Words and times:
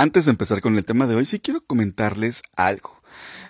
Antes 0.00 0.26
de 0.26 0.30
empezar 0.30 0.60
con 0.60 0.76
el 0.76 0.84
tema 0.84 1.08
de 1.08 1.16
hoy, 1.16 1.26
sí 1.26 1.40
quiero 1.40 1.60
comentarles 1.60 2.42
algo. 2.54 3.02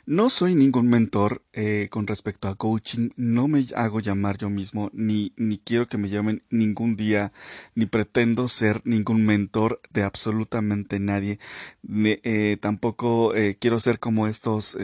No 0.07 0.31
soy 0.31 0.55
ningún 0.55 0.89
mentor 0.89 1.43
eh, 1.53 1.89
con 1.91 2.07
respecto 2.07 2.49
a 2.49 2.55
coaching, 2.55 3.11
no 3.17 3.49
me 3.49 3.67
hago 3.77 4.01
llamar 4.01 4.39
yo 4.39 4.49
mismo, 4.49 4.89
ni, 4.95 5.35
ni 5.37 5.59
quiero 5.59 5.87
que 5.87 5.99
me 5.99 6.09
llamen 6.09 6.43
ningún 6.49 6.97
día, 6.97 7.33
ni 7.75 7.85
pretendo 7.85 8.49
ser 8.49 8.81
ningún 8.87 9.27
mentor 9.27 9.83
de 9.91 10.05
absolutamente 10.05 10.99
nadie. 11.01 11.39
Eh, 11.87 12.57
tampoco 12.59 13.35
eh, 13.35 13.59
quiero 13.61 13.79
ser 13.79 13.99
como 13.99 14.27
estos 14.27 14.79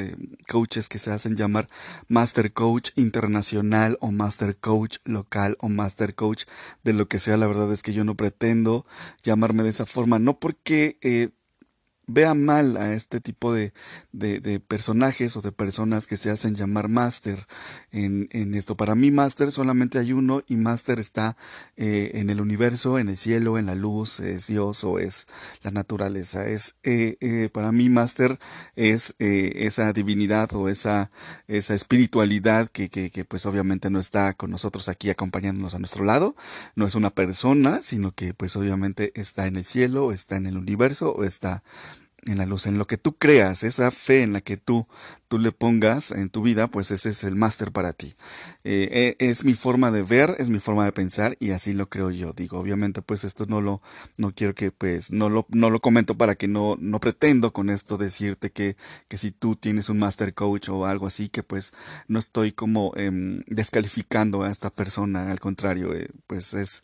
coaches 0.47 0.91
que 0.91 0.99
se 0.99 1.13
hacen 1.13 1.35
llamar 1.35 1.71
Master 2.09 2.53
Coach 2.53 2.91
Internacional 2.97 3.97
o 4.03 4.11
Master 4.11 4.55
Coach 4.59 4.99
Local 5.07 5.57
o 5.61 5.71
Master 5.71 6.15
Coach 6.15 6.45
de 6.83 6.93
lo 6.93 7.09
que 7.09 7.21
sea. 7.21 7.39
La 7.39 7.47
verdad 7.47 7.73
es 7.73 7.83
que 7.83 7.95
yo 7.95 8.05
no 8.05 8.17
pretendo 8.17 8.85
llamarme 9.23 9.63
de 9.63 9.71
esa 9.71 9.87
forma, 9.87 10.19
no 10.19 10.39
porque 10.39 11.33
vea 12.07 12.35
mal 12.35 12.77
a 12.77 12.93
este 12.95 13.21
tipo 13.21 13.53
de, 13.53 13.73
de, 14.13 14.61
personajes 14.61 15.37
o 15.37 15.43
de 15.43 15.53
personas 15.53 16.07
que 16.07 16.17
se 16.17 16.31
hacen 16.31 16.55
llamar 16.55 16.89
máster 16.89 17.47
en, 17.95 18.29
en, 18.33 18.55
esto. 18.55 18.77
Para 18.77 18.95
mí 18.95 19.11
máster 19.11 19.53
solamente 19.53 19.99
hay 19.99 20.13
uno 20.13 20.43
y 20.49 20.57
máster 20.57 20.99
está 20.99 21.37
eh, 21.77 22.11
en 22.15 22.29
el 22.29 22.41
universo, 22.41 22.99
en 22.99 23.09
el 23.09 23.17
cielo, 23.17 23.57
en 23.57 23.67
la 23.67 23.77
luz, 23.77 24.19
es 24.21 24.49
Dios 24.49 24.83
o 24.83 24.99
es 24.99 25.27
la 25.63 25.71
naturaleza. 25.71 26.45
Es 26.47 26.75
eh, 26.83 27.17
eh, 27.21 27.49
para 27.53 27.71
mí 27.71 27.89
máster 27.89 28.39
es 28.75 29.15
esa 29.19 29.93
divinidad 29.93 30.53
o 30.55 30.69
esa, 30.69 31.11
esa 31.47 31.75
espiritualidad 31.75 32.69
que, 32.69 32.89
que, 32.89 33.11
que 33.11 33.25
pues 33.25 33.47
obviamente 33.47 33.91
no 33.91 34.01
está 34.01 34.35
con 34.35 34.51
nosotros 34.51 34.89
aquí 34.89 35.11
acompañándonos 35.11 35.75
a 35.75 35.79
nuestro 35.79 36.05
lado. 36.05 36.35
No 36.75 36.87
es 36.87 36.97
una 36.97 37.11
persona, 37.11 37.81
sino 37.83 38.13
que 38.13 38.35
pues 38.35 38.57
obviamente 38.57 39.13
está 39.15 39.47
en 39.47 39.57
el 39.57 39.65
cielo, 39.65 40.13
está 40.13 40.37
en 40.37 40.47
el 40.47 40.59
universo 40.59 41.13
o 41.13 41.25
está 41.25 41.63
en 42.27 42.39
la 42.39 42.47
luz, 42.47 42.67
en 42.67 42.79
lo 42.79 42.87
que 42.87 42.99
tú 42.99 43.17
creas, 43.17 43.63
esa 43.63 43.91
fe 43.91 44.23
en 44.23 44.33
la 44.33 44.41
que 44.41 44.57
tú, 44.57 44.87
tú 45.29 45.39
le 45.39 45.53
pongas 45.53 46.11
en 46.11 46.31
tu 46.31 46.43
vida, 46.43 46.69
pues 46.69 46.91
ese 46.91 47.11
es 47.11 47.25
el 47.25 47.37
máster 47.37 47.73
para 47.73 47.93
ti. 47.93 48.15
Eh, 48.65 49.17
e, 49.19 49.29
es 49.31 49.45
mi 49.45 49.55
forma 49.55 49.91
de 49.91 50.03
ver, 50.03 50.37
es 50.39 50.51
mi 50.51 50.59
forma 50.59 50.85
de 50.85 50.93
pensar 50.93 51.37
y 51.41 51.51
así 51.51 51.73
lo 51.73 51.89
creo 51.89 52.11
yo. 52.11 52.33
Digo, 52.33 52.59
obviamente, 52.59 53.03
pues 53.03 53.25
esto 53.25 53.47
no 53.47 53.61
lo, 53.61 53.83
no 54.17 54.33
quiero 54.33 54.55
que, 54.55 54.71
pues, 54.71 55.13
no 55.13 55.29
lo, 55.29 55.47
no 55.51 55.71
lo 55.71 55.81
comento 55.81 56.17
para 56.17 56.35
que 56.35 56.49
no, 56.49 56.77
no 56.81 57.01
pretendo 57.01 57.53
con 57.53 57.71
esto 57.71 57.97
decirte 57.97 58.51
que, 58.51 58.77
que 59.09 59.19
si 59.19 59.31
tú 59.31 59.57
tienes 59.57 59.89
un 59.89 59.99
master 59.99 60.35
coach 60.35 60.69
o 60.69 60.87
algo 60.87 61.07
así, 61.07 61.29
que 61.29 61.43
pues 61.43 61.73
no 62.09 62.19
estoy 62.19 62.53
como 62.53 62.93
em, 62.97 63.43
descalificando 63.47 64.43
a 64.43 64.51
esta 64.51 64.71
persona, 64.71 65.31
al 65.31 65.41
contrario, 65.41 65.95
eh, 65.95 66.09
pues 66.27 66.55
es, 66.55 66.83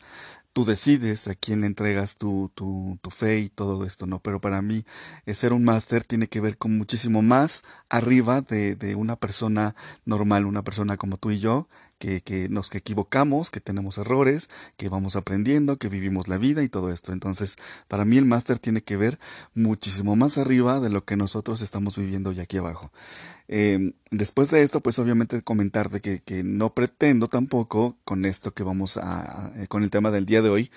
tú 0.53 0.65
decides 0.65 1.27
a 1.27 1.35
quién 1.35 1.61
le 1.61 1.67
entregas 1.67 2.15
tu, 2.17 2.51
tu, 2.55 2.97
tu, 3.01 3.09
fe 3.09 3.39
y 3.39 3.49
todo 3.49 3.85
esto, 3.85 4.05
¿no? 4.05 4.19
Pero 4.19 4.41
para 4.41 4.61
mí, 4.61 4.83
eh, 5.25 5.33
ser 5.33 5.53
un 5.53 5.63
máster 5.63 6.03
tiene 6.03 6.27
que 6.27 6.41
ver 6.41 6.57
con 6.57 6.77
muchísimo 6.77 7.21
más 7.21 7.63
arriba 7.89 8.41
de, 8.41 8.75
de 8.75 8.95
una 8.95 9.15
persona 9.15 9.75
normal, 10.05 10.45
una 10.45 10.63
persona 10.63 10.97
como 10.97 11.17
tú 11.17 11.31
y 11.31 11.39
yo, 11.39 11.67
que, 12.01 12.21
que 12.21 12.49
nos 12.49 12.71
que 12.71 12.79
equivocamos, 12.79 13.51
que 13.51 13.61
tenemos 13.61 13.99
errores, 13.99 14.49
que 14.75 14.89
vamos 14.89 15.15
aprendiendo, 15.15 15.77
que 15.77 15.87
vivimos 15.87 16.27
la 16.27 16.39
vida 16.39 16.63
y 16.63 16.67
todo 16.67 16.91
esto. 16.91 17.13
Entonces, 17.13 17.57
para 17.87 18.05
mí 18.05 18.17
el 18.17 18.25
máster 18.25 18.57
tiene 18.57 18.81
que 18.81 18.97
ver 18.97 19.19
muchísimo 19.53 20.15
más 20.15 20.39
arriba 20.39 20.79
de 20.79 20.89
lo 20.89 21.05
que 21.05 21.15
nosotros 21.15 21.61
estamos 21.61 21.95
viviendo 21.97 22.31
ya 22.31 22.43
aquí 22.43 22.57
abajo. 22.57 22.91
Eh, 23.47 23.93
después 24.09 24.49
de 24.49 24.63
esto, 24.63 24.81
pues 24.81 24.97
obviamente 24.97 25.43
comentarte 25.43 26.01
que, 26.01 26.21
que 26.23 26.43
no 26.43 26.73
pretendo 26.73 27.27
tampoco 27.27 27.97
con 28.03 28.25
esto 28.25 28.51
que 28.51 28.63
vamos 28.63 28.97
a, 28.97 29.53
con 29.69 29.83
el 29.83 29.91
tema 29.91 30.09
del 30.09 30.25
día 30.25 30.41
de 30.41 30.49
hoy, 30.49 30.71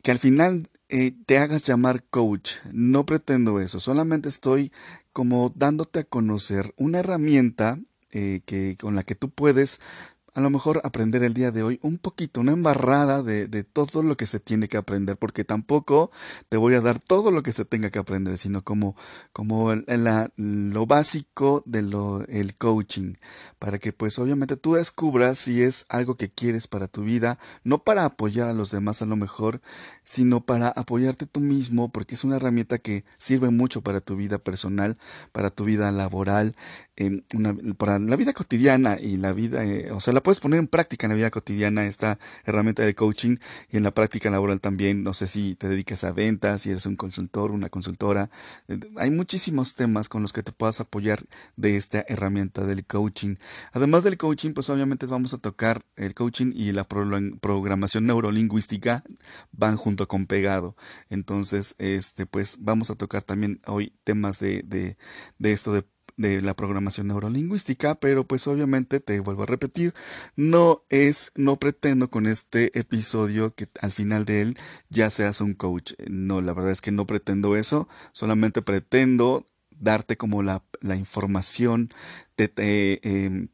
que 0.00 0.12
al 0.12 0.20
final 0.20 0.68
eh, 0.88 1.12
te 1.26 1.38
hagas 1.38 1.64
llamar 1.64 2.04
coach. 2.04 2.52
No 2.72 3.04
pretendo 3.04 3.58
eso, 3.58 3.80
solamente 3.80 4.28
estoy 4.28 4.70
como 5.12 5.52
dándote 5.56 5.98
a 5.98 6.04
conocer 6.04 6.72
una 6.76 7.00
herramienta 7.00 7.80
eh, 8.12 8.40
que, 8.44 8.76
con 8.80 8.96
la 8.96 9.04
que 9.04 9.14
tú 9.14 9.30
puedes 9.30 9.78
a 10.34 10.40
lo 10.40 10.50
mejor 10.50 10.80
aprender 10.84 11.22
el 11.22 11.34
día 11.34 11.50
de 11.50 11.62
hoy 11.62 11.78
un 11.82 11.98
poquito, 11.98 12.40
una 12.40 12.52
embarrada 12.52 13.22
de, 13.22 13.48
de, 13.48 13.64
todo 13.64 14.02
lo 14.02 14.16
que 14.16 14.26
se 14.26 14.40
tiene 14.40 14.68
que 14.68 14.76
aprender, 14.76 15.16
porque 15.16 15.44
tampoco 15.44 16.10
te 16.48 16.56
voy 16.56 16.74
a 16.74 16.80
dar 16.80 16.98
todo 16.98 17.30
lo 17.30 17.42
que 17.42 17.52
se 17.52 17.64
tenga 17.64 17.90
que 17.90 17.98
aprender, 17.98 18.38
sino 18.38 18.62
como, 18.62 18.96
como 19.32 19.72
el, 19.72 19.84
lo 20.36 20.86
básico 20.86 21.62
de 21.66 21.82
lo, 21.82 22.24
el 22.26 22.56
coaching, 22.56 23.14
para 23.58 23.78
que 23.78 23.92
pues 23.92 24.18
obviamente 24.18 24.56
tú 24.56 24.74
descubras 24.74 25.38
si 25.38 25.62
es 25.62 25.86
algo 25.88 26.16
que 26.16 26.30
quieres 26.30 26.68
para 26.68 26.88
tu 26.88 27.02
vida, 27.02 27.38
no 27.64 27.82
para 27.82 28.04
apoyar 28.04 28.48
a 28.48 28.54
los 28.54 28.70
demás 28.70 29.02
a 29.02 29.06
lo 29.06 29.16
mejor, 29.16 29.60
sino 30.10 30.40
para 30.40 30.70
apoyarte 30.70 31.24
tú 31.24 31.38
mismo, 31.38 31.92
porque 31.92 32.16
es 32.16 32.24
una 32.24 32.34
herramienta 32.34 32.78
que 32.78 33.04
sirve 33.16 33.50
mucho 33.50 33.80
para 33.80 34.00
tu 34.00 34.16
vida 34.16 34.38
personal, 34.38 34.98
para 35.30 35.50
tu 35.50 35.62
vida 35.62 35.92
laboral, 35.92 36.56
una, 37.32 37.54
para 37.78 38.00
la 38.00 38.16
vida 38.16 38.32
cotidiana 38.32 38.98
y 39.00 39.18
la 39.18 39.32
vida, 39.32 39.64
eh, 39.64 39.92
o 39.92 40.00
sea, 40.00 40.12
la 40.12 40.20
puedes 40.20 40.40
poner 40.40 40.58
en 40.58 40.66
práctica 40.66 41.06
en 41.06 41.10
la 41.10 41.14
vida 41.14 41.30
cotidiana 41.30 41.86
esta 41.86 42.18
herramienta 42.44 42.82
de 42.82 42.92
coaching 42.96 43.36
y 43.70 43.76
en 43.76 43.84
la 43.84 43.92
práctica 43.92 44.30
laboral 44.30 44.60
también, 44.60 45.04
no 45.04 45.14
sé 45.14 45.28
si 45.28 45.54
te 45.54 45.68
dedicas 45.68 46.02
a 46.02 46.10
ventas, 46.10 46.62
si 46.62 46.70
eres 46.72 46.86
un 46.86 46.96
consultor, 46.96 47.52
una 47.52 47.68
consultora, 47.68 48.30
eh, 48.66 48.80
hay 48.96 49.12
muchísimos 49.12 49.76
temas 49.76 50.08
con 50.08 50.22
los 50.22 50.32
que 50.32 50.42
te 50.42 50.50
puedas 50.50 50.80
apoyar 50.80 51.24
de 51.54 51.76
esta 51.76 52.04
herramienta 52.08 52.66
del 52.66 52.84
coaching. 52.84 53.36
Además 53.72 54.02
del 54.02 54.18
coaching, 54.18 54.54
pues 54.54 54.70
obviamente 54.70 55.06
vamos 55.06 55.34
a 55.34 55.38
tocar 55.38 55.82
el 55.94 56.14
coaching 56.14 56.52
y 56.52 56.72
la 56.72 56.82
programación 56.88 58.06
neurolingüística 58.06 59.04
van 59.52 59.76
con 60.08 60.26
pegado. 60.26 60.76
Entonces, 61.08 61.74
este, 61.78 62.26
pues 62.26 62.58
vamos 62.60 62.90
a 62.90 62.96
tocar 62.96 63.22
también 63.22 63.60
hoy 63.66 63.92
temas 64.04 64.38
de, 64.40 64.62
de, 64.62 64.96
de 65.38 65.52
esto 65.52 65.72
de 65.72 65.84
de 66.20 66.42
la 66.42 66.54
programación 66.54 67.08
neurolingüística, 67.08 67.94
pero 67.94 68.24
pues 68.26 68.46
obviamente 68.46 69.00
te 69.00 69.20
vuelvo 69.20 69.44
a 69.44 69.46
repetir, 69.46 69.94
no 70.36 70.84
es, 70.90 71.32
no 71.34 71.56
pretendo 71.56 72.10
con 72.10 72.26
este 72.26 72.78
episodio 72.78 73.54
que 73.54 73.68
al 73.80 73.90
final 73.90 74.26
de 74.26 74.42
él 74.42 74.58
ya 74.90 75.08
seas 75.08 75.40
un 75.40 75.54
coach. 75.54 75.94
No, 76.10 76.42
la 76.42 76.52
verdad 76.52 76.72
es 76.72 76.82
que 76.82 76.92
no 76.92 77.06
pretendo 77.06 77.56
eso, 77.56 77.88
solamente 78.12 78.60
pretendo 78.60 79.46
darte 79.70 80.18
como 80.18 80.42
la, 80.42 80.62
la 80.82 80.96
información 80.96 81.88
de, 82.36 83.48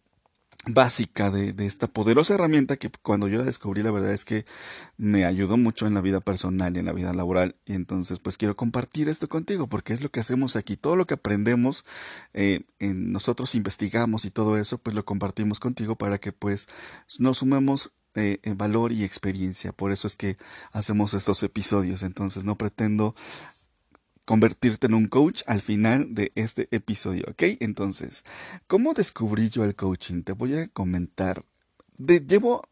básica 0.67 1.31
de, 1.31 1.53
de, 1.53 1.67
esta 1.67 1.87
poderosa 1.87 2.35
herramienta 2.35 2.77
que 2.77 2.91
cuando 3.03 3.29
yo 3.29 3.39
la 3.39 3.45
descubrí 3.45 3.83
la 3.83 3.93
verdad 3.93 4.13
es 4.13 4.25
que 4.25 4.45
me 4.97 5.25
ayudó 5.25 5.57
mucho 5.57 5.87
en 5.87 5.95
la 5.95 6.01
vida 6.01 6.21
personal 6.21 6.77
y 6.77 6.81
en 6.81 6.87
la 6.87 6.93
vida 6.93 7.13
laboral. 7.13 7.57
Y 7.65 7.75
entonces 7.75 8.19
pues 8.19 8.37
quiero 8.37 8.57
compartir 8.57 9.09
esto 9.09 9.29
contigo 9.29 9.69
porque 9.69 9.93
es 9.93 10.03
lo 10.03 10.11
que 10.11 10.21
hacemos 10.21 10.57
aquí. 10.57 10.77
Todo 10.77 10.97
lo 10.97 11.07
que 11.07 11.15
aprendemos 11.15 11.85
eh, 12.35 12.63
en 12.79 13.13
nosotros 13.13 13.55
investigamos 13.55 14.25
y 14.25 14.31
todo 14.31 14.59
eso 14.59 14.79
pues 14.79 14.95
lo 14.95 15.05
compartimos 15.05 15.61
contigo 15.61 15.97
para 15.97 16.19
que 16.19 16.33
pues 16.33 16.69
nos 17.19 17.39
sumemos 17.39 17.93
eh, 18.19 18.41
valor 18.57 18.93
y 18.93 19.05
experiencia. 19.05 19.73
Por 19.73 19.93
eso 19.93 20.07
es 20.07 20.17
que 20.17 20.37
hacemos 20.73 21.15
estos 21.15 21.43
episodios. 21.43 22.03
Entonces 22.03 22.45
no 22.45 22.57
pretendo 22.57 23.15
convertirte 24.27 24.89
en 24.89 24.95
un 24.95 25.07
coach 25.07 25.43
al 25.47 25.63
final 25.63 26.15
de 26.15 26.33
este 26.35 26.69
episodio, 26.73 27.25
¿ok? 27.29 27.43
Entonces, 27.61 28.25
¿cómo 28.67 28.93
descubrí 28.93 29.49
yo 29.49 29.65
el 29.65 29.75
coaching? 29.75 30.23
Te 30.23 30.33
voy 30.33 30.57
a 30.57 30.69
comentar. 30.69 31.45
llevo, 31.97 32.63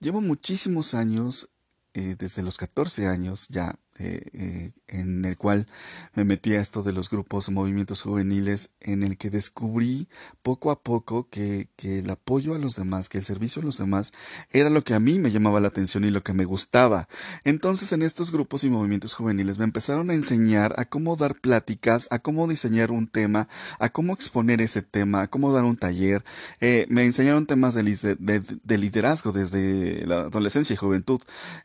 llevo 0.00 0.20
muchísimos 0.20 0.92
años, 0.92 1.48
eh, 1.94 2.16
desde 2.18 2.42
los 2.42 2.58
14 2.58 3.06
años 3.06 3.46
ya, 3.48 3.78
eh, 3.98 4.22
eh, 4.32 4.72
en 4.88 5.24
el 5.24 5.36
cual 5.36 5.66
me 6.14 6.24
metí 6.24 6.54
a 6.54 6.60
esto 6.60 6.82
de 6.82 6.92
los 6.92 7.10
grupos 7.10 7.48
movimientos 7.50 8.02
juveniles 8.02 8.70
en 8.80 9.02
el 9.02 9.16
que 9.16 9.30
descubrí 9.30 10.08
poco 10.42 10.70
a 10.70 10.82
poco 10.82 11.28
que, 11.28 11.68
que, 11.76 12.00
el 12.00 12.10
apoyo 12.10 12.54
a 12.54 12.58
los 12.58 12.76
demás, 12.76 13.08
que 13.08 13.18
el 13.18 13.24
servicio 13.24 13.62
a 13.62 13.64
los 13.64 13.78
demás 13.78 14.12
era 14.50 14.70
lo 14.70 14.82
que 14.82 14.94
a 14.94 15.00
mí 15.00 15.18
me 15.18 15.30
llamaba 15.30 15.60
la 15.60 15.68
atención 15.68 16.04
y 16.04 16.10
lo 16.10 16.22
que 16.22 16.32
me 16.32 16.44
gustaba. 16.44 17.08
Entonces 17.44 17.92
en 17.92 18.02
estos 18.02 18.32
grupos 18.32 18.64
y 18.64 18.70
movimientos 18.70 19.14
juveniles 19.14 19.58
me 19.58 19.64
empezaron 19.64 20.10
a 20.10 20.14
enseñar 20.14 20.74
a 20.78 20.84
cómo 20.84 21.16
dar 21.16 21.34
pláticas, 21.34 22.08
a 22.10 22.18
cómo 22.18 22.46
diseñar 22.48 22.90
un 22.90 23.06
tema, 23.06 23.48
a 23.78 23.88
cómo 23.88 24.14
exponer 24.14 24.60
ese 24.60 24.82
tema, 24.82 25.22
a 25.22 25.28
cómo 25.28 25.52
dar 25.52 25.64
un 25.64 25.76
taller. 25.76 26.24
Eh, 26.60 26.86
me 26.88 27.04
enseñaron 27.04 27.46
temas 27.46 27.74
de, 27.74 28.16
de, 28.18 28.78
liderazgo 28.78 29.32
desde 29.32 30.06
la 30.06 30.20
adolescencia 30.20 30.74
y 30.74 30.76
juventud. 30.76 31.20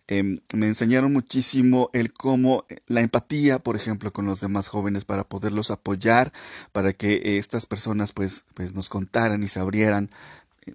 Em, 0.07 0.39
me 0.53 0.67
enseñaron 0.67 1.13
muchísimo 1.13 1.89
el 1.93 2.13
como 2.21 2.65
la 2.85 3.01
empatía, 3.01 3.57
por 3.57 3.75
ejemplo, 3.75 4.13
con 4.13 4.27
los 4.27 4.41
demás 4.41 4.67
jóvenes 4.67 5.05
para 5.05 5.23
poderlos 5.23 5.71
apoyar, 5.71 6.31
para 6.71 6.93
que 6.93 7.39
estas 7.39 7.65
personas 7.65 8.11
pues, 8.11 8.45
pues 8.53 8.75
nos 8.75 8.89
contaran 8.89 9.41
y 9.41 9.47
se 9.47 9.59
abrieran 9.59 10.11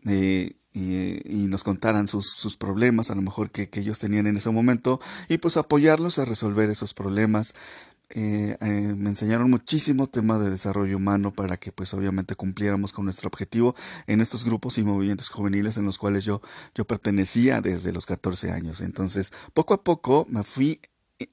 eh, 0.08 0.54
y, 0.74 1.46
nos 1.46 1.62
contaran 1.62 2.08
sus, 2.08 2.32
sus 2.32 2.56
problemas, 2.56 3.12
a 3.12 3.14
lo 3.14 3.22
mejor 3.22 3.52
que, 3.52 3.68
que, 3.68 3.78
ellos 3.78 4.00
tenían 4.00 4.26
en 4.26 4.38
ese 4.38 4.50
momento, 4.50 5.00
y 5.28 5.38
pues 5.38 5.56
apoyarlos 5.56 6.18
a 6.18 6.24
resolver 6.24 6.68
esos 6.68 6.94
problemas. 6.94 7.54
Eh, 8.10 8.56
eh, 8.60 8.94
me 8.96 9.08
enseñaron 9.08 9.48
muchísimo 9.48 10.08
tema 10.08 10.40
de 10.40 10.50
desarrollo 10.50 10.96
humano 10.96 11.32
para 11.32 11.56
que 11.56 11.70
pues 11.72 11.92
obviamente 11.94 12.34
cumpliéramos 12.34 12.92
con 12.92 13.04
nuestro 13.04 13.28
objetivo 13.28 13.74
en 14.06 14.20
estos 14.20 14.44
grupos 14.44 14.78
y 14.78 14.82
movimientos 14.84 15.28
juveniles 15.28 15.76
en 15.76 15.86
los 15.86 15.98
cuales 15.98 16.24
yo, 16.24 16.40
yo 16.74 16.86
pertenecía 16.86 17.60
desde 17.60 17.92
los 17.92 18.06
14 18.06 18.50
años. 18.50 18.80
Entonces, 18.80 19.32
poco 19.54 19.74
a 19.74 19.82
poco 19.84 20.26
me 20.28 20.42
fui 20.42 20.80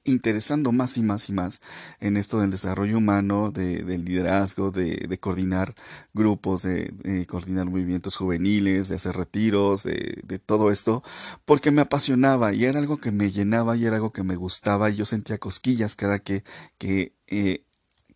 interesando 0.04 0.72
más 0.72 0.96
y 0.96 1.02
más 1.02 1.28
y 1.28 1.32
más 1.32 1.60
en 2.00 2.16
esto 2.16 2.40
del 2.40 2.50
desarrollo 2.50 2.98
humano, 2.98 3.50
de, 3.50 3.82
del 3.82 4.04
liderazgo, 4.04 4.70
de, 4.70 4.96
de 5.08 5.18
coordinar 5.18 5.74
grupos, 6.14 6.62
de, 6.62 7.26
coordinar 7.28 7.66
movimientos 7.66 8.16
juveniles, 8.16 8.88
de 8.88 8.96
hacer 8.96 9.16
retiros, 9.16 9.82
de, 9.82 10.40
todo 10.46 10.70
esto, 10.70 11.02
porque 11.44 11.70
me 11.70 11.80
apasionaba 11.82 12.52
y 12.54 12.64
era 12.64 12.78
algo 12.78 12.98
que 12.98 13.12
me 13.12 13.30
llenaba 13.30 13.76
y 13.76 13.86
era 13.86 13.96
algo 13.96 14.12
que 14.12 14.24
me 14.24 14.36
gustaba 14.36 14.90
y 14.90 14.96
yo 14.96 15.06
sentía 15.06 15.38
cosquillas 15.38 15.96
cada 15.96 16.18
que, 16.18 16.44
que 16.78 17.12
eh, 17.26 17.64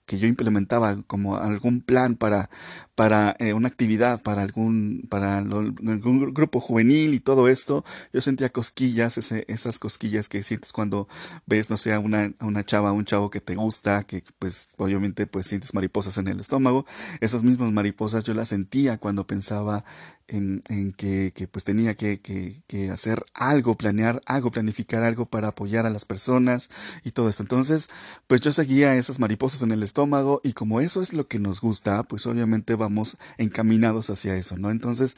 que 0.08 0.18
yo 0.18 0.26
implementaba 0.26 1.02
como 1.06 1.36
algún 1.36 1.82
plan 1.82 2.16
para, 2.16 2.48
para 2.94 3.36
eh, 3.38 3.52
una 3.52 3.68
actividad, 3.68 4.22
para 4.22 4.40
algún, 4.40 5.06
para 5.10 5.36
algún 5.36 6.32
grupo 6.32 6.60
juvenil 6.60 7.12
y 7.12 7.20
todo 7.20 7.46
esto, 7.46 7.84
yo 8.10 8.22
sentía 8.22 8.48
cosquillas, 8.48 9.18
ese, 9.18 9.44
esas 9.48 9.78
cosquillas 9.78 10.30
que 10.30 10.42
sientes 10.42 10.72
cuando 10.72 11.08
ves, 11.44 11.68
no 11.68 11.76
sé, 11.76 11.96
una, 11.98 12.32
una 12.40 12.64
chava, 12.64 12.88
a 12.88 12.92
un 12.92 13.04
chavo 13.04 13.28
que 13.28 13.42
te 13.42 13.54
gusta, 13.54 14.02
que 14.04 14.24
pues 14.38 14.68
obviamente 14.78 15.26
pues 15.26 15.46
sientes 15.46 15.74
mariposas 15.74 16.16
en 16.16 16.26
el 16.28 16.40
estómago, 16.40 16.86
esas 17.20 17.42
mismas 17.42 17.70
mariposas 17.70 18.24
yo 18.24 18.32
las 18.32 18.48
sentía 18.48 18.96
cuando 18.96 19.26
pensaba 19.26 19.84
en, 20.28 20.92
que, 20.92 21.48
pues 21.50 21.64
tenía 21.64 21.94
que, 21.94 22.20
que, 22.20 22.62
que, 22.66 22.90
hacer 22.90 23.24
algo, 23.32 23.76
planear 23.76 24.20
algo, 24.26 24.50
planificar 24.50 25.02
algo 25.02 25.24
para 25.24 25.48
apoyar 25.48 25.86
a 25.86 25.90
las 25.90 26.04
personas 26.04 26.68
y 27.02 27.12
todo 27.12 27.28
esto. 27.30 27.42
Entonces, 27.42 27.88
pues 28.26 28.40
yo 28.42 28.52
seguía 28.52 28.94
esas 28.96 29.18
mariposas 29.18 29.62
en 29.62 29.72
el 29.72 29.82
estómago 29.82 29.97
y 30.42 30.52
como 30.52 30.80
eso 30.80 31.02
es 31.02 31.12
lo 31.12 31.26
que 31.26 31.38
nos 31.38 31.60
gusta, 31.60 32.02
pues 32.02 32.26
obviamente 32.26 32.74
vamos 32.74 33.16
encaminados 33.38 34.10
hacia 34.10 34.36
eso, 34.36 34.56
¿no? 34.56 34.70
Entonces, 34.70 35.16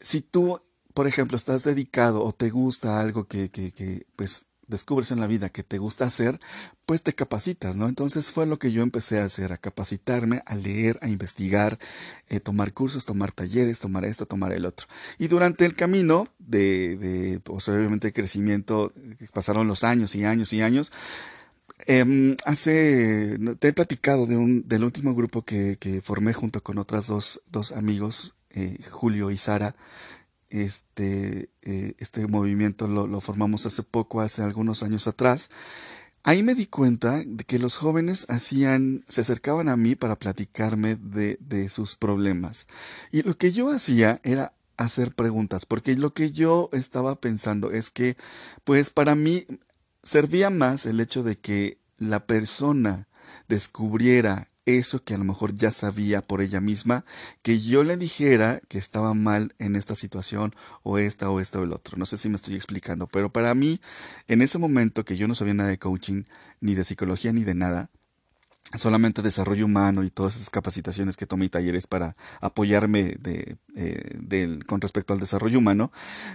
si 0.00 0.20
tú, 0.22 0.60
por 0.94 1.06
ejemplo, 1.06 1.36
estás 1.36 1.64
dedicado 1.64 2.24
o 2.24 2.32
te 2.32 2.50
gusta 2.50 3.00
algo 3.00 3.26
que, 3.26 3.50
que, 3.50 3.72
que 3.72 4.06
pues 4.16 4.48
descubres 4.68 5.10
en 5.10 5.18
la 5.18 5.26
vida 5.26 5.48
que 5.48 5.64
te 5.64 5.78
gusta 5.78 6.04
hacer, 6.04 6.38
pues 6.86 7.02
te 7.02 7.14
capacitas, 7.14 7.76
¿no? 7.76 7.88
Entonces 7.88 8.30
fue 8.30 8.46
lo 8.46 8.58
que 8.58 8.70
yo 8.70 8.82
empecé 8.82 9.18
a 9.18 9.24
hacer, 9.24 9.52
a 9.52 9.58
capacitarme, 9.58 10.42
a 10.46 10.54
leer, 10.54 10.98
a 11.02 11.08
investigar, 11.08 11.78
eh, 12.28 12.38
tomar 12.38 12.72
cursos, 12.72 13.06
tomar 13.06 13.32
talleres, 13.32 13.80
tomar 13.80 14.04
esto, 14.04 14.26
tomar 14.26 14.52
el 14.52 14.66
otro. 14.66 14.86
Y 15.18 15.28
durante 15.28 15.64
el 15.64 15.74
camino 15.74 16.28
de, 16.38 16.96
de 16.96 17.40
pues, 17.40 17.68
obviamente, 17.68 18.12
crecimiento, 18.12 18.92
pasaron 19.32 19.66
los 19.66 19.84
años 19.84 20.14
y 20.14 20.24
años 20.24 20.52
y 20.52 20.60
años, 20.60 20.92
eh, 21.86 22.36
hace, 22.44 23.38
te 23.58 23.68
he 23.68 23.72
platicado 23.72 24.26
de 24.26 24.36
un, 24.36 24.66
del 24.66 24.84
último 24.84 25.14
grupo 25.14 25.42
que, 25.42 25.76
que 25.78 26.00
formé 26.00 26.32
junto 26.32 26.62
con 26.62 26.78
otras 26.78 27.06
dos, 27.06 27.40
dos 27.50 27.72
amigos, 27.72 28.34
eh, 28.50 28.78
Julio 28.90 29.30
y 29.30 29.36
Sara, 29.36 29.76
este, 30.50 31.50
eh, 31.62 31.94
este 31.98 32.26
movimiento 32.26 32.88
lo, 32.88 33.06
lo, 33.06 33.20
formamos 33.20 33.66
hace 33.66 33.82
poco, 33.82 34.20
hace 34.20 34.42
algunos 34.42 34.82
años 34.82 35.06
atrás. 35.06 35.50
Ahí 36.24 36.42
me 36.42 36.54
di 36.54 36.66
cuenta 36.66 37.22
de 37.24 37.44
que 37.44 37.58
los 37.58 37.76
jóvenes 37.76 38.26
hacían, 38.28 39.04
se 39.08 39.20
acercaban 39.20 39.68
a 39.68 39.76
mí 39.76 39.94
para 39.94 40.18
platicarme 40.18 40.96
de, 40.96 41.38
de 41.40 41.68
sus 41.68 41.96
problemas. 41.96 42.66
Y 43.12 43.22
lo 43.22 43.38
que 43.38 43.52
yo 43.52 43.70
hacía 43.70 44.20
era 44.24 44.52
hacer 44.76 45.14
preguntas, 45.14 45.66
porque 45.66 45.94
lo 45.96 46.12
que 46.12 46.32
yo 46.32 46.70
estaba 46.72 47.20
pensando 47.20 47.72
es 47.72 47.90
que, 47.90 48.16
pues 48.64 48.90
para 48.90 49.14
mí 49.14 49.46
servía 50.08 50.48
más 50.48 50.86
el 50.86 51.00
hecho 51.00 51.22
de 51.22 51.36
que 51.36 51.76
la 51.98 52.26
persona 52.26 53.08
descubriera 53.46 54.48
eso 54.64 55.04
que 55.04 55.12
a 55.14 55.18
lo 55.18 55.24
mejor 55.24 55.54
ya 55.54 55.70
sabía 55.70 56.22
por 56.22 56.40
ella 56.40 56.60
misma, 56.60 57.04
que 57.42 57.60
yo 57.60 57.84
le 57.84 57.96
dijera 57.96 58.60
que 58.68 58.78
estaba 58.78 59.12
mal 59.12 59.54
en 59.58 59.76
esta 59.76 59.94
situación 59.94 60.54
o 60.82 60.96
esta 60.98 61.30
o 61.30 61.40
esta 61.40 61.58
o 61.58 61.64
el 61.64 61.72
otro. 61.72 61.98
No 61.98 62.06
sé 62.06 62.16
si 62.16 62.28
me 62.30 62.36
estoy 62.36 62.54
explicando, 62.54 63.06
pero 63.06 63.32
para 63.32 63.54
mí, 63.54 63.80
en 64.28 64.40
ese 64.40 64.58
momento 64.58 65.04
que 65.04 65.16
yo 65.16 65.28
no 65.28 65.34
sabía 65.34 65.54
nada 65.54 65.68
de 65.68 65.78
coaching, 65.78 66.24
ni 66.60 66.74
de 66.74 66.84
psicología, 66.84 67.32
ni 67.32 67.44
de 67.44 67.54
nada, 67.54 67.90
solamente 68.74 69.22
desarrollo 69.22 69.64
humano 69.64 70.04
y 70.04 70.10
todas 70.10 70.36
esas 70.36 70.50
capacitaciones 70.50 71.16
que 71.16 71.26
tomé 71.26 71.46
y 71.46 71.48
talleres 71.48 71.86
para 71.86 72.16
apoyarme 72.40 73.16
de, 73.18 73.56
eh, 73.76 74.58
con 74.66 74.80
respecto 74.80 75.14
al 75.14 75.20
desarrollo 75.20 75.58
humano, 75.58 75.90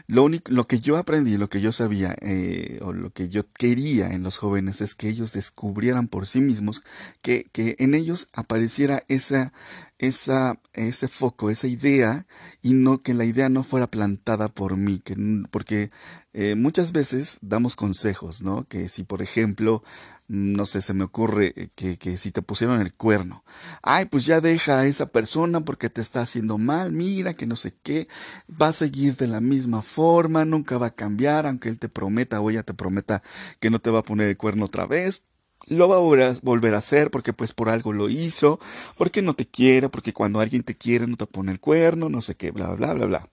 lo, 0.07 0.23
único, 0.23 0.51
lo 0.51 0.65
que 0.65 0.79
yo 0.79 0.97
aprendí, 0.97 1.37
lo 1.37 1.49
que 1.49 1.61
yo 1.61 1.71
sabía 1.71 2.15
eh, 2.21 2.79
o 2.81 2.91
lo 2.91 3.11
que 3.11 3.29
yo 3.29 3.47
quería 3.47 4.09
en 4.11 4.23
los 4.23 4.37
jóvenes 4.37 4.81
es 4.81 4.95
que 4.95 5.09
ellos 5.09 5.31
descubrieran 5.33 6.07
por 6.07 6.25
sí 6.25 6.41
mismos 6.41 6.81
que, 7.21 7.45
que 7.51 7.75
en 7.77 7.93
ellos 7.93 8.27
apareciera 8.33 9.03
esa, 9.09 9.53
esa, 9.99 10.59
ese 10.73 11.07
foco, 11.07 11.49
esa 11.49 11.67
idea 11.67 12.25
y 12.61 12.73
no 12.73 13.03
que 13.03 13.13
la 13.13 13.25
idea 13.25 13.49
no 13.49 13.63
fuera 13.63 13.87
plantada 13.87 14.47
por 14.47 14.75
mí, 14.75 14.99
que, 14.99 15.15
porque 15.51 15.91
eh, 16.33 16.55
muchas 16.55 16.91
veces 16.91 17.37
damos 17.41 17.75
consejos, 17.75 18.41
¿no? 18.41 18.67
Que 18.67 18.89
si 18.89 19.03
por 19.03 19.21
ejemplo 19.21 19.83
no 20.27 20.65
sé, 20.65 20.81
se 20.81 20.93
me 20.93 21.03
ocurre 21.03 21.53
eh, 21.55 21.69
que, 21.75 21.97
que, 21.97 22.17
si 22.17 22.31
te 22.31 22.41
pusieron 22.41 22.81
el 22.81 22.93
cuerno, 22.93 23.43
ay, 23.81 24.05
pues 24.05 24.25
ya 24.25 24.41
deja 24.41 24.79
a 24.79 24.85
esa 24.85 25.07
persona 25.07 25.61
porque 25.61 25.89
te 25.89 26.01
está 26.01 26.21
haciendo 26.21 26.57
mal, 26.57 26.91
mira 26.91 27.33
que 27.33 27.45
no 27.45 27.55
sé 27.55 27.73
qué, 27.83 28.07
va 28.49 28.69
a 28.69 28.73
seguir 28.73 29.15
de 29.15 29.27
la 29.27 29.41
misma 29.41 29.81
forma, 29.81 30.45
nunca 30.45 30.77
va 30.77 30.87
a 30.87 30.95
cambiar, 30.95 31.45
aunque 31.45 31.69
él 31.69 31.79
te 31.79 31.89
prometa 31.89 32.41
o 32.41 32.49
ella 32.49 32.63
te 32.63 32.73
prometa 32.73 33.21
que 33.59 33.69
no 33.69 33.79
te 33.79 33.91
va 33.91 33.99
a 33.99 34.03
poner 34.03 34.29
el 34.29 34.37
cuerno 34.37 34.65
otra 34.65 34.85
vez, 34.85 35.23
lo 35.67 35.87
va 35.87 35.95
a 35.95 36.39
volver 36.41 36.75
a 36.75 36.77
hacer 36.77 37.09
porque 37.11 37.33
pues 37.33 37.53
por 37.53 37.69
algo 37.69 37.93
lo 37.93 38.09
hizo, 38.09 38.59
porque 38.97 39.21
no 39.21 39.33
te 39.33 39.47
quiere, 39.47 39.89
porque 39.89 40.13
cuando 40.13 40.39
alguien 40.39 40.63
te 40.63 40.75
quiere 40.75 41.07
no 41.07 41.15
te 41.15 41.25
pone 41.25 41.51
el 41.51 41.59
cuerno, 41.59 42.09
no 42.09 42.21
sé 42.21 42.35
qué, 42.35 42.51
bla, 42.51 42.73
bla, 42.75 42.93
bla, 42.93 43.05
bla. 43.05 43.29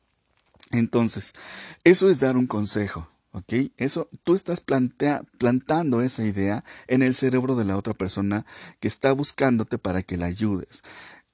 Entonces, 0.70 1.32
eso 1.84 2.10
es 2.10 2.20
dar 2.20 2.36
un 2.36 2.46
consejo. 2.46 3.08
¿Ok? 3.32 3.52
Eso, 3.76 4.08
tú 4.24 4.34
estás 4.34 4.60
plantando 4.60 6.02
esa 6.02 6.24
idea 6.24 6.64
en 6.88 7.02
el 7.02 7.14
cerebro 7.14 7.54
de 7.54 7.64
la 7.64 7.76
otra 7.76 7.94
persona 7.94 8.44
que 8.80 8.88
está 8.88 9.12
buscándote 9.12 9.78
para 9.78 10.02
que 10.02 10.16
la 10.16 10.26
ayudes. 10.26 10.82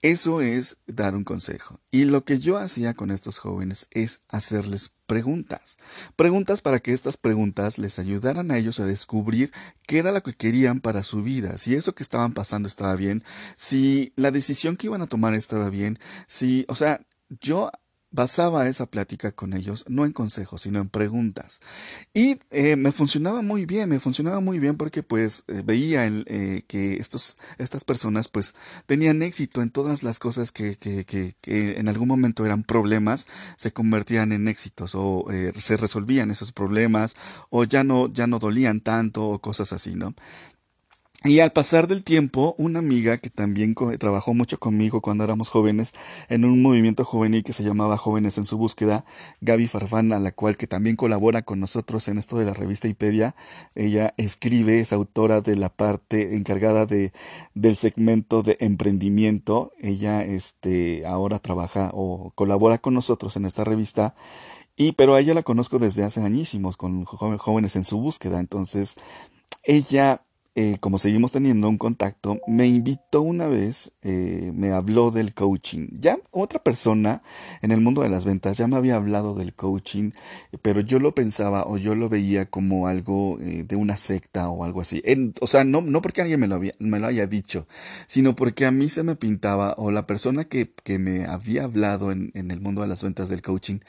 Eso 0.02 0.40
es 0.40 0.76
dar 0.86 1.16
un 1.16 1.24
consejo. 1.24 1.80
Y 1.90 2.04
lo 2.04 2.24
que 2.24 2.38
yo 2.38 2.58
hacía 2.58 2.94
con 2.94 3.10
estos 3.10 3.38
jóvenes 3.38 3.86
es 3.90 4.20
hacerles 4.28 4.92
preguntas. 5.06 5.78
Preguntas 6.16 6.60
para 6.60 6.80
que 6.80 6.92
estas 6.92 7.16
preguntas 7.16 7.78
les 7.78 7.98
ayudaran 7.98 8.50
a 8.50 8.58
ellos 8.58 8.78
a 8.78 8.86
descubrir 8.86 9.52
qué 9.86 9.98
era 9.98 10.12
lo 10.12 10.22
que 10.22 10.34
querían 10.34 10.80
para 10.80 11.02
su 11.02 11.22
vida, 11.22 11.56
si 11.56 11.74
eso 11.74 11.94
que 11.94 12.02
estaban 12.02 12.34
pasando 12.34 12.68
estaba 12.68 12.94
bien, 12.94 13.24
si 13.56 14.12
la 14.16 14.30
decisión 14.30 14.76
que 14.76 14.88
iban 14.88 15.02
a 15.02 15.06
tomar 15.06 15.34
estaba 15.34 15.70
bien, 15.70 15.98
si, 16.26 16.66
o 16.68 16.74
sea, 16.74 17.00
yo 17.40 17.70
basaba 18.16 18.66
esa 18.66 18.86
plática 18.86 19.30
con 19.30 19.52
ellos 19.52 19.84
no 19.88 20.06
en 20.06 20.12
consejos, 20.12 20.62
sino 20.62 20.80
en 20.80 20.88
preguntas. 20.88 21.60
Y 22.14 22.38
eh, 22.50 22.74
me 22.74 22.90
funcionaba 22.90 23.42
muy 23.42 23.66
bien, 23.66 23.90
me 23.90 24.00
funcionaba 24.00 24.40
muy 24.40 24.58
bien 24.58 24.76
porque 24.76 25.02
pues 25.02 25.44
eh, 25.48 25.62
veía 25.64 26.06
eh, 26.06 26.64
que 26.66 26.94
estos, 26.94 27.36
estas 27.58 27.84
personas 27.84 28.28
pues 28.28 28.54
tenían 28.86 29.22
éxito 29.22 29.60
en 29.60 29.70
todas 29.70 30.02
las 30.02 30.18
cosas 30.18 30.50
que, 30.50 30.76
que, 30.76 31.04
que, 31.04 31.34
que 31.42 31.78
en 31.78 31.88
algún 31.88 32.08
momento 32.08 32.46
eran 32.46 32.64
problemas, 32.64 33.26
se 33.56 33.72
convertían 33.72 34.32
en 34.32 34.48
éxitos 34.48 34.94
o 34.94 35.26
se 35.56 35.76
resolvían 35.76 36.30
esos 36.30 36.52
problemas 36.52 37.14
o 37.50 37.64
ya 37.64 37.84
no, 37.84 38.10
ya 38.10 38.26
no 38.26 38.38
dolían 38.38 38.80
tanto 38.80 39.28
o 39.28 39.40
cosas 39.40 39.74
así, 39.74 39.94
¿no? 39.94 40.14
Y 41.26 41.40
al 41.40 41.50
pasar 41.50 41.88
del 41.88 42.04
tiempo, 42.04 42.54
una 42.56 42.78
amiga 42.78 43.18
que 43.18 43.30
también 43.30 43.74
trabajó 43.98 44.32
mucho 44.32 44.60
conmigo 44.60 45.00
cuando 45.00 45.24
éramos 45.24 45.48
jóvenes 45.48 45.92
en 46.28 46.44
un 46.44 46.62
movimiento 46.62 47.04
juvenil 47.04 47.42
que 47.42 47.52
se 47.52 47.64
llamaba 47.64 47.96
Jóvenes 47.96 48.38
en 48.38 48.44
su 48.44 48.56
búsqueda, 48.56 49.04
Gaby 49.40 49.66
Farfana, 49.66 50.20
la 50.20 50.30
cual 50.30 50.56
que 50.56 50.68
también 50.68 50.94
colabora 50.94 51.42
con 51.42 51.58
nosotros 51.58 52.06
en 52.06 52.18
esto 52.18 52.38
de 52.38 52.44
la 52.44 52.54
revista 52.54 52.86
Ipedia, 52.86 53.34
ella 53.74 54.14
escribe, 54.18 54.78
es 54.78 54.92
autora 54.92 55.40
de 55.40 55.56
la 55.56 55.68
parte 55.68 56.36
encargada 56.36 56.86
de 56.86 57.12
del 57.54 57.74
segmento 57.74 58.44
de 58.44 58.56
emprendimiento. 58.60 59.72
Ella 59.80 60.22
este 60.22 61.04
ahora 61.06 61.40
trabaja 61.40 61.90
o 61.92 62.30
colabora 62.36 62.78
con 62.78 62.94
nosotros 62.94 63.34
en 63.34 63.46
esta 63.46 63.64
revista 63.64 64.14
y 64.76 64.92
pero 64.92 65.14
a 65.14 65.20
ella 65.20 65.34
la 65.34 65.42
conozco 65.42 65.80
desde 65.80 66.04
hace 66.04 66.22
añísimos 66.22 66.76
con 66.76 67.04
jóvenes 67.04 67.74
en 67.74 67.82
su 67.84 67.98
búsqueda, 67.98 68.38
entonces 68.38 68.94
ella 69.64 70.25
eh, 70.58 70.78
como 70.80 70.98
seguimos 70.98 71.32
teniendo 71.32 71.68
un 71.68 71.76
contacto, 71.76 72.40
me 72.46 72.66
invitó 72.66 73.20
una 73.20 73.46
vez, 73.46 73.92
eh, 74.00 74.52
me 74.54 74.72
habló 74.72 75.10
del 75.10 75.34
coaching. 75.34 75.88
Ya 75.92 76.18
otra 76.30 76.62
persona 76.62 77.22
en 77.60 77.72
el 77.72 77.82
mundo 77.82 78.00
de 78.00 78.08
las 78.08 78.24
ventas 78.24 78.56
ya 78.56 78.66
me 78.66 78.76
había 78.76 78.96
hablado 78.96 79.34
del 79.34 79.52
coaching, 79.54 80.12
pero 80.62 80.80
yo 80.80 80.98
lo 80.98 81.14
pensaba 81.14 81.66
o 81.66 81.76
yo 81.76 81.94
lo 81.94 82.08
veía 82.08 82.48
como 82.48 82.88
algo 82.88 83.38
eh, 83.42 83.64
de 83.68 83.76
una 83.76 83.98
secta 83.98 84.48
o 84.48 84.64
algo 84.64 84.80
así. 84.80 85.02
o 85.40 85.46
sea, 85.46 85.64
no, 85.64 85.82
no 85.82 86.00
porque 86.00 86.22
alguien 86.22 86.40
me 86.40 86.48
lo, 86.48 86.54
había, 86.54 86.72
me 86.78 87.00
lo 87.00 87.06
haya 87.06 87.26
dicho, 87.26 87.66
sino 88.06 88.34
porque 88.34 88.64
a 88.64 88.70
mí 88.70 88.88
se 88.88 89.02
me 89.02 89.14
pintaba 89.14 89.74
o 89.76 89.90
la 89.90 90.06
persona 90.06 90.46
que, 90.48 90.72
que 90.72 90.98
me 90.98 91.26
había 91.26 91.64
hablado 91.64 92.12
en, 92.12 92.30
en 92.34 92.50
el 92.50 92.62
mundo 92.62 92.80
de 92.80 92.88
las 92.88 93.02
ventas 93.02 93.28
del 93.28 93.42
coaching, 93.42 93.80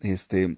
este, 0.00 0.56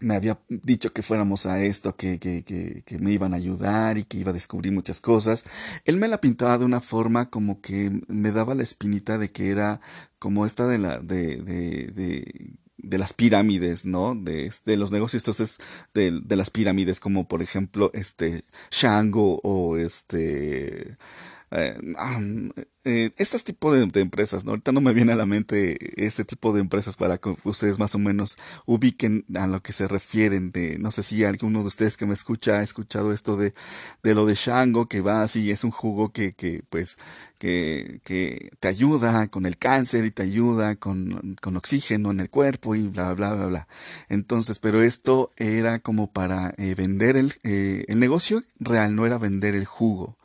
me 0.00 0.14
había 0.14 0.38
dicho 0.48 0.92
que 0.92 1.02
fuéramos 1.02 1.46
a 1.46 1.62
esto, 1.62 1.96
que, 1.96 2.18
que, 2.18 2.44
que, 2.44 2.82
que, 2.84 2.98
me 2.98 3.12
iban 3.12 3.32
a 3.34 3.36
ayudar 3.36 3.98
y 3.98 4.04
que 4.04 4.18
iba 4.18 4.30
a 4.30 4.34
descubrir 4.34 4.72
muchas 4.72 5.00
cosas. 5.00 5.44
Él 5.84 5.96
me 5.96 6.08
la 6.08 6.20
pintaba 6.20 6.58
de 6.58 6.64
una 6.64 6.80
forma 6.80 7.30
como 7.30 7.60
que 7.60 8.02
me 8.08 8.32
daba 8.32 8.54
la 8.54 8.62
espinita 8.62 9.18
de 9.18 9.30
que 9.30 9.50
era 9.50 9.80
como 10.18 10.46
esta 10.46 10.66
de 10.66 10.78
la, 10.78 10.98
de, 10.98 11.36
de, 11.36 11.86
de 11.94 12.56
de 12.78 12.98
las 12.98 13.12
pirámides, 13.12 13.84
¿no? 13.84 14.14
De, 14.14 14.52
de 14.64 14.76
los 14.76 14.90
negocios 14.92 15.22
entonces 15.22 15.58
de, 15.94 16.20
de, 16.22 16.36
las 16.36 16.50
pirámides, 16.50 17.00
como 17.00 17.26
por 17.26 17.42
ejemplo, 17.42 17.90
este, 17.94 18.44
Shango 18.70 19.40
o 19.42 19.76
este, 19.76 20.96
eh, 21.52 21.78
eh, 22.84 23.10
este 23.16 23.38
tipo 23.38 23.72
de, 23.72 23.82
empresas, 24.00 24.44
¿no? 24.44 24.50
Ahorita 24.50 24.72
no 24.72 24.80
me 24.80 24.92
viene 24.92 25.12
a 25.12 25.16
la 25.16 25.26
mente 25.26 26.04
este 26.04 26.24
tipo 26.24 26.52
de 26.52 26.60
empresas 26.60 26.96
para 26.96 27.18
que 27.18 27.36
ustedes 27.44 27.78
más 27.78 27.94
o 27.94 27.98
menos 27.98 28.36
ubiquen 28.64 29.24
a 29.36 29.46
lo 29.46 29.62
que 29.62 29.72
se 29.72 29.86
refieren 29.88 30.50
de, 30.50 30.78
no 30.78 30.90
sé 30.90 31.02
si 31.02 31.24
alguno 31.24 31.60
de 31.60 31.66
ustedes 31.66 31.96
que 31.96 32.06
me 32.06 32.14
escucha 32.14 32.58
ha 32.58 32.62
escuchado 32.62 33.12
esto 33.12 33.36
de, 33.36 33.54
de 34.02 34.14
lo 34.14 34.26
de 34.26 34.34
Shango, 34.34 34.86
que 34.86 35.00
va 35.00 35.22
así, 35.22 35.50
es 35.50 35.62
un 35.64 35.70
jugo 35.70 36.12
que, 36.12 36.32
que 36.34 36.62
pues, 36.68 36.96
que, 37.38 38.00
que 38.04 38.50
te 38.60 38.68
ayuda 38.68 39.28
con 39.28 39.46
el 39.46 39.56
cáncer 39.56 40.04
y 40.04 40.10
te 40.10 40.22
ayuda 40.22 40.76
con, 40.76 41.36
con 41.40 41.56
oxígeno 41.56 42.10
en 42.10 42.20
el 42.20 42.30
cuerpo 42.30 42.74
y 42.74 42.88
bla, 42.88 43.12
bla, 43.14 43.34
bla, 43.34 43.46
bla. 43.46 43.68
Entonces, 44.08 44.58
pero 44.58 44.82
esto 44.82 45.32
era 45.36 45.78
como 45.78 46.12
para 46.12 46.54
eh, 46.58 46.74
vender 46.74 47.16
el, 47.16 47.34
eh, 47.44 47.84
el 47.88 48.00
negocio 48.00 48.42
real, 48.58 48.94
no 48.96 49.06
era 49.06 49.18
vender 49.18 49.54
el 49.54 49.64
jugo 49.64 50.16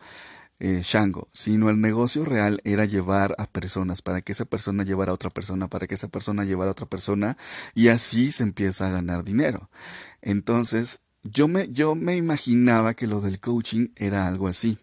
eh, 0.61 0.81
Shango, 0.83 1.27
sino 1.33 1.71
el 1.71 1.81
negocio 1.81 2.23
real 2.23 2.61
era 2.63 2.85
llevar 2.85 3.33
a 3.39 3.47
personas, 3.47 4.03
para 4.03 4.21
que 4.21 4.31
esa 4.31 4.45
persona 4.45 4.83
llevara 4.83 5.11
a 5.11 5.15
otra 5.15 5.31
persona, 5.31 5.67
para 5.67 5.87
que 5.87 5.95
esa 5.95 6.07
persona 6.07 6.45
llevara 6.45 6.69
a 6.69 6.73
otra 6.73 6.85
persona, 6.85 7.35
y 7.73 7.87
así 7.87 8.31
se 8.31 8.43
empieza 8.43 8.87
a 8.87 8.91
ganar 8.91 9.23
dinero. 9.23 9.71
Entonces, 10.21 10.99
yo 11.23 11.47
me, 11.47 11.69
yo 11.69 11.95
me 11.95 12.15
imaginaba 12.15 12.93
que 12.93 13.07
lo 13.07 13.21
del 13.21 13.39
coaching 13.39 13.87
era 13.95 14.27
algo 14.27 14.47
así. 14.47 14.77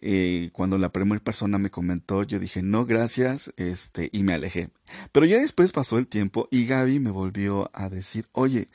Eh, 0.00 0.50
cuando 0.52 0.78
la 0.78 0.92
primera 0.92 1.22
persona 1.22 1.58
me 1.58 1.70
comentó, 1.70 2.22
yo 2.22 2.38
dije, 2.38 2.62
no, 2.62 2.86
gracias, 2.86 3.52
este, 3.56 4.10
y 4.12 4.22
me 4.22 4.34
alejé. 4.34 4.68
Pero 5.10 5.26
ya 5.26 5.38
después 5.38 5.72
pasó 5.72 5.98
el 5.98 6.06
tiempo 6.06 6.46
y 6.52 6.66
Gaby 6.66 7.00
me 7.00 7.10
volvió 7.10 7.68
a 7.72 7.88
decir, 7.88 8.28
oye, 8.32 8.68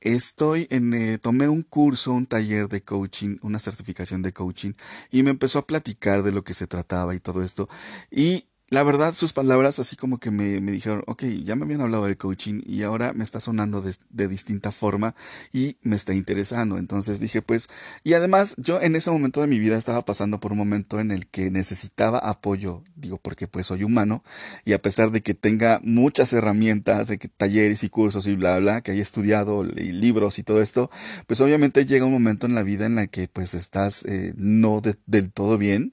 Estoy 0.00 0.68
en, 0.70 0.94
eh, 0.94 1.18
tomé 1.18 1.48
un 1.48 1.62
curso, 1.62 2.12
un 2.12 2.26
taller 2.26 2.68
de 2.68 2.82
coaching, 2.82 3.38
una 3.42 3.58
certificación 3.58 4.22
de 4.22 4.32
coaching 4.32 4.72
y 5.10 5.22
me 5.24 5.30
empezó 5.30 5.58
a 5.58 5.66
platicar 5.66 6.22
de 6.22 6.32
lo 6.32 6.44
que 6.44 6.54
se 6.54 6.66
trataba 6.68 7.14
y 7.14 7.20
todo 7.20 7.42
esto. 7.42 7.68
Y 8.10 8.48
la 8.70 8.82
verdad, 8.82 9.14
sus 9.14 9.32
palabras 9.32 9.78
así 9.78 9.96
como 9.96 10.18
que 10.18 10.30
me, 10.30 10.60
me, 10.60 10.72
dijeron, 10.72 11.02
ok, 11.06 11.24
ya 11.42 11.56
me 11.56 11.64
habían 11.64 11.80
hablado 11.80 12.04
de 12.04 12.18
coaching 12.18 12.60
y 12.66 12.82
ahora 12.82 13.14
me 13.14 13.24
está 13.24 13.40
sonando 13.40 13.80
de, 13.80 13.94
de, 14.10 14.28
distinta 14.28 14.72
forma 14.72 15.14
y 15.54 15.78
me 15.80 15.96
está 15.96 16.12
interesando. 16.12 16.76
Entonces 16.76 17.18
dije, 17.18 17.40
pues, 17.40 17.68
y 18.04 18.12
además 18.12 18.54
yo 18.58 18.82
en 18.82 18.94
ese 18.94 19.10
momento 19.10 19.40
de 19.40 19.46
mi 19.46 19.58
vida 19.58 19.78
estaba 19.78 20.02
pasando 20.02 20.38
por 20.38 20.52
un 20.52 20.58
momento 20.58 21.00
en 21.00 21.10
el 21.10 21.26
que 21.28 21.50
necesitaba 21.50 22.18
apoyo, 22.18 22.82
digo, 22.94 23.16
porque 23.16 23.48
pues 23.48 23.66
soy 23.66 23.84
humano 23.84 24.22
y 24.66 24.74
a 24.74 24.82
pesar 24.82 25.12
de 25.12 25.22
que 25.22 25.32
tenga 25.32 25.80
muchas 25.82 26.34
herramientas, 26.34 27.08
de 27.08 27.16
que 27.16 27.28
talleres 27.28 27.84
y 27.84 27.88
cursos 27.88 28.26
y 28.26 28.34
bla, 28.34 28.58
bla, 28.58 28.82
que 28.82 28.90
haya 28.92 29.02
estudiado 29.02 29.64
y 29.64 29.92
libros 29.92 30.38
y 30.38 30.42
todo 30.42 30.60
esto, 30.60 30.90
pues 31.26 31.40
obviamente 31.40 31.86
llega 31.86 32.04
un 32.04 32.12
momento 32.12 32.46
en 32.46 32.54
la 32.54 32.62
vida 32.62 32.84
en 32.84 32.96
la 32.96 33.06
que 33.06 33.28
pues 33.28 33.54
estás 33.54 34.04
eh, 34.04 34.34
no 34.36 34.82
del 35.06 35.30
todo 35.30 35.56
bien 35.56 35.92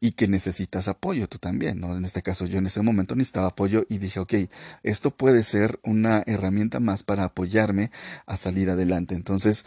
y 0.00 0.12
que 0.12 0.28
necesitas 0.28 0.88
apoyo 0.88 1.28
tú 1.28 1.38
también, 1.38 1.80
¿no? 1.80 1.94
Caso 2.22 2.46
yo 2.46 2.58
en 2.58 2.66
ese 2.66 2.82
momento 2.82 3.14
necesitaba 3.14 3.48
apoyo 3.48 3.86
y 3.88 3.98
dije, 3.98 4.20
ok, 4.20 4.34
esto 4.82 5.10
puede 5.10 5.42
ser 5.42 5.80
una 5.82 6.22
herramienta 6.26 6.80
más 6.80 7.02
para 7.02 7.24
apoyarme 7.24 7.90
a 8.26 8.36
salir 8.36 8.70
adelante. 8.70 9.14
Entonces, 9.14 9.64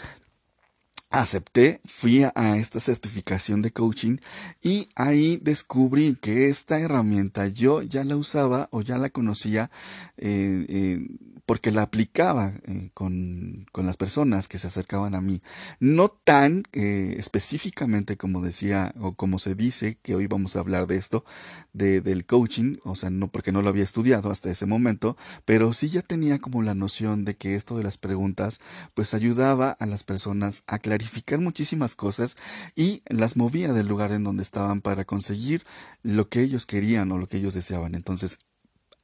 acepté, 1.09 1.81
fui 1.85 2.23
a 2.23 2.57
esta 2.57 2.79
certificación 2.79 3.61
de 3.61 3.71
coaching 3.71 4.17
y 4.61 4.87
ahí 4.95 5.39
descubrí 5.41 6.15
que 6.21 6.49
esta 6.49 6.79
herramienta 6.79 7.47
yo 7.47 7.81
ya 7.81 8.03
la 8.03 8.15
usaba 8.15 8.69
o 8.71 8.81
ya 8.81 8.97
la 8.97 9.09
conocía 9.09 9.71
eh, 10.17 10.65
eh, 10.69 11.07
porque 11.49 11.71
la 11.71 11.81
aplicaba 11.81 12.53
eh, 12.67 12.91
con, 12.93 13.65
con, 13.71 13.87
las 13.87 13.97
personas 13.97 14.47
que 14.47 14.59
se 14.59 14.67
acercaban 14.67 15.15
a 15.15 15.19
mí. 15.19 15.41
No 15.79 16.09
tan 16.09 16.61
eh, 16.73 17.15
específicamente 17.17 18.17
como 18.17 18.41
decía 18.41 18.93
o 18.99 19.15
como 19.15 19.39
se 19.39 19.55
dice 19.55 19.97
que 20.03 20.13
hoy 20.13 20.27
vamos 20.27 20.55
a 20.55 20.59
hablar 20.59 20.85
de 20.85 20.97
esto, 20.97 21.25
de, 21.73 22.01
del 22.01 22.27
coaching, 22.27 22.75
o 22.83 22.93
sea, 22.93 23.09
no 23.09 23.31
porque 23.31 23.51
no 23.51 23.63
lo 23.63 23.69
había 23.69 23.83
estudiado 23.83 24.29
hasta 24.29 24.51
ese 24.51 24.67
momento, 24.67 25.17
pero 25.43 25.73
sí 25.73 25.89
ya 25.89 26.03
tenía 26.03 26.37
como 26.37 26.61
la 26.61 26.75
noción 26.75 27.25
de 27.25 27.35
que 27.35 27.55
esto 27.55 27.75
de 27.75 27.83
las 27.83 27.97
preguntas 27.97 28.59
pues 28.93 29.15
ayudaba 29.15 29.71
a 29.71 29.87
las 29.87 30.03
personas 30.03 30.61
a 30.67 30.77
clarificar 30.77 31.39
muchísimas 31.39 31.95
cosas 31.95 32.37
y 32.75 33.01
las 33.07 33.37
movía 33.37 33.73
del 33.73 33.87
lugar 33.87 34.11
en 34.11 34.23
donde 34.23 34.43
estaban 34.43 34.81
para 34.81 35.03
conseguir 35.03 35.63
lo 36.03 36.29
que 36.29 36.43
ellos 36.43 36.67
querían 36.67 37.11
o 37.11 37.17
lo 37.17 37.27
que 37.27 37.37
ellos 37.37 37.55
deseaban. 37.55 37.95
Entonces, 37.95 38.37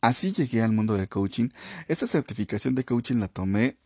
Así 0.06 0.32
llegué 0.34 0.62
al 0.62 0.72
mundo 0.72 0.96
del 0.96 1.10
coaching. 1.10 1.50
Esta 1.88 2.06
certificación 2.06 2.76
de 2.76 2.86
coaching 2.86 3.16
la 3.16 3.28
tomé 3.28 3.78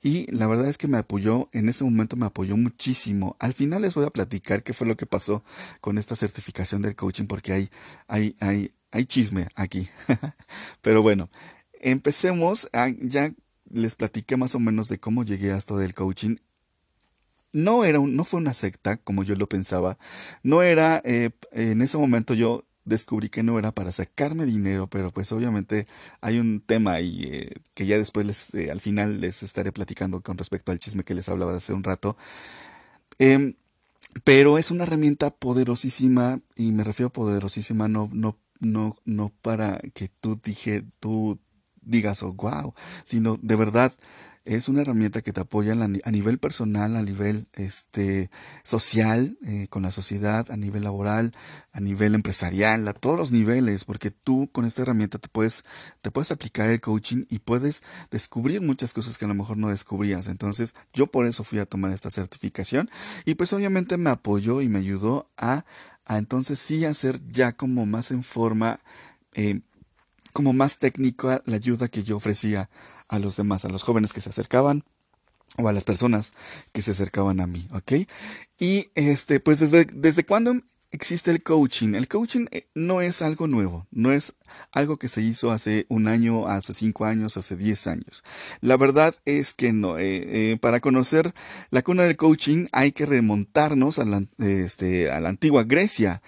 y 0.00 0.30
la 0.30 0.46
verdad 0.46 0.68
es 0.68 0.78
que 0.78 0.86
me 0.86 0.98
apoyó, 0.98 1.48
en 1.50 1.68
ese 1.68 1.82
momento 1.82 2.14
me 2.14 2.26
apoyó 2.26 2.56
muchísimo. 2.56 3.34
Al 3.40 3.54
final 3.54 3.82
les 3.82 3.94
voy 3.94 4.04
a 4.04 4.10
platicar 4.10 4.62
qué 4.62 4.72
fue 4.72 4.86
lo 4.86 4.96
que 4.96 5.06
pasó 5.06 5.42
con 5.80 5.98
esta 5.98 6.14
certificación 6.14 6.80
del 6.80 6.94
coaching 6.94 7.24
porque 7.24 7.52
hay, 7.52 7.70
hay, 8.06 8.36
hay, 8.38 8.72
hay 8.92 9.04
chisme 9.06 9.48
aquí. 9.56 9.88
Pero 10.80 11.02
bueno, 11.02 11.28
empecemos. 11.80 12.68
ya 13.00 13.34
les 13.68 13.96
platiqué 13.96 14.36
más 14.36 14.54
o 14.54 14.60
menos 14.60 14.88
de 14.88 15.00
cómo 15.00 15.24
llegué 15.24 15.50
a 15.50 15.56
esto 15.56 15.76
del 15.76 15.92
coaching 15.92 16.36
no 17.52 17.84
era 17.84 17.98
no 17.98 18.24
fue 18.24 18.38
una 18.38 18.52
secta 18.52 18.98
como 18.98 19.22
yo 19.22 19.34
lo 19.36 19.48
pensaba 19.48 19.96
no 20.42 20.62
era 20.62 21.00
eh, 21.04 21.30
en 21.52 21.82
ese 21.82 21.96
momento 21.96 22.34
yo 22.34 22.64
descubrí 22.84 23.28
que 23.28 23.42
no 23.42 23.58
era 23.58 23.72
para 23.72 23.92
sacarme 23.92 24.46
dinero, 24.46 24.88
pero 24.88 25.10
pues 25.10 25.32
obviamente 25.32 25.86
hay 26.20 26.38
un 26.38 26.60
tema 26.60 26.92
ahí 26.92 27.24
eh, 27.24 27.54
que 27.74 27.86
ya 27.86 27.98
después 27.98 28.26
les, 28.26 28.54
eh, 28.54 28.70
al 28.70 28.80
final 28.80 29.20
les 29.20 29.42
estaré 29.42 29.72
platicando 29.72 30.20
con 30.22 30.38
respecto 30.38 30.72
al 30.72 30.78
chisme 30.78 31.04
que 31.04 31.14
les 31.14 31.28
hablaba 31.28 31.56
hace 31.56 31.72
un 31.72 31.84
rato. 31.84 32.16
Em, 33.18 33.54
pero 34.24 34.58
es 34.58 34.70
una 34.70 34.84
herramienta 34.84 35.30
poderosísima 35.30 36.40
y 36.56 36.72
me 36.72 36.84
refiero 36.84 37.08
a 37.08 37.12
poderosísima 37.12 37.88
no 37.88 38.08
no 38.12 38.38
no 38.60 38.96
no 39.04 39.32
para 39.42 39.78
que 39.94 40.08
tú 40.08 40.40
dije 40.42 40.84
tú 41.00 41.38
digas 41.82 42.22
oh 42.22 42.32
wow, 42.32 42.74
sino 43.04 43.38
de 43.42 43.56
verdad 43.56 43.92
es 44.44 44.68
una 44.68 44.82
herramienta 44.82 45.22
que 45.22 45.32
te 45.32 45.40
apoya 45.40 45.72
a 45.72 46.10
nivel 46.10 46.38
personal, 46.38 46.96
a 46.96 47.02
nivel 47.02 47.46
este, 47.54 48.30
social, 48.62 49.38
eh, 49.46 49.68
con 49.70 49.82
la 49.82 49.90
sociedad, 49.90 50.50
a 50.50 50.56
nivel 50.56 50.84
laboral, 50.84 51.32
a 51.72 51.80
nivel 51.80 52.14
empresarial, 52.14 52.86
a 52.86 52.92
todos 52.92 53.16
los 53.16 53.32
niveles, 53.32 53.84
porque 53.84 54.10
tú 54.10 54.50
con 54.52 54.66
esta 54.66 54.82
herramienta 54.82 55.18
te 55.18 55.28
puedes, 55.28 55.64
te 56.02 56.10
puedes 56.10 56.30
aplicar 56.30 56.68
el 56.68 56.80
coaching 56.80 57.24
y 57.30 57.38
puedes 57.38 57.82
descubrir 58.10 58.60
muchas 58.60 58.92
cosas 58.92 59.16
que 59.16 59.24
a 59.24 59.28
lo 59.28 59.34
mejor 59.34 59.56
no 59.56 59.70
descubrías. 59.70 60.28
Entonces, 60.28 60.74
yo 60.92 61.06
por 61.06 61.24
eso 61.24 61.42
fui 61.42 61.58
a 61.58 61.66
tomar 61.66 61.92
esta 61.92 62.10
certificación 62.10 62.90
y 63.24 63.36
pues 63.36 63.52
obviamente 63.54 63.96
me 63.96 64.10
apoyó 64.10 64.60
y 64.60 64.68
me 64.68 64.78
ayudó 64.78 65.30
a, 65.38 65.64
a 66.04 66.18
entonces 66.18 66.58
sí 66.58 66.84
hacer 66.84 67.18
ya 67.30 67.56
como 67.56 67.86
más 67.86 68.10
en 68.10 68.22
forma, 68.22 68.80
eh, 69.32 69.62
como 70.34 70.52
más 70.52 70.78
técnica 70.78 71.42
la 71.46 71.56
ayuda 71.56 71.88
que 71.88 72.02
yo 72.02 72.18
ofrecía 72.18 72.68
a 73.08 73.18
los 73.18 73.36
demás, 73.36 73.64
a 73.64 73.68
los 73.68 73.82
jóvenes 73.82 74.12
que 74.12 74.20
se 74.20 74.30
acercaban 74.30 74.84
o 75.56 75.68
a 75.68 75.72
las 75.72 75.84
personas 75.84 76.32
que 76.72 76.82
se 76.82 76.92
acercaban 76.92 77.40
a 77.40 77.46
mí, 77.46 77.66
¿ok? 77.72 77.92
Y 78.58 78.90
este, 78.94 79.40
pues 79.40 79.60
desde, 79.60 79.84
desde 79.84 80.24
cuándo 80.24 80.60
existe 80.94 81.32
el 81.32 81.42
coaching. 81.42 81.94
El 81.94 82.08
coaching 82.08 82.46
eh, 82.52 82.68
no 82.74 83.00
es 83.00 83.20
algo 83.20 83.46
nuevo, 83.46 83.86
no 83.90 84.12
es 84.12 84.34
algo 84.70 84.96
que 84.96 85.08
se 85.08 85.22
hizo 85.22 85.50
hace 85.50 85.86
un 85.88 86.06
año, 86.06 86.46
hace 86.46 86.72
cinco 86.72 87.04
años, 87.04 87.36
hace 87.36 87.56
diez 87.56 87.86
años. 87.86 88.22
La 88.60 88.76
verdad 88.76 89.14
es 89.24 89.52
que 89.52 89.72
no. 89.72 89.98
Eh, 89.98 90.52
eh, 90.52 90.56
para 90.56 90.80
conocer 90.80 91.34
la 91.70 91.82
cuna 91.82 92.04
del 92.04 92.16
coaching 92.16 92.66
hay 92.72 92.92
que 92.92 93.06
remontarnos 93.06 93.98
a 93.98 94.04
la, 94.04 94.24
este, 94.38 95.10
a 95.10 95.20
la 95.20 95.30
antigua 95.30 95.64
Grecia, 95.64 96.22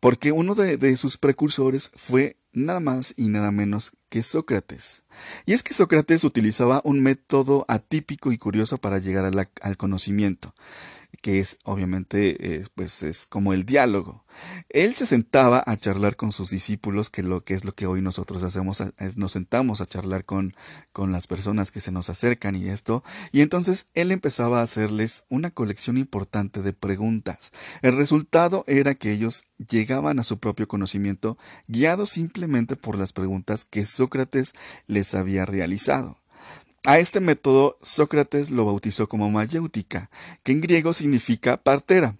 porque 0.00 0.32
uno 0.32 0.54
de, 0.54 0.76
de 0.76 0.96
sus 0.96 1.16
precursores 1.16 1.90
fue 1.94 2.36
nada 2.52 2.80
más 2.80 3.14
y 3.16 3.28
nada 3.28 3.52
menos 3.52 3.92
que 4.08 4.22
Sócrates. 4.22 5.02
Y 5.46 5.52
es 5.52 5.62
que 5.62 5.74
Sócrates 5.74 6.24
utilizaba 6.24 6.80
un 6.84 7.00
método 7.00 7.64
atípico 7.68 8.32
y 8.32 8.38
curioso 8.38 8.78
para 8.78 8.98
llegar 8.98 9.24
al 9.60 9.76
conocimiento 9.76 10.54
que 11.16 11.40
es 11.40 11.58
obviamente 11.64 12.36
eh, 12.40 12.64
pues 12.74 13.02
es 13.02 13.26
como 13.26 13.52
el 13.52 13.64
diálogo. 13.64 14.24
Él 14.68 14.94
se 14.94 15.06
sentaba 15.06 15.62
a 15.66 15.76
charlar 15.76 16.16
con 16.16 16.32
sus 16.32 16.50
discípulos, 16.50 17.10
que 17.10 17.22
lo 17.22 17.42
que 17.42 17.54
es 17.54 17.64
lo 17.64 17.74
que 17.74 17.86
hoy 17.86 18.02
nosotros 18.02 18.42
hacemos, 18.42 18.82
nos 19.16 19.32
sentamos 19.32 19.80
a 19.80 19.86
charlar 19.86 20.24
con, 20.24 20.54
con 20.92 21.12
las 21.12 21.26
personas 21.26 21.70
que 21.70 21.80
se 21.80 21.92
nos 21.92 22.10
acercan 22.10 22.54
y 22.54 22.68
esto, 22.68 23.02
y 23.32 23.40
entonces 23.40 23.86
él 23.94 24.12
empezaba 24.12 24.60
a 24.60 24.64
hacerles 24.64 25.24
una 25.28 25.50
colección 25.50 25.96
importante 25.96 26.62
de 26.62 26.72
preguntas. 26.72 27.52
El 27.82 27.96
resultado 27.96 28.64
era 28.66 28.94
que 28.94 29.12
ellos 29.12 29.44
llegaban 29.70 30.18
a 30.18 30.24
su 30.24 30.38
propio 30.38 30.68
conocimiento 30.68 31.38
guiados 31.66 32.10
simplemente 32.10 32.76
por 32.76 32.98
las 32.98 33.12
preguntas 33.12 33.64
que 33.64 33.86
Sócrates 33.86 34.52
les 34.86 35.14
había 35.14 35.46
realizado. 35.46 36.18
A 36.86 37.00
este 37.00 37.18
método 37.18 37.78
Sócrates 37.82 38.52
lo 38.52 38.64
bautizó 38.64 39.08
como 39.08 39.28
mayéutica, 39.28 40.08
que 40.44 40.52
en 40.52 40.60
griego 40.60 40.92
significa 40.92 41.56
partera. 41.56 42.16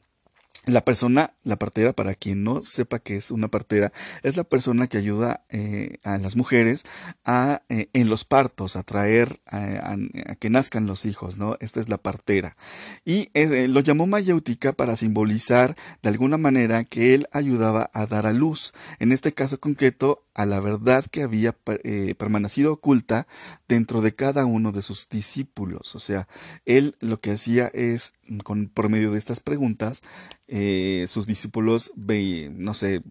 La 0.66 0.84
persona, 0.84 1.32
la 1.44 1.56
partera, 1.56 1.92
para 1.92 2.14
quien 2.14 2.42
no 2.42 2.60
sepa 2.62 2.98
que 2.98 3.16
es 3.16 3.30
una 3.30 3.48
partera, 3.48 3.92
es 4.24 4.36
la 4.36 4.42
persona 4.42 4.88
que 4.88 4.98
ayuda 4.98 5.44
eh, 5.48 5.98
a 6.02 6.18
las 6.18 6.34
mujeres 6.34 6.82
a 7.24 7.62
eh, 7.68 7.88
en 7.92 8.08
los 8.08 8.24
partos, 8.24 8.74
a 8.74 8.82
traer 8.82 9.40
a, 9.46 9.96
que 10.40 10.50
nazcan 10.50 10.86
los 10.86 11.06
hijos, 11.06 11.38
¿no? 11.38 11.56
Esta 11.60 11.78
es 11.78 11.88
la 11.88 11.98
partera. 11.98 12.56
Y 13.04 13.30
eh, 13.34 13.68
lo 13.68 13.78
llamó 13.78 14.08
mayéutica 14.08 14.72
para 14.72 14.96
simbolizar 14.96 15.76
de 16.02 16.08
alguna 16.08 16.36
manera 16.36 16.82
que 16.82 17.14
él 17.14 17.28
ayudaba 17.30 17.88
a 17.94 18.06
dar 18.06 18.26
a 18.26 18.32
luz. 18.32 18.72
En 18.98 19.12
este 19.12 19.32
caso 19.32 19.60
concreto, 19.60 20.24
a 20.34 20.46
la 20.46 20.58
verdad 20.58 21.06
que 21.10 21.22
había 21.22 21.52
permanecido 21.52 22.74
oculta 22.74 23.26
dentro 23.68 24.02
de 24.02 24.14
cada 24.14 24.44
uno 24.44 24.72
de 24.72 24.82
sus 24.82 25.08
discípulos. 25.08 25.94
O 25.94 25.98
sea, 25.98 26.28
él 26.66 26.96
lo 27.00 27.20
que 27.20 27.32
hacía 27.32 27.68
es, 27.68 28.12
con, 28.44 28.68
por 28.68 28.88
medio 28.88 29.12
de 29.12 29.18
estas 29.18 29.40
preguntas, 29.40 30.02
eh, 30.48 31.04
sus 31.08 31.26
discípulos, 31.26 31.92
no 31.96 32.74
sé, 32.74 33.02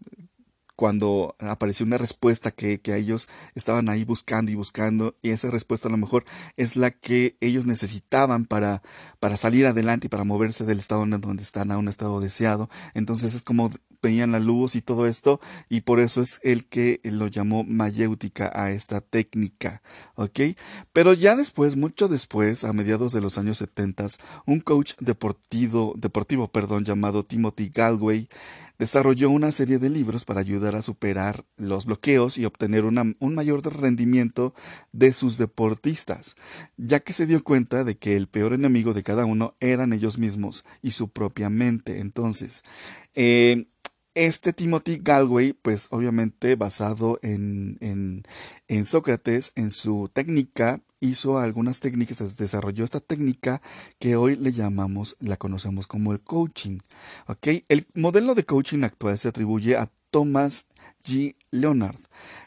cuando 0.75 1.35
apareció 1.39 1.85
una 1.85 1.97
respuesta 1.97 2.51
que, 2.51 2.79
que 2.79 2.95
ellos 2.95 3.27
estaban 3.55 3.89
ahí 3.89 4.03
buscando 4.03 4.51
y 4.51 4.55
buscando, 4.55 5.15
y 5.21 5.29
esa 5.29 5.49
respuesta 5.49 5.87
a 5.87 5.91
lo 5.91 5.97
mejor 5.97 6.25
es 6.57 6.75
la 6.75 6.91
que 6.91 7.37
ellos 7.39 7.65
necesitaban 7.65 8.45
para, 8.45 8.81
para 9.19 9.37
salir 9.37 9.65
adelante 9.65 10.07
y 10.07 10.09
para 10.09 10.23
moverse 10.23 10.65
del 10.65 10.79
estado 10.79 11.03
en 11.03 11.21
donde 11.21 11.43
están 11.43 11.71
a 11.71 11.77
un 11.77 11.87
estado 11.87 12.19
deseado. 12.19 12.69
Entonces 12.93 13.33
es 13.33 13.41
como 13.41 13.71
veían 14.05 14.31
la 14.31 14.39
luz 14.39 14.75
y 14.75 14.81
todo 14.81 15.07
esto, 15.07 15.39
y 15.67 15.81
por 15.81 15.99
eso 15.99 16.21
es 16.21 16.39
el 16.43 16.65
que 16.67 17.01
lo 17.03 17.27
llamó 17.27 17.63
mayéutica 17.63 18.51
a 18.53 18.69
esta 18.69 19.01
técnica. 19.01 19.81
Pero 20.93 21.13
ya 21.13 21.35
después, 21.35 21.75
mucho 21.75 22.07
después, 22.07 22.63
a 22.63 22.71
mediados 22.71 23.13
de 23.13 23.21
los 23.21 23.39
años 23.39 23.57
70, 23.57 24.07
un 24.45 24.59
coach 24.59 24.93
deportivo, 24.99 25.95
deportivo 25.97 26.47
perdón, 26.47 26.85
llamado 26.85 27.25
Timothy 27.25 27.71
Galway 27.73 28.27
desarrolló 28.77 29.29
una 29.29 29.51
serie 29.51 29.79
de 29.79 29.89
libros 29.89 30.25
para 30.25 30.41
ayudar 30.41 30.75
a 30.75 30.81
superar 30.81 31.45
los 31.57 31.85
bloqueos 31.85 32.37
y 32.37 32.45
obtener 32.45 32.85
un 32.85 33.35
mayor 33.35 33.63
rendimiento 33.63 34.53
de 34.91 35.13
sus 35.13 35.37
deportistas, 35.37 36.35
ya 36.77 36.99
que 36.99 37.13
se 37.13 37.25
dio 37.25 37.43
cuenta 37.43 37.83
de 37.83 37.97
que 37.97 38.15
el 38.15 38.27
peor 38.27 38.53
enemigo 38.53 38.93
de 38.93 39.03
cada 39.03 39.25
uno 39.25 39.55
eran 39.59 39.93
ellos 39.93 40.17
mismos 40.17 40.65
y 40.81 40.91
su 40.91 41.09
propia 41.09 41.49
mente. 41.49 41.99
Entonces, 41.99 42.63
eh, 43.13 43.67
este 44.15 44.53
Timothy 44.53 44.99
Galway, 45.01 45.53
pues 45.53 45.87
obviamente 45.91 46.55
basado 46.55 47.19
en, 47.21 47.77
en, 47.81 48.23
en 48.67 48.85
Sócrates, 48.85 49.51
en 49.55 49.69
su 49.71 50.09
técnica 50.11 50.81
hizo 50.99 51.37
algunas 51.39 51.79
técnicas, 51.79 52.35
desarrolló 52.35 52.83
esta 52.83 52.99
técnica 52.99 53.61
que 53.99 54.15
hoy 54.15 54.35
le 54.35 54.51
llamamos, 54.51 55.15
la 55.19 55.37
conocemos 55.37 55.87
como 55.87 56.13
el 56.13 56.21
coaching. 56.21 56.79
El 57.67 57.87
modelo 57.93 58.35
de 58.35 58.45
coaching 58.45 58.83
actual 58.83 59.17
se 59.17 59.27
atribuye 59.27 59.77
a 59.77 59.89
Thomas 60.09 60.65
G. 61.03 61.35
Leonard. 61.51 61.99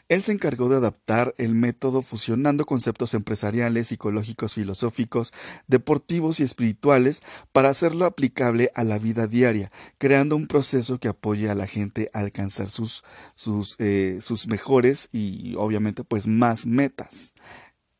Él 0.09 0.23
se 0.23 0.31
encargó 0.31 0.69
de 0.69 0.77
adaptar 0.77 1.35
el 1.37 1.53
método 1.53 2.01
fusionando 2.01 2.65
conceptos 2.65 3.13
empresariales, 3.13 3.87
psicológicos, 3.87 4.55
filosóficos, 4.55 5.33
deportivos 5.67 6.39
y 6.39 6.43
espirituales 6.43 7.21
para 7.51 7.69
hacerlo 7.69 8.05
aplicable 8.05 8.71
a 8.73 8.83
la 8.83 8.97
vida 8.97 9.27
diaria, 9.27 9.71
creando 9.97 10.35
un 10.35 10.47
proceso 10.47 10.99
que 10.99 11.09
apoye 11.09 11.49
a 11.49 11.55
la 11.55 11.67
gente 11.67 12.09
a 12.13 12.19
alcanzar 12.19 12.69
sus, 12.69 13.03
sus, 13.35 13.75
eh, 13.79 14.19
mejores 14.47 15.09
y 15.11 15.55
obviamente 15.55 16.03
pues 16.03 16.27
más 16.27 16.65
metas. 16.65 17.33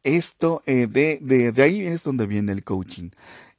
Esto, 0.03 0.63
eh, 0.65 0.87
de, 0.87 1.19
de, 1.21 1.51
de, 1.51 1.61
ahí 1.61 1.81
es 1.81 2.03
donde 2.03 2.25
viene 2.25 2.53
el 2.53 2.63
coaching. 2.63 3.09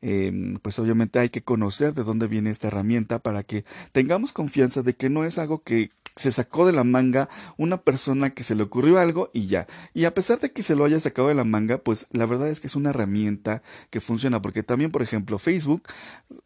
Em, 0.03 0.57
pues 0.57 0.79
obviamente 0.79 1.19
hay 1.19 1.29
que 1.29 1.43
conocer 1.43 1.93
de 1.93 2.05
dónde 2.05 2.27
viene 2.27 2.51
esta 2.51 2.69
herramienta 2.69 3.19
para 3.19 3.43
que 3.43 3.65
tengamos 3.93 4.33
confianza 4.33 4.83
de 4.83 4.95
que 4.95 5.11
no 5.11 5.25
es 5.25 5.37
algo 5.37 5.63
que 5.63 5.91
se 6.21 6.33
sacó 6.33 6.67
de 6.67 6.73
la 6.73 6.85
manga 6.85 7.29
una 7.57 7.79
persona 7.79 8.31
que 8.31 8.45
se 8.45 8.55
le 8.55 8.63
ocurrió 8.63 8.99
algo 8.99 9.31
y 9.33 9.47
ya. 9.47 9.67
Y 9.95 10.05
a 10.05 10.15
pesar 10.15 10.39
de 10.39 10.53
que 10.53 10.63
se 10.63 10.77
lo 10.77 10.85
haya 10.85 11.01
sacado 11.01 11.29
de 11.29 11.35
la 11.35 11.45
manga, 11.45 11.79
pues 11.79 12.07
la 12.13 12.27
verdad 12.27 12.49
es 12.49 12.61
que 12.61 12.67
es 12.67 12.77
una 12.77 12.91
herramienta 12.91 13.63
que 13.91 14.01
funciona, 14.01 14.43
porque 14.43 14.63
también, 14.63 14.91
por 14.91 15.03
ejemplo, 15.03 15.39
Facebook, 15.39 15.83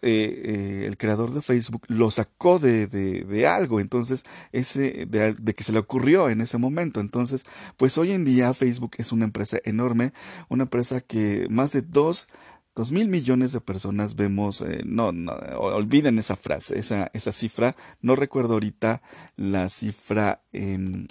eh, 0.02 0.42
eh, 0.44 0.84
el 0.86 0.96
creador 0.96 1.32
de 1.34 1.42
Facebook 1.42 1.82
lo 1.88 2.10
sacó 2.10 2.58
de, 2.58 2.86
de, 2.86 3.24
de 3.24 3.46
algo, 3.46 3.80
entonces, 3.80 4.24
ese, 4.52 5.06
de, 5.06 5.34
de, 5.34 5.54
que 5.54 5.64
se 5.64 5.72
le 5.72 5.80
ocurrió 5.80 6.30
en 6.30 6.40
ese 6.40 6.58
momento. 6.58 7.00
Entonces, 7.00 7.44
pues 7.76 7.98
hoy 7.98 8.12
en 8.12 8.24
día 8.24 8.54
Facebook 8.54 8.92
es 8.98 9.12
una 9.12 9.24
empresa 9.24 9.58
enorme, 9.64 10.12
una 10.48 10.64
empresa 10.64 11.00
que 11.00 11.46
más 11.50 11.72
de 11.72 11.82
dos 11.82 12.28
Dos 12.74 12.90
mil 12.90 13.08
millones 13.08 13.52
de 13.52 13.60
personas 13.60 14.16
vemos, 14.16 14.60
eh, 14.60 14.82
no, 14.84 15.12
no, 15.12 15.32
olviden 15.60 16.18
esa 16.18 16.34
frase, 16.34 16.76
esa, 16.76 17.08
esa 17.14 17.30
cifra, 17.30 17.76
no 18.00 18.16
recuerdo 18.16 18.54
ahorita 18.54 19.00
la 19.36 19.68
cifra 19.68 20.42
em, 20.52 21.06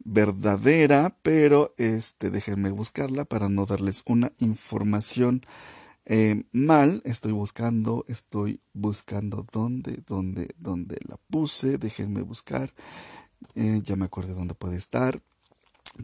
verdadera, 0.00 1.16
pero 1.22 1.74
este, 1.78 2.30
déjenme 2.30 2.70
buscarla 2.70 3.24
para 3.24 3.48
no 3.48 3.64
darles 3.64 4.02
una 4.04 4.32
información 4.38 5.40
em, 6.04 6.44
mal. 6.52 7.00
Estoy 7.06 7.32
buscando, 7.32 8.04
estoy 8.06 8.60
buscando 8.74 9.46
dónde, 9.50 10.02
dónde, 10.06 10.54
dónde 10.58 10.98
la 11.08 11.16
puse, 11.30 11.78
déjenme 11.78 12.20
buscar, 12.20 12.74
eh, 13.54 13.80
ya 13.82 13.96
me 13.96 14.04
acuerdo 14.04 14.34
dónde 14.34 14.54
puede 14.54 14.76
estar. 14.76 15.22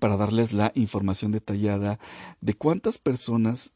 Para 0.01 0.17
darles 0.17 0.55
la 0.55 0.73
información 0.75 1.31
detallada 1.31 1.99
de 2.41 2.55
cuántas 2.55 2.97
personas 2.97 3.73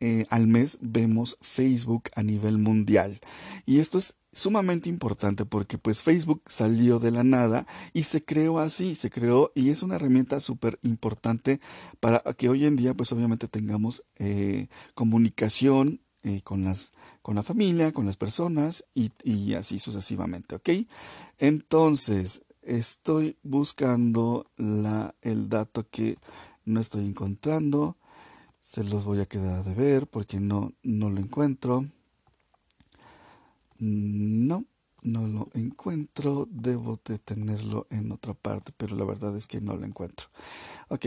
eh, 0.00 0.24
al 0.30 0.46
mes 0.46 0.78
vemos 0.80 1.38
Facebook 1.40 2.04
a 2.14 2.22
nivel 2.22 2.58
mundial. 2.58 3.20
Y 3.66 3.80
esto 3.80 3.98
es 3.98 4.14
sumamente 4.32 4.88
importante 4.88 5.44
porque 5.44 5.78
pues 5.78 6.02
Facebook 6.02 6.42
salió 6.46 6.98
de 6.98 7.10
la 7.10 7.24
nada 7.24 7.66
y 7.92 8.04
se 8.04 8.24
creó 8.24 8.58
así, 8.58 8.94
se 8.94 9.10
creó 9.10 9.52
y 9.54 9.70
es 9.70 9.82
una 9.82 9.96
herramienta 9.96 10.40
súper 10.40 10.78
importante 10.82 11.60
para 11.98 12.22
que 12.36 12.48
hoy 12.48 12.64
en 12.64 12.76
día 12.76 12.94
pues 12.94 13.12
obviamente 13.12 13.48
tengamos 13.48 14.04
eh, 14.16 14.68
comunicación 14.94 16.00
eh, 16.22 16.42
con 16.42 16.64
las 16.64 16.92
con 17.22 17.34
la 17.34 17.42
familia, 17.42 17.92
con 17.92 18.06
las 18.06 18.16
personas 18.16 18.84
y, 18.94 19.10
y 19.24 19.54
así 19.54 19.78
sucesivamente, 19.78 20.54
¿ok? 20.54 20.70
Entonces, 21.38 22.42
estoy 22.62 23.36
buscando 23.42 24.50
la, 24.56 25.14
el 25.22 25.48
dato 25.48 25.86
que 25.90 26.18
no 26.64 26.80
estoy 26.80 27.04
encontrando. 27.04 27.96
Se 28.70 28.84
los 28.84 29.04
voy 29.04 29.18
a 29.18 29.26
quedar 29.26 29.64
de 29.64 29.74
ver 29.74 30.06
porque 30.06 30.38
no, 30.38 30.74
no 30.84 31.10
lo 31.10 31.18
encuentro. 31.18 31.86
No, 33.80 34.64
no 35.02 35.26
lo 35.26 35.48
encuentro. 35.54 36.46
Debo 36.48 37.00
de 37.04 37.18
tenerlo 37.18 37.88
en 37.90 38.12
otra 38.12 38.32
parte, 38.32 38.70
pero 38.76 38.94
la 38.94 39.04
verdad 39.04 39.36
es 39.36 39.48
que 39.48 39.60
no 39.60 39.74
lo 39.74 39.84
encuentro. 39.84 40.28
Ok, 40.88 41.04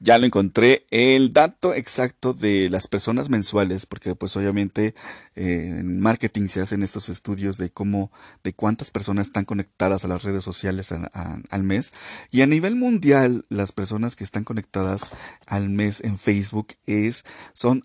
ya 0.00 0.16
lo 0.16 0.24
encontré, 0.24 0.86
el 0.90 1.34
dato 1.34 1.74
exacto 1.74 2.32
de 2.32 2.70
las 2.70 2.88
personas 2.88 3.28
mensuales, 3.28 3.84
porque 3.84 4.14
pues 4.14 4.34
obviamente 4.34 4.94
eh, 5.36 5.76
en 5.78 6.00
marketing 6.00 6.48
se 6.48 6.62
hacen 6.62 6.82
estos 6.82 7.10
estudios 7.10 7.58
de 7.58 7.70
cómo, 7.70 8.10
de 8.42 8.54
cuántas 8.54 8.90
personas 8.90 9.26
están 9.26 9.44
conectadas 9.44 10.04
a 10.04 10.08
las 10.08 10.22
redes 10.22 10.42
sociales 10.42 10.90
al 10.90 11.62
mes. 11.62 11.92
Y 12.30 12.40
a 12.40 12.46
nivel 12.46 12.76
mundial, 12.76 13.44
las 13.50 13.72
personas 13.72 14.16
que 14.16 14.24
están 14.24 14.44
conectadas 14.44 15.10
al 15.46 15.68
mes 15.68 16.02
en 16.02 16.18
Facebook 16.18 16.68
es, 16.86 17.24
son 17.52 17.84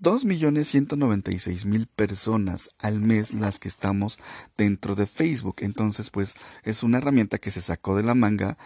2.196.000 0.00 1.88
personas 1.88 2.70
al 2.78 3.00
mes 3.00 3.34
las 3.34 3.58
que 3.58 3.66
estamos 3.68 4.18
dentro 4.56 4.94
de 4.94 5.06
Facebook. 5.06 5.56
Entonces, 5.60 6.10
pues 6.10 6.34
es 6.62 6.84
una 6.84 6.98
herramienta 6.98 7.38
que 7.38 7.50
se 7.50 7.62
sacó 7.62 7.96
de 7.96 8.02
la 8.02 8.14
manga 8.14 8.58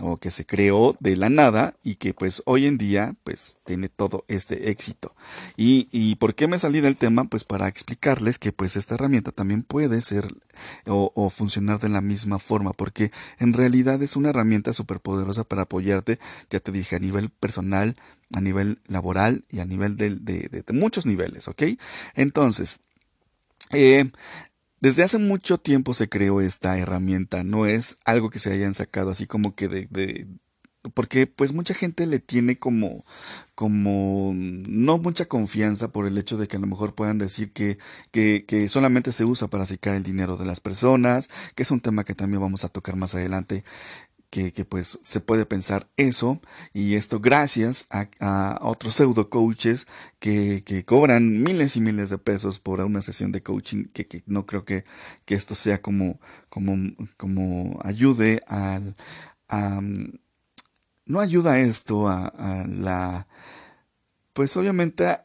o 0.00 0.18
que 0.18 0.30
se 0.30 0.44
creó 0.44 0.94
de 1.00 1.16
la 1.16 1.30
nada 1.30 1.74
y 1.82 1.94
que 1.94 2.12
pues 2.12 2.42
hoy 2.44 2.66
en 2.66 2.76
día 2.76 3.14
pues 3.24 3.56
tiene 3.64 3.88
todo 3.88 4.24
este 4.28 4.70
éxito. 4.70 5.14
Y, 5.56 5.88
y 5.90 6.16
por 6.16 6.34
qué 6.34 6.46
me 6.48 6.58
salí 6.58 6.80
del 6.80 6.96
tema? 6.96 7.24
Pues 7.24 7.44
para 7.44 7.68
explicarles 7.68 8.38
que 8.38 8.52
pues 8.52 8.76
esta 8.76 8.94
herramienta 8.94 9.32
también 9.32 9.62
puede 9.62 10.02
ser 10.02 10.26
o, 10.86 11.30
funcionar 11.30 11.80
de 11.80 11.88
la 11.88 12.00
misma 12.00 12.38
forma 12.38 12.72
porque 12.72 13.10
en 13.38 13.52
realidad 13.52 14.02
es 14.02 14.16
una 14.16 14.30
herramienta 14.30 14.72
súper 14.72 15.00
poderosa 15.00 15.44
para 15.44 15.62
apoyarte, 15.62 16.18
ya 16.50 16.60
te 16.60 16.72
dije, 16.72 16.96
a 16.96 17.00
nivel 17.00 17.30
personal, 17.30 17.96
a 18.32 18.40
nivel 18.40 18.78
laboral 18.86 19.44
y 19.50 19.60
a 19.60 19.64
nivel 19.64 19.96
de, 19.96 20.10
de, 20.10 20.48
de, 20.50 20.62
de 20.62 20.72
muchos 20.72 21.06
niveles, 21.06 21.48
¿ok? 21.48 21.62
Entonces, 22.14 22.80
eh, 23.70 24.10
desde 24.80 25.02
hace 25.02 25.18
mucho 25.18 25.58
tiempo 25.58 25.94
se 25.94 26.08
creó 26.08 26.40
esta 26.40 26.78
herramienta, 26.78 27.44
no 27.44 27.66
es 27.66 27.98
algo 28.04 28.30
que 28.30 28.38
se 28.38 28.52
hayan 28.52 28.74
sacado 28.74 29.10
así 29.10 29.26
como 29.26 29.54
que 29.54 29.68
de, 29.68 29.88
de 29.90 30.26
porque 30.94 31.26
pues 31.26 31.52
mucha 31.52 31.74
gente 31.74 32.06
le 32.06 32.18
tiene 32.20 32.56
como 32.58 33.04
como 33.54 34.32
no 34.34 34.98
mucha 34.98 35.24
confianza 35.24 35.88
por 35.88 36.06
el 36.06 36.18
hecho 36.18 36.36
de 36.36 36.46
que 36.46 36.58
a 36.58 36.60
lo 36.60 36.66
mejor 36.66 36.94
puedan 36.94 37.16
decir 37.16 37.52
que, 37.52 37.78
que, 38.10 38.44
que 38.46 38.68
solamente 38.68 39.12
se 39.12 39.24
usa 39.24 39.48
para 39.48 39.64
sacar 39.64 39.94
el 39.94 40.02
dinero 40.02 40.36
de 40.36 40.44
las 40.44 40.60
personas, 40.60 41.30
que 41.54 41.62
es 41.62 41.70
un 41.70 41.80
tema 41.80 42.04
que 42.04 42.14
también 42.14 42.42
vamos 42.42 42.64
a 42.64 42.68
tocar 42.68 42.96
más 42.96 43.14
adelante 43.14 43.64
que, 44.30 44.52
pues 44.64 44.98
se 45.02 45.20
puede 45.20 45.46
pensar 45.46 45.88
eso 45.96 46.40
y 46.72 46.96
esto 46.96 47.20
gracias 47.20 47.86
a, 47.90 48.58
otros 48.62 48.94
pseudo 48.94 49.30
coaches 49.30 49.86
que, 50.18 50.62
que, 50.64 50.84
cobran 50.84 51.42
miles 51.42 51.76
y 51.76 51.80
miles 51.80 52.10
de 52.10 52.18
pesos 52.18 52.60
por 52.60 52.80
una 52.80 53.00
sesión 53.02 53.32
de 53.32 53.42
coaching 53.42 53.84
que, 53.92 54.06
que 54.06 54.22
no 54.26 54.44
creo 54.46 54.64
que, 54.64 54.84
que, 55.24 55.34
esto 55.34 55.54
sea 55.54 55.80
como, 55.80 56.20
como, 56.48 56.74
como 57.16 57.78
ayude 57.82 58.40
al... 58.46 58.96
A, 59.48 59.80
no 61.06 61.20
ayuda 61.20 61.60
esto 61.60 62.08
a, 62.08 62.26
a 62.26 62.66
la... 62.66 63.28
Pues 64.32 64.56
obviamente 64.56 65.18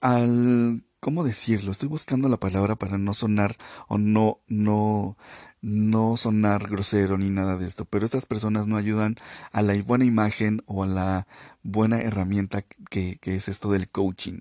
al 0.00 0.84
¿cómo 1.00 1.24
decirlo? 1.24 1.72
Estoy 1.72 1.88
buscando 1.88 2.28
la 2.28 2.38
palabra 2.38 2.76
para 2.76 2.98
no 2.98 3.14
sonar 3.14 3.56
o 3.88 3.98
no, 3.98 4.40
no, 4.48 5.16
no 5.60 6.16
sonar 6.16 6.68
grosero 6.68 7.18
ni 7.18 7.30
nada 7.30 7.56
de 7.56 7.66
esto, 7.66 7.84
pero 7.84 8.04
estas 8.04 8.26
personas 8.26 8.66
no 8.66 8.76
ayudan 8.76 9.16
a 9.52 9.62
la 9.62 9.74
buena 9.82 10.04
imagen 10.04 10.62
o 10.66 10.84
a 10.84 10.86
la 10.86 11.26
buena 11.62 12.00
herramienta 12.00 12.62
que, 12.62 13.18
es 13.22 13.48
esto 13.48 13.70
del 13.70 13.88
coaching. 13.88 14.40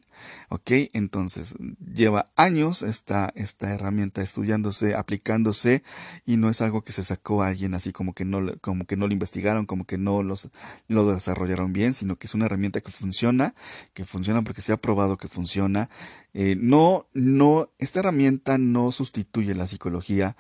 ¿Ok? 0.50 0.72
Entonces, 0.94 1.56
lleva 1.94 2.26
años 2.36 2.84
esta, 2.84 3.32
esta 3.36 3.74
herramienta 3.74 4.22
estudiándose, 4.22 4.96
aplicándose, 4.96 5.84
y 6.26 6.38
no 6.38 6.50
es 6.50 6.62
algo 6.62 6.84
que 6.84 6.92
se 6.92 7.04
sacó 7.04 7.44
a 7.44 7.48
alguien 7.48 7.74
así 7.74 7.92
como 7.92 8.14
que 8.14 8.24
no, 8.24 8.58
como 8.62 8.86
que 8.86 8.96
no 8.96 9.08
lo 9.08 9.14
investigaron, 9.14 9.66
como 9.66 9.86
que 9.86 9.98
no 9.98 10.24
los, 10.24 10.50
lo 10.88 11.12
desarrollaron 11.12 11.74
bien, 11.74 11.94
sino 11.94 12.16
que 12.16 12.28
es 12.28 12.36
una 12.36 12.46
herramienta 12.46 12.82
que 12.82 12.92
funciona, 12.92 13.54
que 13.94 14.06
funciona 14.06 14.42
porque 14.44 14.62
se 14.62 14.72
ha 14.72 14.78
probado 14.78 15.18
que 15.18 15.28
funciona. 15.28 15.90
Eh, 16.34 16.56
no, 16.60 17.08
no, 17.14 17.70
esta 17.80 18.00
herramienta 18.00 18.58
no 18.58 18.92
sustituye 18.92 19.54
la 19.56 19.68
psicología 19.68 20.38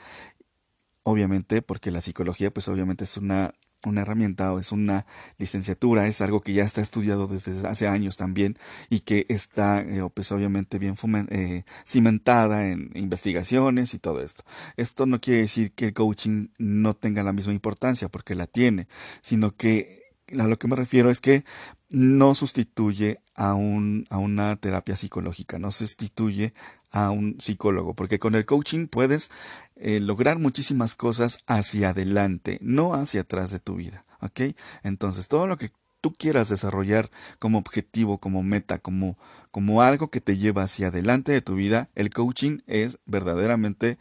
obviamente, 1.08 1.62
porque 1.62 1.89
la 1.89 2.02
psicología, 2.02 2.52
pues 2.52 2.67
obviamente 2.67 3.06
es 3.06 3.15
una, 3.15 3.54
una 3.86 4.02
herramienta 4.02 4.52
o 4.52 4.60
es 4.60 4.74
una 4.74 5.06
licenciatura, 5.38 6.06
es 6.06 6.20
algo 6.20 6.41
que 6.41 6.52
ya 6.52 6.65
está 6.65 6.82
estudiado 6.82 7.28
desde 7.28 7.65
hace 7.65 7.88
años 7.88 8.17
también 8.17 8.58
y 8.89 9.00
que 9.00 9.26
está, 9.30 9.80
eh, 9.80 10.06
pues 10.13 10.34
obviamente 10.34 10.80
bien 10.80 10.96
eh, 11.30 11.63
cimentada 11.86 12.67
en 12.67 12.91
investigaciones 12.93 13.93
y 13.93 14.00
todo 14.00 14.22
esto. 14.22 14.43
Esto 14.76 15.06
no 15.06 15.22
quiere 15.22 15.39
decir 15.39 15.72
que 15.72 15.86
el 15.86 15.93
coaching 15.93 16.50
no 16.58 16.93
tenga 16.93 17.24
la 17.24 17.32
misma 17.32 17.54
importancia, 17.54 18.10
porque 18.10 18.36
la 18.36 18.46
tiene, 18.46 18.89
sino 19.22 19.56
que 19.56 20.12
a 20.38 20.46
lo 20.46 20.60
que 20.60 20.67
me 20.67 20.76
refiero 20.76 21.10
es 21.10 21.22
que 21.22 21.46
no 21.89 22.36
sustituye 22.36 23.19
a, 23.36 23.54
un, 23.54 24.06
a 24.10 24.17
una 24.17 24.56
terapia 24.58 24.95
psicológica, 24.95 25.60
no 25.60 25.71
sustituye 25.71 26.54
a 26.91 27.12
un 27.12 27.38
psicólogo, 27.39 27.93
porque 27.93 28.19
con 28.19 28.36
el 28.36 28.45
coaching 28.45 28.88
puedes 28.88 29.30
eh, 29.76 30.00
lograr 30.00 30.39
muchísimas 30.39 30.95
cosas 30.95 31.39
hacia 31.47 31.89
adelante, 31.89 32.58
no 32.62 32.93
hacia 32.93 33.21
atrás 33.21 33.52
de 33.52 33.60
tu 33.60 33.76
vida, 33.76 34.06
¿ok? 34.21 34.56
Entonces, 34.84 35.28
todo 35.28 35.47
lo 35.47 35.58
que 35.58 35.71
tú 36.02 36.13
quieras 36.13 36.50
desarrollar 36.50 37.10
como 37.39 37.58
objetivo, 37.58 38.19
como 38.19 38.43
meta, 38.43 38.80
como, 38.80 39.17
como 39.52 39.82
algo 39.82 40.10
que 40.10 40.21
te 40.21 40.38
lleva 40.38 40.63
hacia 40.63 40.88
adelante 40.88 41.32
de 41.32 41.41
tu 41.41 41.56
vida, 41.56 41.89
el 41.95 42.10
coaching 42.10 42.60
es 42.67 43.00
verdaderamente 43.06 43.97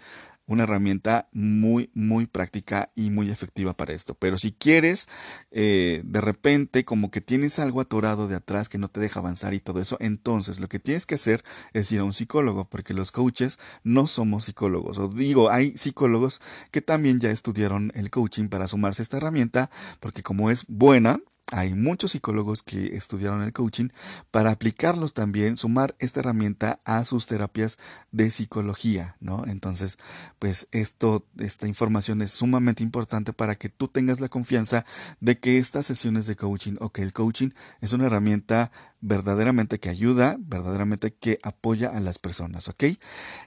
una 0.46 0.62
herramienta 0.62 1.28
muy, 1.32 1.90
muy 1.94 2.26
práctica 2.26 2.90
y 2.94 3.10
muy 3.10 3.30
efectiva 3.30 3.76
para 3.76 3.92
esto. 3.92 4.14
Pero 4.14 4.38
si 4.38 4.52
quieres, 4.52 5.06
eh, 5.50 6.02
de 6.04 6.20
repente, 6.20 6.84
como 6.84 7.10
que 7.10 7.20
tienes 7.20 7.58
algo 7.58 7.80
atorado 7.80 8.28
de 8.28 8.36
atrás 8.36 8.68
que 8.68 8.78
no 8.78 8.88
te 8.88 9.00
deja 9.00 9.20
avanzar 9.20 9.54
y 9.54 9.60
todo 9.60 9.80
eso, 9.80 9.96
entonces 10.00 10.60
lo 10.60 10.68
que 10.68 10.78
tienes 10.78 11.06
que 11.06 11.16
hacer 11.16 11.42
es 11.72 11.90
ir 11.92 12.00
a 12.00 12.04
un 12.04 12.12
psicólogo, 12.12 12.68
porque 12.68 12.94
los 12.94 13.12
coaches 13.12 13.58
no 13.82 14.06
somos 14.06 14.44
psicólogos. 14.44 14.98
O 14.98 15.08
digo, 15.08 15.50
hay 15.50 15.76
psicólogos 15.76 16.40
que 16.70 16.82
también 16.82 17.20
ya 17.20 17.30
estudiaron 17.30 17.92
el 17.94 18.10
coaching 18.10 18.48
para 18.48 18.68
sumarse 18.68 19.02
a 19.02 19.04
esta 19.04 19.16
herramienta, 19.16 19.70
porque 20.00 20.22
como 20.22 20.50
es 20.50 20.64
buena, 20.68 21.20
hay 21.52 21.74
muchos 21.74 22.12
psicólogos 22.12 22.62
que 22.62 22.96
estudiaron 22.96 23.42
el 23.42 23.52
coaching 23.52 23.88
para 24.30 24.50
aplicarlos 24.50 25.14
también, 25.14 25.56
sumar 25.56 25.94
esta 25.98 26.20
herramienta 26.20 26.80
a 26.84 27.04
sus 27.04 27.26
terapias 27.26 27.78
de 28.10 28.30
psicología, 28.30 29.16
¿no? 29.20 29.44
Entonces, 29.46 29.96
pues 30.38 30.66
esto, 30.72 31.24
esta 31.38 31.68
información 31.68 32.20
es 32.22 32.32
sumamente 32.32 32.82
importante 32.82 33.32
para 33.32 33.54
que 33.54 33.68
tú 33.68 33.88
tengas 33.88 34.20
la 34.20 34.28
confianza 34.28 34.84
de 35.20 35.38
que 35.38 35.58
estas 35.58 35.86
sesiones 35.86 36.26
de 36.26 36.36
coaching 36.36 36.74
o 36.80 36.90
que 36.90 37.02
el 37.02 37.12
coaching 37.12 37.50
es 37.80 37.92
una 37.92 38.06
herramienta 38.06 38.72
verdaderamente 39.00 39.78
que 39.78 39.88
ayuda, 39.88 40.36
verdaderamente 40.40 41.14
que 41.14 41.38
apoya 41.42 41.90
a 41.90 42.00
las 42.00 42.18
personas, 42.18 42.68
¿ok? 42.68 42.84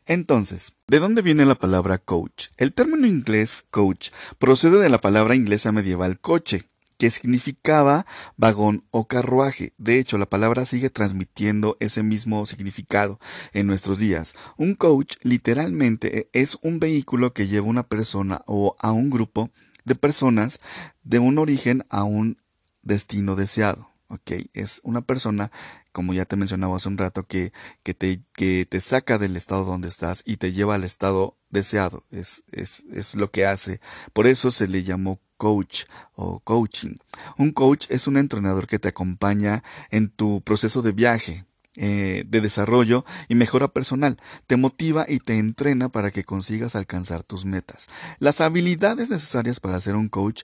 Entonces, 0.06 0.74
¿de 0.88 1.00
dónde 1.00 1.22
viene 1.22 1.46
la 1.46 1.56
palabra 1.56 1.98
coach? 1.98 2.48
El 2.56 2.72
término 2.72 3.08
inglés 3.08 3.66
coach 3.70 4.12
procede 4.38 4.80
de 4.80 4.90
la 4.90 5.02
palabra 5.02 5.36
inglesa 5.36 5.74
medieval 5.74 6.20
coche 6.20 6.70
que 7.00 7.10
significaba 7.10 8.06
vagón 8.36 8.84
o 8.92 9.08
carruaje. 9.08 9.74
De 9.78 9.98
hecho, 10.00 10.18
la 10.18 10.30
palabra 10.30 10.66
sigue 10.66 10.90
transmitiendo 10.90 11.78
ese 11.80 12.04
mismo 12.04 12.46
significado 12.46 13.20
en 13.54 13.68
nuestros 13.68 14.00
días. 14.00 14.36
Un 14.58 14.76
coach 14.76 15.16
literalmente 15.24 16.30
es 16.34 16.58
un 16.62 16.80
vehículo 16.80 17.34
que 17.34 17.48
lleva 17.48 17.68
una 17.68 17.88
persona 17.88 18.42
o 18.46 18.76
a 18.80 18.92
un 18.92 19.10
grupo 19.10 19.50
de 19.86 19.96
personas 19.96 20.60
de 21.04 21.20
un 21.20 21.38
origen 21.40 21.86
a 21.90 22.04
un 22.04 22.38
destino 22.82 23.38
deseado. 23.38 23.89
Ok, 24.10 24.32
es 24.54 24.82
una 24.84 25.02
persona, 25.02 25.52
como 25.92 26.14
ya 26.14 26.26
te 26.26 26.36
mencionaba 26.36 26.76
hace 26.76 26.90
un 26.90 26.98
rato, 26.98 27.28
que, 27.28 27.54
que, 27.84 27.94
te, 27.94 28.20
que 28.34 28.66
te 28.68 28.82
saca 28.82 29.20
del 29.20 29.38
estado 29.38 29.66
donde 29.66 29.88
estás 29.88 30.24
y 30.26 30.38
te 30.38 30.52
lleva 30.52 30.76
al 30.76 30.84
estado 30.84 31.38
deseado. 31.52 32.04
Es, 32.10 32.44
es, 32.52 32.86
es 32.92 33.14
lo 33.14 33.30
que 33.30 33.46
hace. 33.46 33.80
Por 34.14 34.26
eso 34.26 34.50
se 34.50 34.68
le 34.68 34.84
llamó 34.84 35.20
coach 35.38 35.86
o 36.16 36.40
coaching. 36.40 36.98
Un 37.38 37.52
coach 37.52 37.86
es 37.90 38.08
un 38.08 38.18
entrenador 38.18 38.68
que 38.68 38.80
te 38.80 38.90
acompaña 38.90 39.64
en 39.92 40.10
tu 40.10 40.42
proceso 40.42 40.82
de 40.82 40.92
viaje, 40.92 41.46
eh, 41.76 42.26
de 42.28 42.42
desarrollo 42.42 43.06
y 43.28 43.36
mejora 43.36 43.70
personal. 43.70 44.18
Te 44.48 44.58
motiva 44.58 45.06
y 45.08 45.20
te 45.20 45.38
entrena 45.38 45.90
para 45.90 46.12
que 46.12 46.24
consigas 46.24 46.76
alcanzar 46.76 47.24
tus 47.24 47.46
metas. 47.46 47.88
Las 48.20 48.42
habilidades 48.42 49.10
necesarias 49.10 49.60
para 49.60 49.80
ser 49.80 49.96
un 49.96 50.10
coach 50.10 50.42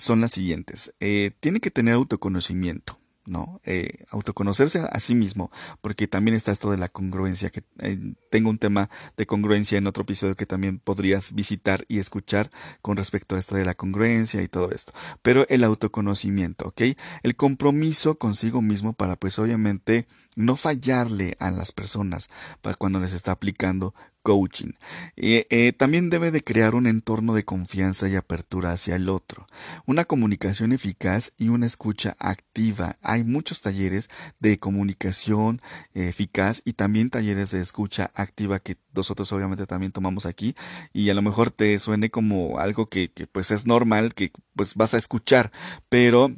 son 0.00 0.20
las 0.20 0.32
siguientes. 0.32 0.94
Eh, 1.00 1.32
tiene 1.40 1.60
que 1.60 1.70
tener 1.70 1.94
autoconocimiento. 1.94 3.00
¿no? 3.26 3.60
Eh, 3.64 4.04
autoconocerse 4.10 4.80
a 4.90 4.98
sí 4.98 5.14
mismo, 5.14 5.50
porque 5.80 6.08
también 6.08 6.36
está 6.36 6.50
esto 6.50 6.70
de 6.70 6.78
la 6.78 6.88
congruencia, 6.88 7.50
que 7.50 7.62
eh, 7.80 8.14
tengo 8.30 8.50
un 8.50 8.58
tema 8.58 8.90
de 9.16 9.26
congruencia 9.26 9.78
en 9.78 9.86
otro 9.86 10.02
episodio 10.02 10.36
que 10.36 10.46
también 10.46 10.80
podrías 10.80 11.32
visitar 11.32 11.84
y 11.86 12.00
escuchar 12.00 12.50
con 12.82 12.96
respecto 12.96 13.36
a 13.36 13.38
esto 13.38 13.54
de 13.54 13.64
la 13.64 13.74
congruencia 13.74 14.42
y 14.42 14.48
todo 14.48 14.72
esto. 14.72 14.92
Pero 15.22 15.46
el 15.48 15.62
autoconocimiento, 15.62 16.68
¿ok? 16.68 16.82
El 17.22 17.36
compromiso 17.36 18.18
consigo 18.18 18.62
mismo 18.62 18.94
para 18.94 19.14
pues 19.16 19.38
obviamente 19.38 20.08
no 20.34 20.56
fallarle 20.56 21.36
a 21.38 21.50
las 21.50 21.72
personas 21.72 22.28
para 22.62 22.74
cuando 22.74 23.00
les 23.00 23.14
está 23.14 23.32
aplicando 23.32 23.94
coaching. 24.22 24.72
Eh, 25.16 25.46
eh, 25.50 25.72
también 25.72 26.10
debe 26.10 26.30
de 26.30 26.42
crear 26.42 26.74
un 26.74 26.86
entorno 26.86 27.34
de 27.34 27.44
confianza 27.44 28.08
y 28.08 28.16
apertura 28.16 28.72
hacia 28.72 28.96
el 28.96 29.08
otro, 29.08 29.46
una 29.86 30.04
comunicación 30.04 30.72
eficaz 30.72 31.32
y 31.38 31.48
una 31.48 31.66
escucha 31.66 32.16
activa. 32.18 32.96
Hay 33.02 33.24
muchos 33.24 33.60
talleres 33.60 34.10
de 34.38 34.58
comunicación 34.58 35.60
eficaz 35.94 36.62
y 36.64 36.74
también 36.74 37.10
talleres 37.10 37.50
de 37.50 37.60
escucha 37.60 38.10
activa 38.14 38.58
que 38.58 38.76
nosotros 38.94 39.32
obviamente 39.32 39.66
también 39.66 39.92
tomamos 39.92 40.26
aquí 40.26 40.54
y 40.92 41.10
a 41.10 41.14
lo 41.14 41.22
mejor 41.22 41.50
te 41.50 41.78
suene 41.78 42.10
como 42.10 42.58
algo 42.58 42.88
que, 42.88 43.10
que 43.12 43.26
pues 43.26 43.50
es 43.50 43.66
normal 43.66 44.14
que 44.14 44.32
pues 44.54 44.74
vas 44.74 44.94
a 44.94 44.98
escuchar, 44.98 45.50
pero 45.88 46.32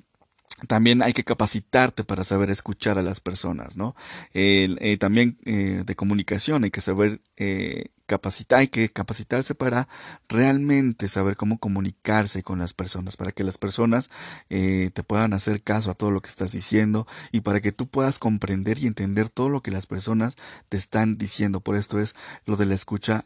también 0.69 1.03
hay 1.03 1.13
que 1.13 1.25
capacitarte 1.25 2.05
para 2.05 2.25
saber 2.25 2.51
escuchar 2.51 2.99
a 2.99 3.03
las 3.03 3.21
personas, 3.21 3.77
¿no? 3.77 3.95
Eh, 4.35 4.97
también 4.99 5.39
eh, 5.45 5.83
de 5.85 5.97
comunicación 5.97 6.65
hay 6.65 6.71
que 6.71 6.81
saber 6.81 7.21
eh, 7.37 7.87
capacitar, 8.07 8.61
hay 8.61 8.69
que 8.69 8.91
capacitarse 8.91 9.55
para 9.55 9.89
realmente 10.29 11.09
saber 11.09 11.37
cómo 11.37 11.59
comunicarse 11.59 12.43
con 12.43 12.59
las 12.59 12.75
personas, 12.75 13.17
para 13.17 13.33
que 13.33 13.45
las 13.45 13.59
personas 13.59 14.11
te 14.49 15.03
puedan 15.07 15.33
hacer 15.33 15.63
caso 15.63 15.91
a 15.91 15.95
todo 15.95 16.11
lo 16.11 16.21
que 16.21 16.29
estás 16.29 16.53
diciendo 16.53 17.07
y 17.31 17.41
para 17.41 17.61
que 17.61 17.73
tú 17.73 17.89
puedas 17.89 18.19
comprender 18.19 18.79
y 18.79 18.87
entender 18.87 19.31
todo 19.31 19.49
lo 19.49 19.63
que 19.63 19.71
las 19.71 19.87
personas 19.87 20.35
te 20.69 20.77
están 20.77 21.17
diciendo. 21.17 21.61
Por 21.61 21.77
esto 21.77 22.01
es 22.01 22.15
lo 22.45 22.57
de 22.57 22.67
la 22.67 22.75
escucha 22.75 23.25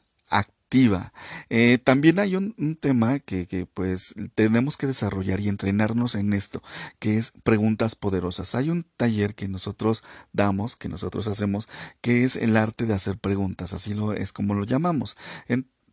eh, 1.49 1.79
también 1.79 2.19
hay 2.19 2.37
un, 2.37 2.77
tema 2.81 3.19
que, 3.21 3.47
que, 3.47 3.67
pues 3.67 4.15
tenemos 4.35 4.77
que 4.77 4.87
desarrollar 4.87 5.41
y 5.41 5.49
entrenarnos 5.49 6.15
en 6.15 6.33
esto, 6.33 6.63
que 6.99 7.17
es 7.19 7.33
preguntas 7.43 7.95
poderosas. 7.95 8.55
Hay 8.55 8.71
un 8.71 8.85
taller 8.97 9.35
que 9.35 9.49
nosotros 9.49 10.03
damos, 10.33 10.77
que 10.77 10.89
nosotros 10.89 11.29
hacemos, 11.29 11.69
que 12.01 12.25
es 12.25 12.37
el 12.37 12.57
arte 12.57 12.87
de 12.87 12.95
hacer 12.95 13.19
preguntas, 13.19 13.73
así 13.73 13.95
lo 13.95 14.13
es 14.13 14.33
como 14.33 14.55
lo 14.55 14.65
llamamos. 14.65 15.17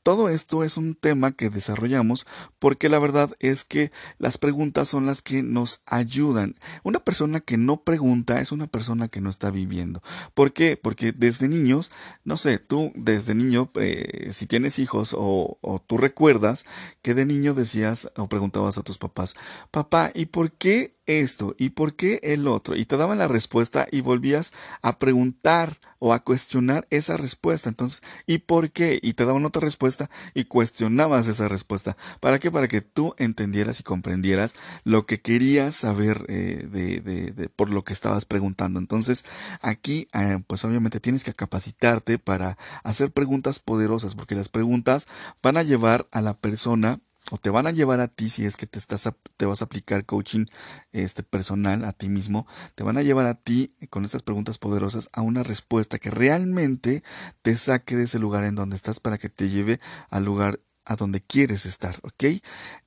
Todo 0.03 0.29
esto 0.29 0.63
es 0.63 0.77
un 0.77 0.95
tema 0.95 1.31
que 1.31 1.49
desarrollamos 1.49 2.27
porque 2.59 2.89
la 2.89 2.99
verdad 2.99 3.31
es 3.39 3.63
que 3.63 3.91
las 4.19 4.37
preguntas 4.37 4.89
son 4.89 5.05
las 5.05 5.21
que 5.21 5.41
nos 5.43 5.81
ayudan. 5.85 6.55
Una 6.83 6.99
persona 6.99 7.39
que 7.39 7.57
no 7.57 7.81
pregunta 7.81 8.41
es 8.41 8.51
una 8.51 8.67
persona 8.67 9.07
que 9.07 9.21
no 9.21 9.29
está 9.29 9.49
viviendo. 9.49 10.03
¿Por 10.33 10.53
qué? 10.53 10.77
Porque 10.77 11.13
desde 11.13 11.47
niños, 11.47 11.89
no 12.25 12.37
sé, 12.37 12.59
tú 12.59 12.91
desde 12.95 13.33
niño, 13.33 13.71
eh, 13.75 14.29
si 14.33 14.45
tienes 14.45 14.77
hijos 14.77 15.15
o, 15.17 15.57
o 15.61 15.79
tú 15.79 15.97
recuerdas 15.97 16.65
que 17.01 17.13
de 17.13 17.25
niño 17.25 17.53
decías 17.53 18.11
o 18.17 18.27
preguntabas 18.27 18.77
a 18.77 18.83
tus 18.83 18.97
papás, 18.97 19.35
papá, 19.71 20.11
¿y 20.13 20.25
por 20.25 20.51
qué 20.51 20.92
esto 21.05 21.55
y 21.57 21.71
por 21.71 21.95
qué 21.95 22.19
el 22.23 22.47
otro 22.47 22.75
y 22.75 22.85
te 22.85 22.97
daban 22.97 23.17
la 23.17 23.27
respuesta 23.27 23.87
y 23.91 24.01
volvías 24.01 24.51
a 24.81 24.97
preguntar 24.99 25.77
o 25.99 26.13
a 26.13 26.19
cuestionar 26.19 26.87
esa 26.89 27.17
respuesta. 27.17 27.69
Entonces 27.69 28.01
y 28.25 28.39
por 28.39 28.71
qué 28.71 28.99
y 29.01 29.13
te 29.13 29.25
daban 29.25 29.45
otra 29.45 29.61
respuesta 29.61 30.09
y 30.33 30.45
cuestionabas 30.45 31.27
esa 31.27 31.47
respuesta. 31.47 31.97
Para 32.19 32.39
qué 32.39 32.51
para 32.51 32.67
que 32.67 32.81
tú 32.81 33.15
entendieras 33.17 33.79
y 33.79 33.83
comprendieras 33.83 34.53
lo 34.83 35.05
que 35.05 35.21
querías 35.21 35.75
saber 35.75 36.25
eh, 36.27 36.67
de, 36.69 36.99
de, 37.01 37.49
por 37.49 37.69
lo 37.69 37.83
que 37.83 37.93
estabas 37.93 38.25
preguntando. 38.25 38.79
Entonces 38.79 39.25
aquí 39.61 40.07
eh, 40.13 40.39
pues 40.47 40.63
obviamente 40.65 40.99
tienes 40.99 41.23
que 41.23 41.33
capacitarte 41.33 42.19
para 42.19 42.57
hacer 42.83 43.11
preguntas 43.11 43.59
poderosas 43.59 44.15
porque 44.15 44.35
las 44.35 44.49
preguntas 44.49 45.07
van 45.41 45.57
a 45.57 45.63
llevar 45.63 46.07
a 46.11 46.21
la 46.21 46.33
persona 46.33 46.99
o 47.31 47.37
te 47.37 47.49
van 47.49 47.67
a 47.67 47.71
llevar 47.71 47.99
a 47.99 48.07
ti 48.07 48.29
si 48.29 48.45
es 48.45 48.57
que 48.57 48.67
te 48.67 48.79
estás 48.79 49.09
te 49.37 49.45
vas 49.45 49.61
a 49.61 49.65
aplicar 49.65 50.05
coaching 50.05 50.45
este 50.91 51.23
personal 51.23 51.85
a 51.85 51.93
ti 51.93 52.09
mismo, 52.09 52.47
te 52.75 52.83
van 52.83 52.97
a 52.97 53.01
llevar 53.01 53.25
a 53.27 53.35
ti 53.35 53.75
con 53.89 54.05
estas 54.05 54.23
preguntas 54.23 54.57
poderosas 54.57 55.09
a 55.13 55.21
una 55.21 55.43
respuesta 55.43 55.99
que 55.99 56.09
realmente 56.09 57.03
te 57.41 57.55
saque 57.57 57.95
de 57.95 58.03
ese 58.03 58.19
lugar 58.19 58.43
en 58.43 58.55
donde 58.55 58.75
estás 58.75 58.99
para 58.99 59.17
que 59.17 59.29
te 59.29 59.49
lleve 59.49 59.79
al 60.09 60.25
lugar 60.25 60.59
a 60.85 60.95
donde 60.95 61.21
quieres 61.21 61.65
estar, 61.65 61.95
¿ok? 62.01 62.25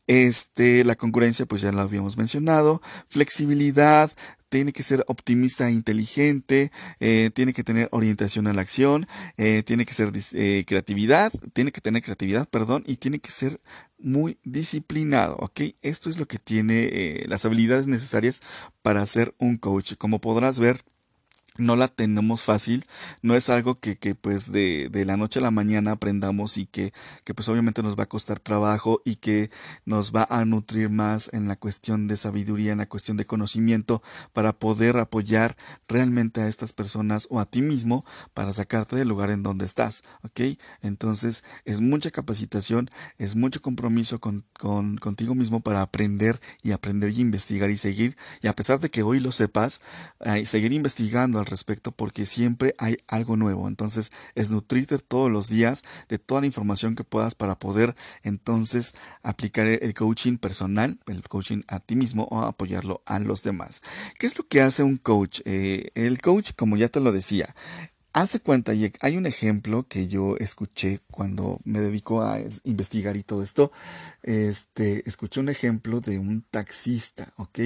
Este, 0.06 0.84
la 0.84 0.94
concurrencia, 0.94 1.46
pues 1.46 1.62
ya 1.62 1.72
la 1.72 1.82
habíamos 1.82 2.16
mencionado, 2.16 2.82
flexibilidad, 3.08 4.12
tiene 4.48 4.72
que 4.72 4.82
ser 4.82 5.04
optimista 5.08 5.68
e 5.68 5.72
inteligente, 5.72 6.70
eh, 7.00 7.30
tiene 7.34 7.52
que 7.52 7.64
tener 7.64 7.88
orientación 7.90 8.46
a 8.46 8.52
la 8.52 8.62
acción, 8.62 9.08
eh, 9.36 9.62
tiene 9.64 9.84
que 9.84 9.94
ser 9.94 10.12
eh, 10.34 10.64
creatividad, 10.66 11.32
tiene 11.52 11.72
que 11.72 11.80
tener 11.80 12.02
creatividad, 12.02 12.48
perdón, 12.48 12.84
y 12.86 12.96
tiene 12.96 13.18
que 13.18 13.32
ser 13.32 13.60
muy 13.98 14.38
disciplinado, 14.44 15.36
¿ok? 15.36 15.60
Esto 15.82 16.10
es 16.10 16.18
lo 16.18 16.26
que 16.26 16.38
tiene 16.38 17.24
las 17.28 17.44
habilidades 17.44 17.86
necesarias 17.86 18.40
para 18.82 19.04
ser 19.06 19.34
un 19.38 19.56
coach. 19.56 19.94
Como 19.96 20.20
podrás 20.20 20.58
ver, 20.58 20.82
no 21.58 21.76
la 21.76 21.88
tenemos 21.88 22.42
fácil, 22.42 22.84
no 23.22 23.34
es 23.34 23.48
algo 23.50 23.80
que, 23.80 23.96
que 23.96 24.14
pues 24.14 24.52
de, 24.52 24.88
de, 24.90 25.04
la 25.04 25.16
noche 25.16 25.38
a 25.38 25.42
la 25.42 25.50
mañana 25.50 25.92
aprendamos 25.92 26.56
y 26.58 26.66
que, 26.66 26.92
que 27.24 27.34
pues 27.34 27.48
obviamente 27.48 27.82
nos 27.82 27.98
va 27.98 28.04
a 28.04 28.08
costar 28.08 28.40
trabajo 28.40 29.02
y 29.04 29.16
que 29.16 29.50
nos 29.84 30.14
va 30.14 30.26
a 30.30 30.44
nutrir 30.44 30.90
más 30.90 31.30
en 31.32 31.48
la 31.48 31.56
cuestión 31.56 32.08
de 32.08 32.16
sabiduría, 32.16 32.72
en 32.72 32.78
la 32.78 32.88
cuestión 32.88 33.16
de 33.16 33.26
conocimiento 33.26 34.02
para 34.32 34.52
poder 34.52 34.98
apoyar 34.98 35.56
realmente 35.88 36.40
a 36.40 36.48
estas 36.48 36.72
personas 36.72 37.26
o 37.30 37.40
a 37.40 37.46
ti 37.46 37.62
mismo 37.62 38.04
para 38.34 38.52
sacarte 38.52 38.96
del 38.96 39.08
lugar 39.08 39.30
en 39.30 39.42
donde 39.42 39.64
estás, 39.64 40.02
¿ok? 40.22 40.58
Entonces 40.82 41.44
es 41.64 41.80
mucha 41.80 42.10
capacitación, 42.10 42.90
es 43.18 43.36
mucho 43.36 43.62
compromiso 43.62 44.20
con, 44.20 44.44
con, 44.58 44.96
contigo 44.98 45.34
mismo 45.34 45.60
para 45.60 45.82
aprender 45.82 46.40
y 46.62 46.72
aprender 46.72 47.10
y 47.10 47.20
investigar 47.20 47.70
y 47.70 47.78
seguir 47.78 48.16
y 48.42 48.48
a 48.48 48.54
pesar 48.54 48.80
de 48.80 48.90
que 48.90 49.02
hoy 49.02 49.20
lo 49.20 49.32
sepas, 49.32 49.80
seguir 50.44 50.72
investigando 50.72 51.38
respecto 51.46 51.92
porque 51.92 52.26
siempre 52.26 52.74
hay 52.78 52.96
algo 53.08 53.36
nuevo. 53.36 53.68
Entonces 53.68 54.12
es 54.34 54.50
nutrirte 54.50 54.98
todos 54.98 55.30
los 55.30 55.48
días 55.48 55.82
de 56.08 56.18
toda 56.18 56.40
la 56.40 56.46
información 56.46 56.94
que 56.94 57.04
puedas 57.04 57.34
para 57.34 57.58
poder 57.58 57.94
entonces 58.22 58.94
aplicar 59.22 59.66
el 59.66 59.94
coaching 59.94 60.38
personal, 60.38 60.98
el 61.06 61.22
coaching 61.22 61.62
a 61.68 61.80
ti 61.80 61.96
mismo 61.96 62.24
o 62.30 62.40
apoyarlo 62.42 63.02
a 63.06 63.18
los 63.18 63.42
demás. 63.42 63.82
¿Qué 64.18 64.26
es 64.26 64.36
lo 64.38 64.46
que 64.46 64.60
hace 64.60 64.82
un 64.82 64.96
coach? 64.96 65.40
Eh, 65.44 65.90
el 65.94 66.20
coach, 66.20 66.52
como 66.56 66.76
ya 66.76 66.88
te 66.88 67.00
lo 67.00 67.12
decía, 67.12 67.54
Hace 68.16 68.40
cuenta, 68.40 68.72
hay 68.72 69.16
un 69.18 69.26
ejemplo 69.26 69.86
que 69.86 70.08
yo 70.08 70.38
escuché 70.38 71.00
cuando 71.10 71.60
me 71.64 71.80
dedico 71.80 72.22
a 72.22 72.38
investigar 72.64 73.14
y 73.14 73.22
todo 73.22 73.42
esto. 73.42 73.72
Este, 74.22 75.06
escuché 75.06 75.38
un 75.38 75.50
ejemplo 75.50 76.00
de 76.00 76.18
un 76.18 76.40
taxista, 76.40 77.34
¿ok? 77.36 77.58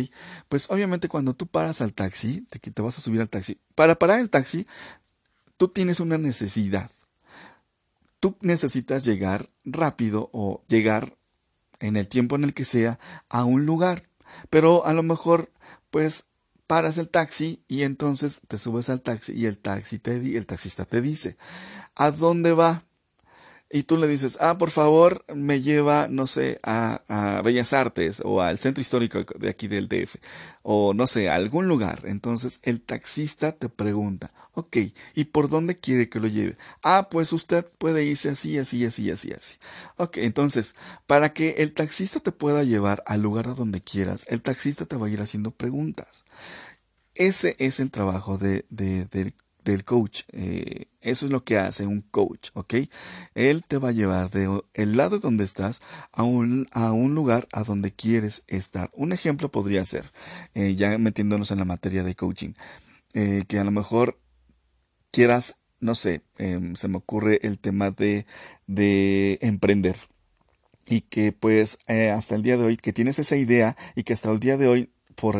Pues 0.48 0.68
obviamente 0.68 1.08
cuando 1.08 1.34
tú 1.34 1.46
paras 1.46 1.80
al 1.82 1.92
taxi, 1.92 2.48
te, 2.50 2.58
te 2.58 2.82
vas 2.82 2.98
a 2.98 3.00
subir 3.00 3.20
al 3.20 3.28
taxi. 3.28 3.60
Para 3.76 3.94
parar 3.94 4.18
el 4.18 4.28
taxi, 4.28 4.66
tú 5.56 5.68
tienes 5.68 6.00
una 6.00 6.18
necesidad. 6.18 6.90
Tú 8.18 8.36
necesitas 8.40 9.04
llegar 9.04 9.50
rápido 9.64 10.30
o 10.32 10.64
llegar 10.66 11.16
en 11.78 11.94
el 11.94 12.08
tiempo 12.08 12.34
en 12.34 12.42
el 12.42 12.54
que 12.54 12.64
sea 12.64 12.98
a 13.28 13.44
un 13.44 13.66
lugar. 13.66 14.08
Pero 14.50 14.84
a 14.84 14.94
lo 14.94 15.04
mejor, 15.04 15.52
pues 15.90 16.24
paras 16.70 16.98
el 16.98 17.08
taxi 17.08 17.64
y 17.66 17.82
entonces 17.82 18.42
te 18.46 18.56
subes 18.56 18.90
al 18.90 19.00
taxi 19.00 19.32
y 19.32 19.46
el 19.46 19.58
taxi 19.58 19.98
te 19.98 20.14
el 20.36 20.46
taxista 20.46 20.84
te 20.84 21.00
dice, 21.00 21.36
¿a 21.96 22.12
dónde 22.12 22.52
va? 22.52 22.84
Y 23.72 23.84
tú 23.84 23.96
le 23.96 24.08
dices, 24.08 24.36
ah, 24.40 24.58
por 24.58 24.70
favor, 24.70 25.24
me 25.32 25.60
lleva, 25.60 26.08
no 26.08 26.26
sé, 26.26 26.58
a, 26.64 27.02
a 27.08 27.42
Bellas 27.42 27.72
Artes 27.72 28.20
o 28.24 28.40
al 28.40 28.58
centro 28.58 28.80
histórico 28.80 29.24
de 29.38 29.48
aquí 29.48 29.68
del 29.68 29.88
DF 29.88 30.16
o 30.62 30.94
no 30.94 31.06
sé, 31.06 31.28
a 31.28 31.36
algún 31.36 31.68
lugar. 31.68 32.02
Entonces 32.04 32.60
el 32.62 32.80
taxista 32.80 33.52
te 33.52 33.68
pregunta, 33.68 34.30
ok, 34.54 34.76
¿y 35.14 35.24
por 35.26 35.48
dónde 35.48 35.78
quiere 35.78 36.08
que 36.08 36.20
lo 36.20 36.28
lleve? 36.28 36.56
Ah, 36.82 37.08
pues 37.10 37.32
usted 37.32 37.66
puede 37.78 38.04
irse 38.04 38.30
así, 38.30 38.58
así, 38.58 38.84
así, 38.84 39.10
así, 39.10 39.32
así. 39.32 39.56
Ok, 39.96 40.18
entonces, 40.18 40.74
para 41.06 41.32
que 41.32 41.56
el 41.58 41.72
taxista 41.72 42.20
te 42.20 42.32
pueda 42.32 42.64
llevar 42.64 43.02
al 43.06 43.22
lugar 43.22 43.48
a 43.48 43.54
donde 43.54 43.80
quieras, 43.80 44.26
el 44.28 44.42
taxista 44.42 44.86
te 44.86 44.96
va 44.96 45.06
a 45.06 45.10
ir 45.10 45.20
haciendo 45.20 45.50
preguntas. 45.50 46.24
Ese 47.14 47.56
es 47.58 47.80
el 47.80 47.90
trabajo 47.90 48.38
de, 48.38 48.64
del, 48.70 49.34
coach. 49.84 50.22
Eh, 50.32 50.86
eso 51.00 51.26
es 51.26 51.32
lo 51.32 51.44
que 51.44 51.58
hace 51.58 51.86
un 51.86 52.02
coach, 52.02 52.50
¿ok? 52.54 52.74
Él 53.34 53.62
te 53.64 53.78
va 53.78 53.88
a 53.88 53.92
llevar 53.92 54.30
de 54.30 54.48
el 54.74 54.96
lado 54.96 55.18
donde 55.18 55.44
estás 55.44 55.80
a 56.12 56.22
un, 56.22 56.68
a 56.72 56.92
un 56.92 57.14
lugar 57.14 57.48
a 57.52 57.64
donde 57.64 57.92
quieres 57.92 58.42
estar. 58.48 58.90
Un 58.92 59.12
ejemplo 59.12 59.50
podría 59.50 59.84
ser, 59.84 60.12
eh, 60.54 60.74
ya 60.74 60.98
metiéndonos 60.98 61.50
en 61.50 61.58
la 61.58 61.64
materia 61.64 62.02
de 62.02 62.14
coaching, 62.14 62.52
eh, 63.14 63.44
que 63.48 63.58
a 63.58 63.64
lo 63.64 63.70
mejor 63.70 64.18
quieras, 65.10 65.56
no 65.80 65.94
sé, 65.94 66.22
em, 66.38 66.74
se 66.76 66.88
me 66.88 66.98
ocurre 66.98 67.40
el 67.42 67.58
tema 67.58 67.90
de, 67.90 68.26
de 68.66 69.38
emprender 69.42 69.96
y 70.86 71.02
que 71.02 71.32
pues 71.32 71.78
hasta 71.86 72.34
el 72.34 72.42
día 72.42 72.56
de 72.56 72.64
hoy 72.64 72.76
que 72.76 72.92
tienes 72.92 73.18
esa 73.18 73.36
idea 73.36 73.76
y 73.94 74.02
que 74.02 74.12
hasta 74.12 74.30
el 74.30 74.40
día 74.40 74.56
de 74.56 74.66
hoy 74.66 74.90
por 75.14 75.36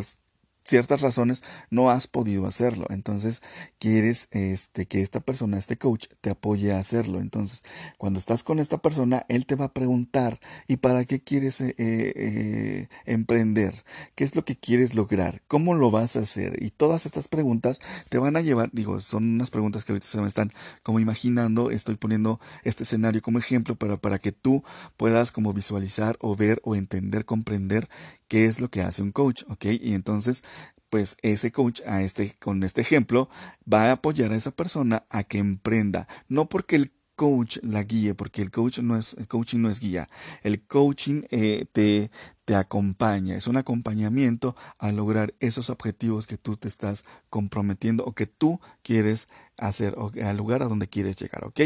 ciertas 0.65 1.01
razones 1.01 1.43
no 1.71 1.91
has 1.91 2.07
podido 2.07 2.47
hacerlo. 2.47 2.87
Entonces, 2.91 3.43
quieres 3.79 4.29
este, 4.31 4.87
que 4.87 5.03
esta 5.03 5.21
persona, 5.21 5.59
este 5.59 5.77
coach, 5.77 6.07
te 6.21 6.31
apoye 6.31 6.73
a 6.73 6.79
hacerlo. 6.79 7.21
Entonces, 7.21 7.63
cuando 7.99 8.19
estás 8.19 8.43
con 8.43 8.59
esta 8.59 8.79
persona, 8.79 9.25
él 9.29 9.47
te 9.47 9.55
va 9.55 9.67
a 9.67 9.73
preguntar, 9.73 10.41
¿y 10.69 10.77
para 10.77 11.05
qué 11.05 11.21
quieres 11.21 11.61
eh, 11.61 11.75
eh, 11.79 12.89
emprender? 13.07 13.75
¿Qué 14.15 14.25
es 14.25 14.37
lo 14.37 14.45
que 14.45 14.57
quieres 14.57 14.95
lograr? 14.95 15.43
¿Cómo 15.49 15.75
lo 15.75 15.91
vas 15.91 16.17
a 16.17 16.21
hacer? 16.21 16.63
Y 16.63 16.71
todas 16.71 17.07
estas 17.07 17.29
preguntas 17.29 17.81
te 18.09 18.19
van 18.19 18.37
a 18.37 18.41
llevar, 18.41 18.71
digo, 18.73 19.01
son 19.01 19.25
unas 19.25 19.51
preguntas 19.51 19.85
que 19.85 19.93
ahorita 19.93 20.07
se 20.07 20.21
me 20.21 20.29
están 20.29 20.53
como 20.83 21.01
imaginando, 21.01 21.71
estoy 21.71 21.97
poniendo 21.97 22.41
este 22.65 22.85
escenario 22.85 23.23
como 23.23 23.39
ejemplo 23.39 23.75
para, 23.75 23.97
para 23.97 24.19
que 24.19 24.33
tú 24.33 24.65
puedas 24.97 25.33
como 25.33 25.53
visualizar 25.53 26.17
o 26.21 26.37
ver 26.37 26.61
o 26.65 26.75
entender, 26.77 27.25
comprender 27.25 27.89
qué 28.31 28.45
es 28.47 28.61
lo 28.61 28.71
que 28.71 28.81
hace 28.81 29.03
un 29.03 29.11
coach, 29.11 29.43
¿ok? 29.49 29.67
Y 29.81 29.95
entonces, 29.95 30.45
pues 30.89 31.17
ese 31.21 31.51
coach 31.51 31.81
a 31.85 32.03
este, 32.03 32.37
con 32.39 32.63
este 32.63 32.81
ejemplo, 32.81 33.29
va 33.71 33.87
a 33.89 33.93
apoyar 33.93 34.31
a 34.31 34.37
esa 34.37 34.53
persona 34.53 35.05
a 35.11 35.25
que 35.25 35.39
emprenda, 35.39 36.07
no 36.29 36.49
porque 36.49 36.77
el 36.77 36.93
coach 37.17 37.59
la 37.63 37.83
guíe, 37.83 38.15
porque 38.15 38.41
el 38.41 38.53
coach 38.53 38.79
no 38.79 38.97
es, 38.97 39.15
el 39.19 39.27
coaching 39.27 39.59
no 39.59 39.69
es 39.69 39.81
guía. 39.81 40.09
El 40.45 40.63
coaching 40.63 41.23
eh, 41.31 41.67
te, 41.73 42.13
te 42.51 42.57
acompaña, 42.57 43.37
es 43.37 43.47
un 43.47 43.57
acompañamiento 43.59 44.57
a 44.81 44.91
lograr 44.91 45.35
esos 45.39 45.71
objetivos 45.71 46.27
que 46.27 46.37
tú 46.37 46.57
te 46.57 46.67
estás 46.67 47.05
comprometiendo 47.29 48.05
o 48.05 48.13
que 48.13 48.27
tú 48.27 48.61
quieres 48.83 49.29
hacer 49.61 49.95
o 49.99 50.11
al 50.25 50.37
lugar 50.37 50.63
a 50.63 50.67
donde 50.67 50.89
quieres 50.89 51.17
llegar, 51.17 51.45
¿ok? 51.45 51.61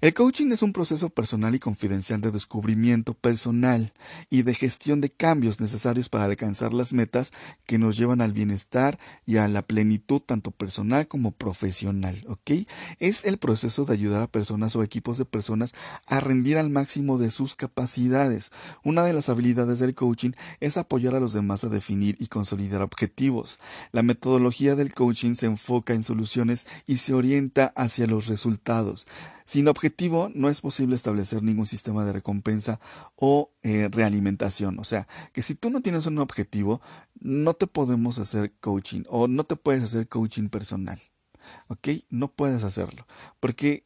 El 0.00 0.12
coaching 0.12 0.50
es 0.52 0.62
un 0.62 0.72
proceso 0.72 1.08
personal 1.08 1.54
y 1.54 1.58
confidencial 1.58 2.20
de 2.20 2.30
descubrimiento 2.30 3.14
personal 3.14 3.92
y 4.28 4.42
de 4.42 4.54
gestión 4.54 5.00
de 5.00 5.10
cambios 5.10 5.60
necesarios 5.60 6.08
para 6.08 6.24
alcanzar 6.24 6.74
las 6.74 6.92
metas 6.92 7.32
que 7.64 7.78
nos 7.78 7.96
llevan 7.96 8.20
al 8.20 8.32
bienestar 8.32 8.98
y 9.24 9.36
a 9.36 9.48
la 9.48 9.62
plenitud 9.62 10.20
tanto 10.20 10.50
personal 10.50 11.06
como 11.06 11.30
profesional, 11.30 12.22
¿ok? 12.26 12.66
Es 12.98 13.24
el 13.24 13.38
proceso 13.38 13.84
de 13.84 13.94
ayudar 13.94 14.22
a 14.22 14.26
personas 14.26 14.74
o 14.76 14.82
equipos 14.82 15.16
de 15.16 15.24
personas 15.24 15.74
a 16.06 16.20
rendir 16.20 16.58
al 16.58 16.70
máximo 16.70 17.18
de 17.18 17.30
sus 17.30 17.54
capacidades. 17.54 18.50
Una 18.82 19.04
de 19.04 19.12
las 19.12 19.28
habilidades 19.28 19.78
del 19.78 19.94
coaching 19.94 20.17
es 20.60 20.76
apoyar 20.76 21.14
a 21.14 21.20
los 21.20 21.32
demás 21.32 21.64
a 21.64 21.68
definir 21.68 22.16
y 22.18 22.26
consolidar 22.26 22.82
objetivos. 22.82 23.58
La 23.92 24.02
metodología 24.02 24.74
del 24.74 24.92
coaching 24.94 25.34
se 25.34 25.46
enfoca 25.46 25.94
en 25.94 26.02
soluciones 26.02 26.66
y 26.86 26.98
se 26.98 27.14
orienta 27.14 27.72
hacia 27.76 28.06
los 28.06 28.26
resultados. 28.26 29.06
Sin 29.44 29.66
objetivo 29.68 30.30
no 30.34 30.50
es 30.50 30.60
posible 30.60 30.94
establecer 30.94 31.42
ningún 31.42 31.64
sistema 31.64 32.04
de 32.04 32.12
recompensa 32.12 32.80
o 33.16 33.52
eh, 33.62 33.88
realimentación. 33.90 34.78
O 34.78 34.84
sea, 34.84 35.08
que 35.32 35.42
si 35.42 35.54
tú 35.54 35.70
no 35.70 35.80
tienes 35.80 36.04
un 36.06 36.18
objetivo, 36.18 36.82
no 37.18 37.54
te 37.54 37.66
podemos 37.66 38.18
hacer 38.18 38.52
coaching 38.60 39.04
o 39.08 39.26
no 39.26 39.44
te 39.44 39.56
puedes 39.56 39.82
hacer 39.82 40.06
coaching 40.06 40.48
personal. 40.48 40.98
¿Ok? 41.68 41.88
No 42.10 42.28
puedes 42.28 42.62
hacerlo. 42.62 43.06
Porque 43.40 43.84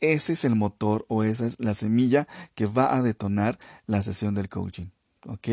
ese 0.00 0.34
es 0.34 0.44
el 0.44 0.54
motor 0.54 1.06
o 1.08 1.24
esa 1.24 1.46
es 1.46 1.58
la 1.58 1.72
semilla 1.72 2.28
que 2.54 2.66
va 2.66 2.94
a 2.94 3.02
detonar 3.02 3.58
la 3.86 4.02
sesión 4.02 4.34
del 4.34 4.50
coaching. 4.50 4.88
¿Ok? 5.26 5.48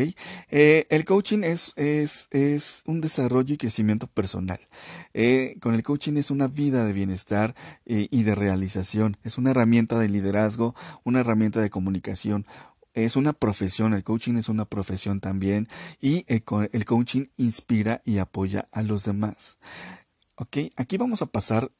Eh, 0.50 0.86
el 0.90 1.04
coaching 1.04 1.44
es, 1.44 1.72
es, 1.76 2.28
es, 2.30 2.82
un 2.86 3.00
desarrollo 3.00 3.54
y 3.54 3.58
crecimiento 3.58 4.06
personal. 4.06 4.60
Eh, 5.14 5.56
con 5.60 5.74
el 5.74 5.82
coaching 5.82 6.16
es 6.16 6.30
una 6.30 6.48
vida 6.48 6.84
de 6.84 6.92
bienestar 6.92 7.54
eh, 7.86 8.08
y 8.10 8.22
de 8.22 8.34
realización. 8.34 9.16
Es 9.22 9.38
una 9.38 9.50
herramienta 9.50 9.98
de 9.98 10.08
liderazgo, 10.08 10.74
una 11.04 11.20
herramienta 11.20 11.60
de 11.60 11.70
comunicación. 11.70 12.46
Es 12.94 13.16
una 13.16 13.32
profesión, 13.32 13.94
el 13.94 14.04
coaching 14.04 14.36
es 14.36 14.48
una 14.48 14.66
profesión 14.66 15.20
también 15.20 15.66
y 16.00 16.24
el, 16.28 16.44
el 16.72 16.84
coaching 16.84 17.26
inspira 17.38 18.02
y 18.04 18.18
apoya 18.18 18.68
a 18.70 18.82
los 18.82 19.04
demás. 19.04 19.56
Ok, 20.34 20.58
aquí 20.76 20.96
vamos 20.98 21.22
a 21.22 21.26
pasar 21.26 21.70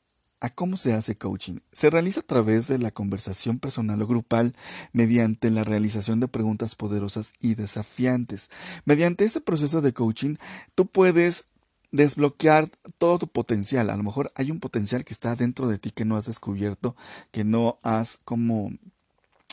a 0.43 0.51
cómo 0.51 0.77
se 0.77 0.93
hace 0.93 1.17
coaching. 1.17 1.61
Se 1.71 1.89
realiza 1.89 2.21
a 2.21 2.25
través 2.25 2.67
de 2.67 2.77
la 2.77 2.91
conversación 2.91 3.61
personal 3.61 4.03
o 4.03 4.09
grupal 4.09 4.55
mediante 4.93 5.53
la 5.53 5.63
realización 5.63 6.19
de 6.19 6.27
preguntas 6.27 6.75
poderosas 6.75 7.33
y 7.41 7.55
desafiantes. 7.55 8.51
Mediante 8.85 9.25
este 9.25 9.41
proceso 9.41 9.81
de 9.81 9.93
coaching, 9.93 10.35
tú 10.75 10.87
puedes 10.87 11.45
desbloquear 11.93 12.69
todo 12.99 13.21
tu 13.21 13.29
potencial. 13.29 13.89
A 13.89 13.97
lo 13.97 14.03
mejor 14.03 14.33
hay 14.35 14.51
un 14.51 14.59
potencial 14.59 15.05
que 15.05 15.15
está 15.15 15.37
dentro 15.37 15.69
de 15.69 15.79
ti 15.79 15.93
que 15.93 16.05
no 16.05 16.17
has 16.17 16.27
descubierto, 16.27 16.97
que 17.31 17.45
no 17.45 17.79
has 17.85 18.19
como 18.25 18.73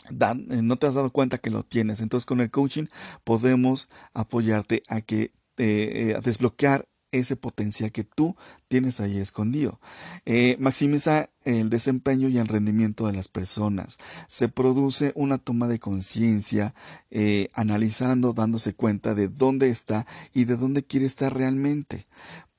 eh, 0.08 0.62
no 0.62 0.76
te 0.76 0.88
has 0.88 0.94
dado 0.94 1.10
cuenta 1.10 1.38
que 1.38 1.50
lo 1.50 1.62
tienes. 1.62 2.00
Entonces 2.00 2.26
con 2.26 2.40
el 2.40 2.50
coaching 2.50 2.86
podemos 3.22 3.88
apoyarte 4.12 4.82
a 4.88 5.02
que 5.02 5.30
eh, 5.56 6.16
a 6.16 6.20
desbloquear 6.20 6.88
ese 7.12 7.36
potencial 7.36 7.92
que 7.92 8.04
tú 8.04 8.36
tienes 8.68 9.00
ahí 9.00 9.18
escondido. 9.18 9.80
Eh, 10.26 10.56
maximiza 10.58 11.30
el 11.44 11.70
desempeño 11.70 12.28
y 12.28 12.38
el 12.38 12.48
rendimiento 12.48 13.06
de 13.06 13.14
las 13.14 13.28
personas. 13.28 13.98
Se 14.28 14.48
produce 14.48 15.12
una 15.14 15.38
toma 15.38 15.68
de 15.68 15.78
conciencia, 15.78 16.74
eh, 17.10 17.48
analizando, 17.54 18.32
dándose 18.32 18.74
cuenta 18.74 19.14
de 19.14 19.28
dónde 19.28 19.70
está 19.70 20.06
y 20.32 20.44
de 20.44 20.56
dónde 20.56 20.84
quiere 20.84 21.06
estar 21.06 21.34
realmente. 21.34 22.04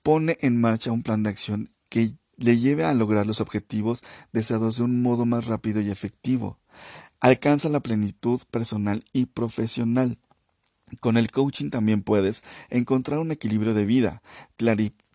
Pone 0.03 0.37
en 0.41 0.59
marcha 0.59 0.91
un 0.91 1.03
plan 1.03 1.23
de 1.23 1.29
acción 1.29 1.69
que 1.89 2.11
le 2.37 2.57
lleve 2.57 2.85
a 2.85 2.93
lograr 2.93 3.27
los 3.27 3.39
objetivos 3.39 4.03
deseados 4.31 4.77
de 4.77 4.83
un 4.83 5.01
modo 5.01 5.25
más 5.25 5.45
rápido 5.45 5.79
y 5.81 5.91
efectivo. 5.91 6.59
Alcanza 7.19 7.69
la 7.69 7.81
plenitud 7.81 8.41
personal 8.49 9.03
y 9.13 9.27
profesional. 9.27 10.17
Con 10.99 11.17
el 11.17 11.31
coaching 11.31 11.69
también 11.69 12.03
puedes 12.03 12.43
encontrar 12.69 13.19
un 13.19 13.31
equilibrio 13.31 13.73
de 13.73 13.85
vida, 13.85 14.21
clarificar 14.57 15.10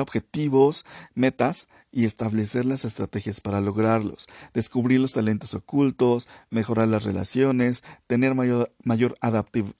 objetivos, 0.00 0.84
metas 1.14 1.66
y 1.96 2.04
establecer 2.04 2.66
las 2.66 2.84
estrategias 2.84 3.40
para 3.40 3.62
lograrlos, 3.62 4.26
descubrir 4.52 5.00
los 5.00 5.14
talentos 5.14 5.54
ocultos, 5.54 6.28
mejorar 6.50 6.88
las 6.88 7.04
relaciones, 7.04 7.82
tener 8.06 8.34
mayor, 8.34 8.70
mayor 8.84 9.16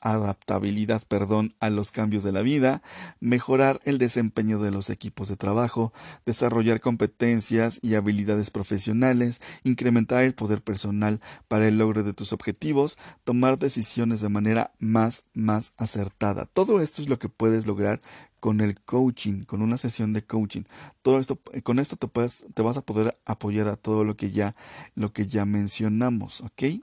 adaptabilidad 0.00 1.02
perdón, 1.06 1.54
a 1.60 1.68
los 1.68 1.90
cambios 1.90 2.24
de 2.24 2.32
la 2.32 2.40
vida, 2.40 2.80
mejorar 3.20 3.82
el 3.84 3.98
desempeño 3.98 4.58
de 4.58 4.70
los 4.70 4.88
equipos 4.88 5.28
de 5.28 5.36
trabajo, 5.36 5.92
desarrollar 6.24 6.80
competencias 6.80 7.80
y 7.82 7.96
habilidades 7.96 8.50
profesionales, 8.50 9.42
incrementar 9.62 10.24
el 10.24 10.34
poder 10.34 10.62
personal 10.62 11.20
para 11.48 11.68
el 11.68 11.76
logro 11.76 12.02
de 12.02 12.14
tus 12.14 12.32
objetivos, 12.32 12.96
tomar 13.24 13.58
decisiones 13.58 14.22
de 14.22 14.30
manera 14.30 14.72
más, 14.78 15.24
más 15.34 15.74
acertada. 15.76 16.46
Todo 16.46 16.80
esto 16.80 17.02
es 17.02 17.10
lo 17.10 17.18
que 17.18 17.28
puedes 17.28 17.66
lograr 17.66 18.00
con 18.40 18.60
el 18.60 18.80
coaching, 18.80 19.42
con 19.44 19.62
una 19.62 19.78
sesión 19.78 20.12
de 20.12 20.22
coaching. 20.22 20.62
Todo 21.02 21.18
esto, 21.18 21.38
con 21.62 21.78
esto 21.78 21.96
te, 21.96 22.08
puedes, 22.08 22.44
te 22.54 22.62
vas 22.62 22.76
a 22.76 22.82
poder 22.82 23.18
apoyar 23.24 23.68
a 23.68 23.76
todo 23.76 24.04
lo 24.04 24.16
que 24.16 24.30
ya, 24.30 24.54
lo 24.94 25.12
que 25.12 25.26
ya 25.26 25.44
mencionamos, 25.44 26.42
¿ok? 26.42 26.80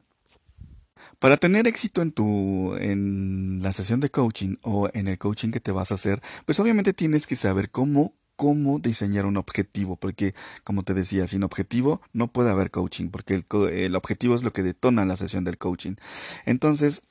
Para 1.20 1.38
tener 1.38 1.68
éxito 1.68 2.02
en 2.02 2.12
tu 2.12 2.76
en 2.76 3.60
la 3.62 3.74
sesión 3.74 4.00
de 4.00 4.10
coaching 4.10 4.56
o 4.62 4.89
en 4.94 5.08
el 5.08 5.18
coaching 5.18 5.52
que 5.52 5.60
te 5.60 5.72
vas 5.72 5.92
a 5.92 5.96
hacer, 5.96 6.22
pues 6.46 6.60
obviamente 6.60 6.94
tienes 6.94 7.28
que 7.28 7.36
saber 7.36 7.70
cómo 7.72 8.13
cómo 8.36 8.80
diseñar 8.80 9.26
un 9.26 9.38
objetivo, 9.38 9.96
porque 9.96 10.34
como 10.63 10.84
te 10.84 10.94
decía, 10.94 11.28
sin 11.28 11.44
objetivo 11.44 12.02
no 12.13 12.28
puede 12.30 12.50
haber 12.50 12.72
coaching, 12.72 13.10
porque 13.10 13.36
el, 13.36 13.46
el 13.72 13.96
objetivo 13.96 14.36
es 14.36 14.44
lo 14.44 14.54
que 14.54 14.63
detona 14.63 15.06
la 15.06 15.18
sesión 15.18 15.44
del 15.44 15.58
coaching. 15.58 15.96
Entonces, 16.46 17.04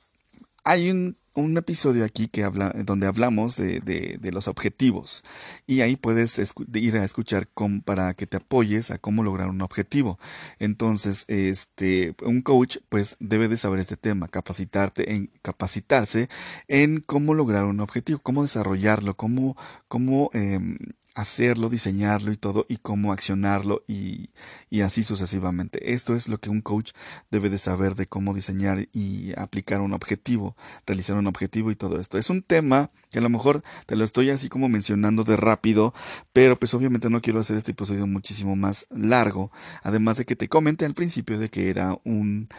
hay 0.63 0.89
un 0.91 1.17
un 1.35 1.57
episodio 1.57 2.05
aquí 2.05 2.27
que 2.27 2.43
habla, 2.43 2.73
donde 2.85 3.07
hablamos 3.07 3.55
de, 3.55 3.79
de, 3.79 4.31
los 4.31 4.47
objetivos 4.47 5.23
y 5.67 5.81
ahí 5.81 5.95
puedes 5.95 6.39
ir 6.73 6.97
a 6.97 7.03
escuchar 7.03 7.47
para 7.85 8.13
que 8.13 8.27
te 8.27 8.37
apoyes 8.37 8.91
a 8.91 8.97
cómo 8.97 9.23
lograr 9.23 9.49
un 9.49 9.61
objetivo. 9.61 10.19
Entonces, 10.59 11.25
este, 11.27 12.15
un 12.23 12.41
coach 12.41 12.77
pues 12.89 13.15
debe 13.19 13.47
de 13.47 13.57
saber 13.57 13.79
este 13.79 13.97
tema, 13.97 14.27
capacitarte 14.27 15.13
en 15.13 15.31
capacitarse 15.41 16.29
en 16.67 17.01
cómo 17.01 17.33
lograr 17.33 17.65
un 17.65 17.79
objetivo, 17.79 18.19
cómo 18.19 18.43
desarrollarlo, 18.43 19.15
cómo, 19.15 19.57
cómo 19.87 20.29
em, 20.33 20.77
hacerlo, 21.13 21.69
diseñarlo 21.69 22.31
y 22.31 22.37
todo, 22.37 22.65
y 22.67 22.77
cómo 22.77 23.11
accionarlo 23.11 23.83
y, 23.87 24.29
y, 24.69 24.81
así 24.81 25.03
sucesivamente. 25.03 25.93
Esto 25.93 26.15
es 26.15 26.27
lo 26.27 26.39
que 26.39 26.49
un 26.49 26.61
coach 26.61 26.91
debe 27.29 27.49
de 27.49 27.57
saber 27.57 27.95
de 27.95 28.07
cómo 28.07 28.33
diseñar 28.33 28.87
y 28.93 29.33
aplicar 29.37 29.81
un 29.81 29.93
objetivo, 29.93 30.55
realizar 30.85 31.15
un 31.15 31.27
objetivo 31.27 31.71
y 31.71 31.75
todo 31.75 31.99
esto. 31.99 32.17
Es 32.17 32.29
un 32.29 32.41
tema 32.41 32.91
que 33.11 33.19
a 33.19 33.21
lo 33.21 33.29
mejor 33.29 33.63
te 33.85 33.95
lo 33.95 34.03
estoy 34.03 34.31
así 34.31 34.49
como 34.49 34.69
mencionando 34.69 35.23
de 35.23 35.37
rápido, 35.37 35.93
pero 36.33 36.57
pues 36.57 36.73
obviamente 36.73 37.09
no 37.09 37.21
quiero 37.21 37.39
hacer 37.39 37.57
este 37.57 37.71
episodio 37.71 38.07
muchísimo 38.07 38.55
más 38.55 38.87
largo, 38.89 39.51
además 39.83 40.17
de 40.17 40.25
que 40.25 40.35
te 40.35 40.49
comenté 40.49 40.85
al 40.85 40.93
principio 40.93 41.37
de 41.37 41.49
que 41.49 41.69
era 41.69 41.97
un 42.03 42.49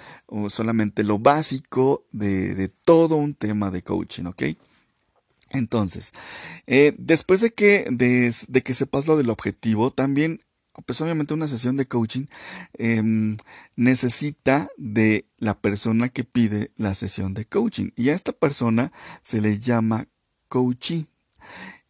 solamente 0.49 1.05
lo 1.05 1.19
básico 1.19 2.07
de, 2.13 2.55
de 2.55 2.69
todo 2.69 3.17
un 3.17 3.35
tema 3.35 3.71
de 3.71 3.83
coaching, 3.83 4.27
¿ok? 4.27 4.43
Entonces, 5.55 6.13
eh, 6.67 6.95
después 6.99 7.41
de 7.41 7.53
que, 7.53 7.87
de, 7.91 8.63
que 8.63 8.75
sepas 8.75 9.07
lo 9.07 9.17
del 9.17 9.31
objetivo, 9.31 9.93
también, 9.93 10.41
pues 10.87 11.01
obviamente 11.01 11.35
una 11.35 11.49
sesión 11.49 11.77
de 11.77 11.87
coaching 11.87 12.27
em, 12.75 13.37
necesita 13.77 14.69
de 14.77 15.27
la 15.39 15.55
persona 15.59 16.09
que 16.09 16.25
pide 16.25 16.73
la 16.77 16.95
sesión 16.95 17.35
de 17.35 17.45
coaching. 17.45 17.91
Y 17.97 18.09
a 18.09 18.15
esta 18.15 18.33
persona 18.33 18.93
se 19.23 19.41
le 19.41 19.61
llama 19.61 20.09
coachee. 20.49 21.07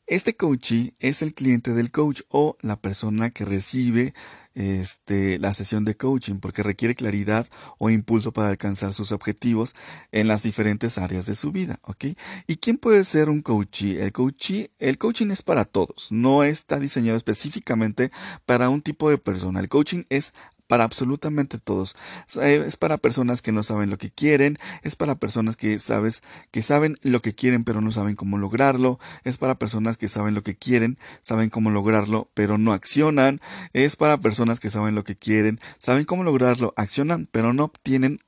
Este 0.07 0.37
coachee 0.37 0.95
es 0.99 1.23
el 1.23 1.33
cliente 1.33 1.73
del 1.73 1.91
coach 1.91 2.21
o 2.29 2.59
la 2.61 2.77
persona 2.77 3.31
que 3.31 3.47
recibe 3.47 4.13
este, 4.55 5.39
la 5.39 5.55
sesión 5.55 5.85
de 5.85 5.97
coaching 5.97 6.37
porque 6.37 6.63
requiere 6.63 6.95
claridad 6.95 7.47
o 7.79 7.91
impulso 7.91 8.33
para 8.33 8.49
alcanzar 8.49 8.93
sus 8.93 9.13
objetivos 9.13 9.75
en 10.13 10.29
las 10.29 10.43
diferentes 10.43 10.99
áreas 10.99 11.27
de 11.27 11.35
su 11.35 11.53
vida, 11.53 11.79
¿ok? 11.83 12.07
¿Y 12.47 12.57
quién 12.57 12.79
puede 12.79 13.05
ser 13.05 13.31
un 13.31 13.43
coachee? 13.43 14.03
El 14.03 14.13
coachee, 14.13 14.71
el 14.79 14.99
coaching 14.99 15.31
es 15.31 15.43
para 15.43 15.65
todos, 15.65 16.09
no 16.11 16.45
está 16.45 16.79
diseñado 16.79 17.17
específicamente 17.17 18.11
para 18.47 18.69
un 18.69 18.83
tipo 18.83 19.11
de 19.11 19.19
persona. 19.19 19.61
El 19.61 19.69
coaching 19.69 20.05
es 20.09 20.33
para 20.67 20.85
absolutamente 20.85 21.59
todos. 21.59 21.95
Eh, 22.41 22.65
es 22.67 22.77
para 22.77 22.99
personas 22.99 23.43
que 23.43 23.53
no 23.53 23.63
saben 23.63 23.91
lo 23.91 23.99
que 23.99 24.11
quieren, 24.11 24.59
es 24.83 24.97
para 24.97 25.17
personas 25.17 25.57
que 25.57 25.79
sabes 25.79 26.23
que 26.51 26.63
saben 26.63 26.97
lo 27.03 27.23
que 27.23 27.35
quieren 27.35 27.65
pero 27.65 27.81
no 27.81 27.91
saben 27.91 28.17
cómo 28.17 28.39
lograrlo, 28.39 28.99
es 29.25 29.39
para 29.39 29.59
personas 29.59 29.97
que 29.97 30.09
saben 30.09 30.35
lo 30.35 30.43
que 30.43 30.57
quieren, 30.57 30.99
saben 31.21 31.51
cómo 31.51 31.71
lograrlo 31.71 32.31
pero 32.35 32.59
no 32.59 32.73
accionan, 32.73 33.41
es 33.73 33.97
para 33.97 34.19
personas 34.19 34.61
que 34.61 34.71
saben 34.71 34.95
lo 34.95 35.05
que 35.05 35.17
quieren, 35.17 35.61
saben 35.79 36.05
cómo 36.05 36.25
lograrlo, 36.25 36.73
accionan 36.77 37.29
pero 37.31 37.53
no 37.53 37.65
obtienen 37.65 38.21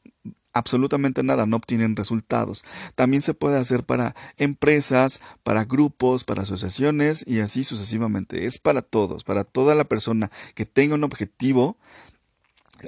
absolutamente 0.57 1.23
nada, 1.23 1.45
no 1.45 1.57
obtienen 1.57 1.97
resultados. 1.97 2.65
También 2.95 3.21
se 3.21 3.35
puede 3.35 3.59
hacer 3.59 3.85
para 3.85 4.17
empresas, 4.39 5.21
para 5.43 5.65
grupos, 5.65 6.25
para 6.25 6.43
asociaciones 6.43 7.25
y 7.27 7.41
así 7.41 7.63
sucesivamente. 7.63 8.47
Es 8.47 8.59
para 8.59 8.81
todos, 8.81 9.23
para 9.23 9.45
toda 9.45 9.75
la 9.75 9.85
persona 9.85 10.31
que 10.55 10.65
tenga 10.65 10.95
un 10.95 11.05
objetivo 11.05 11.77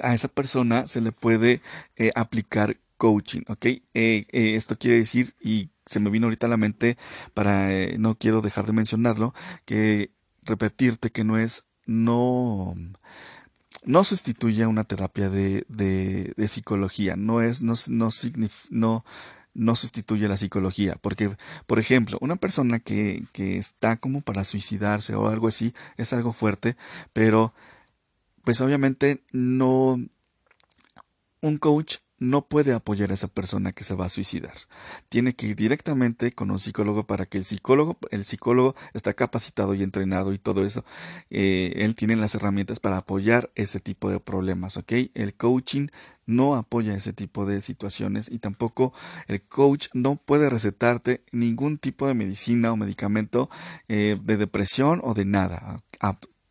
a 0.01 0.13
esa 0.13 0.27
persona 0.27 0.87
se 0.87 1.01
le 1.01 1.11
puede 1.11 1.61
eh, 1.95 2.11
aplicar 2.15 2.77
coaching, 2.97 3.41
¿ok? 3.47 3.65
Eh, 3.65 3.81
eh, 3.93 4.25
esto 4.31 4.77
quiere 4.77 4.97
decir, 4.97 5.35
y 5.41 5.69
se 5.85 5.99
me 5.99 6.09
vino 6.09 6.27
ahorita 6.27 6.47
a 6.47 6.49
la 6.49 6.57
mente, 6.57 6.97
para, 7.33 7.69
no 7.97 8.15
quiero 8.15 8.41
dejar 8.41 8.65
de 8.65 8.73
mencionarlo, 8.73 9.33
que 9.65 10.11
repetirte 10.43 11.11
que 11.11 11.23
no 11.23 11.37
es, 11.37 11.63
no, 11.85 12.75
no 13.85 14.03
sustituye 14.03 14.65
una 14.65 14.83
terapia 14.83 15.29
de, 15.29 15.65
de, 15.69 16.33
de 16.35 16.47
psicología, 16.47 17.15
no 17.15 17.41
es, 17.41 17.61
no, 17.61 17.73
no, 17.87 18.09
no 18.69 19.05
no 19.53 19.75
sustituye 19.75 20.27
la 20.27 20.37
psicología. 20.37 20.95
Porque, 21.01 21.35
por 21.67 21.79
ejemplo, 21.79 22.17
una 22.21 22.35
persona 22.37 22.79
que, 22.79 23.25
que 23.33 23.57
está 23.57 23.97
como 23.97 24.21
para 24.21 24.45
suicidarse 24.45 25.15
o 25.15 25.27
algo 25.27 25.47
así 25.47 25.73
es 25.97 26.13
algo 26.13 26.33
fuerte, 26.33 26.77
pero 27.13 27.53
pues 28.43 28.61
obviamente 28.61 29.23
no... 29.31 29.99
Un 31.41 31.57
coach 31.57 31.97
no 32.19 32.47
puede 32.47 32.73
apoyar 32.73 33.11
a 33.11 33.13
esa 33.13 33.27
persona 33.27 33.71
que 33.71 33.83
se 33.83 33.95
va 33.95 34.05
a 34.05 34.09
suicidar. 34.09 34.53
Tiene 35.07 35.33
que 35.33 35.47
ir 35.47 35.55
directamente 35.55 36.31
con 36.31 36.51
un 36.51 36.59
psicólogo 36.59 37.07
para 37.07 37.25
que 37.25 37.37
el 37.37 37.45
psicólogo, 37.45 37.97
el 38.11 38.25
psicólogo 38.25 38.75
está 38.93 39.13
capacitado 39.13 39.73
y 39.73 39.83
entrenado 39.83 40.33
y 40.33 40.37
todo 40.37 40.65
eso. 40.65 40.83
Eh, 41.29 41.73
él 41.77 41.95
tiene 41.95 42.15
las 42.15 42.35
herramientas 42.35 42.79
para 42.79 42.97
apoyar 42.97 43.51
ese 43.55 43.79
tipo 43.79 44.09
de 44.09 44.19
problemas, 44.19 44.77
¿ok? 44.77 44.93
El 45.13 45.33
coaching 45.35 45.87
no 46.25 46.55
apoya 46.55 46.93
ese 46.93 47.13
tipo 47.13 47.45
de 47.45 47.61
situaciones 47.61 48.29
y 48.29 48.39
tampoco 48.39 48.93
el 49.27 49.41
coach 49.41 49.87
no 49.93 50.17
puede 50.17 50.49
recetarte 50.49 51.23
ningún 51.31 51.79
tipo 51.79 52.05
de 52.05 52.13
medicina 52.13 52.71
o 52.71 52.77
medicamento 52.77 53.49
eh, 53.87 54.17
de 54.21 54.37
depresión 54.37 55.01
o 55.03 55.13
de 55.13 55.25
nada 55.25 55.83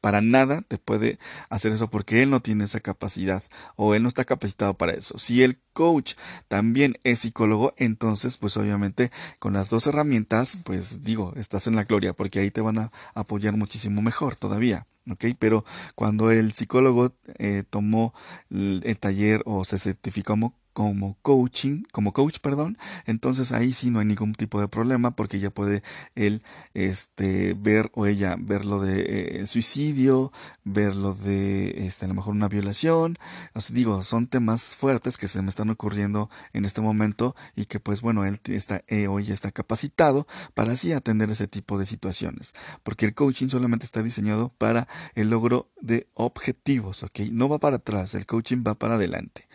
para 0.01 0.20
nada 0.20 0.62
te 0.62 0.78
puede 0.78 1.18
hacer 1.49 1.72
eso 1.72 1.88
porque 1.88 2.22
él 2.22 2.30
no 2.30 2.40
tiene 2.40 2.64
esa 2.64 2.80
capacidad 2.80 3.42
o 3.76 3.94
él 3.94 4.03
no 4.03 4.09
está 4.09 4.24
capacitado 4.24 4.74
para 4.74 4.92
eso. 4.92 5.18
Si 5.18 5.42
el 5.42 5.59
coach 5.72 6.14
también 6.49 6.99
es 7.05 7.20
psicólogo, 7.20 7.74
entonces 7.76 8.36
pues 8.36 8.57
obviamente 8.57 9.11
con 9.38 9.53
las 9.55 9.70
dos 9.70 9.86
herramientas 9.86 10.59
pues 10.64 11.03
digo, 11.03 11.32
estás 11.36 11.66
en 11.66 11.76
la 11.76 11.84
gloria 11.84 12.12
porque 12.12 12.40
ahí 12.40 12.51
te 12.51 12.61
van 12.61 12.78
a 12.78 12.92
apoyar 13.14 13.57
muchísimo 13.57 14.03
mejor 14.03 14.36
todavía. 14.36 14.86
¿ok? 15.11 15.24
Pero 15.38 15.64
cuando 15.94 16.30
el 16.30 16.53
psicólogo 16.53 17.12
eh, 17.38 17.64
tomó 17.68 18.14
el, 18.51 18.99
taller 18.99 19.42
o 19.46 19.64
se 19.64 19.78
certificó 19.78 20.32
como, 20.32 20.55
como 20.79 21.18
coaching, 21.22 21.83
como 21.91 22.12
coach, 22.12 22.39
perdón, 22.39 22.79
entonces 23.05 23.51
ahí 23.51 23.72
sí 23.72 23.91
no 23.91 23.99
hay 23.99 24.07
ningún 24.07 24.33
tipo 24.33 24.61
de 24.61 24.68
problema 24.68 25.11
porque 25.11 25.41
ya 25.41 25.51
puede 25.51 25.83
él 26.14 26.41
este 26.72 27.55
ver 27.55 27.91
o 27.95 28.07
ella 28.07 28.37
ver 28.39 28.64
lo 28.64 28.79
de 28.79 29.41
eh, 29.41 29.47
suicidio, 29.49 30.33
ver 30.62 30.95
lo 30.95 31.14
de 31.14 31.85
este 31.85 32.05
a 32.05 32.09
lo 32.09 32.14
mejor 32.14 32.33
una 32.33 32.47
violación, 32.47 33.16
os 33.55 33.72
digo, 33.72 34.05
son 34.05 34.29
temas 34.29 34.66
fuertes 34.76 35.16
que 35.16 35.26
se 35.26 35.43
me 35.43 35.49
están 35.49 35.68
ocurriendo 35.70 36.31
en 36.53 36.64
este 36.64 36.81
momento 36.81 37.35
y 37.57 37.64
que 37.64 37.81
pues 37.81 38.01
bueno, 38.01 38.24
él 38.24 38.39
está 38.45 38.85
eh, 38.87 39.09
hoy 39.09 39.33
está 39.33 39.51
capacitado 39.51 40.29
para 40.55 40.74
así 40.74 40.93
atender 40.93 41.29
ese 41.29 41.49
tipo 41.49 41.76
de 41.76 41.87
situaciones, 41.87 42.55
porque 42.85 43.05
el 43.05 43.16
coaching 43.16 43.49
solamente 43.49 43.85
está 43.85 44.05
diseñado 44.05 44.53
para 44.59 44.87
el 45.16 45.29
logro 45.29 45.72
de 45.81 46.07
objetivos, 46.14 47.03
¿ok? 47.03 47.18
No 47.33 47.49
va 47.49 47.59
para 47.59 47.79
atrás, 47.79 48.14
el 48.14 48.26
coaching 48.26 48.62
va 48.64 48.76
para 48.76 48.95
adelante. 48.95 49.49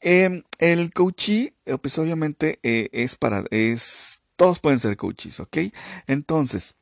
Eh, 0.00 0.42
el 0.58 0.92
coachee, 0.92 1.54
eh, 1.66 1.78
pues 1.78 1.98
obviamente 1.98 2.58
eh, 2.62 2.88
es 2.92 3.16
para, 3.16 3.44
es, 3.50 4.20
todos 4.36 4.60
pueden 4.60 4.80
ser 4.80 4.96
coaches, 4.96 5.40
¿ok? 5.40 5.58
Entonces, 6.06 6.74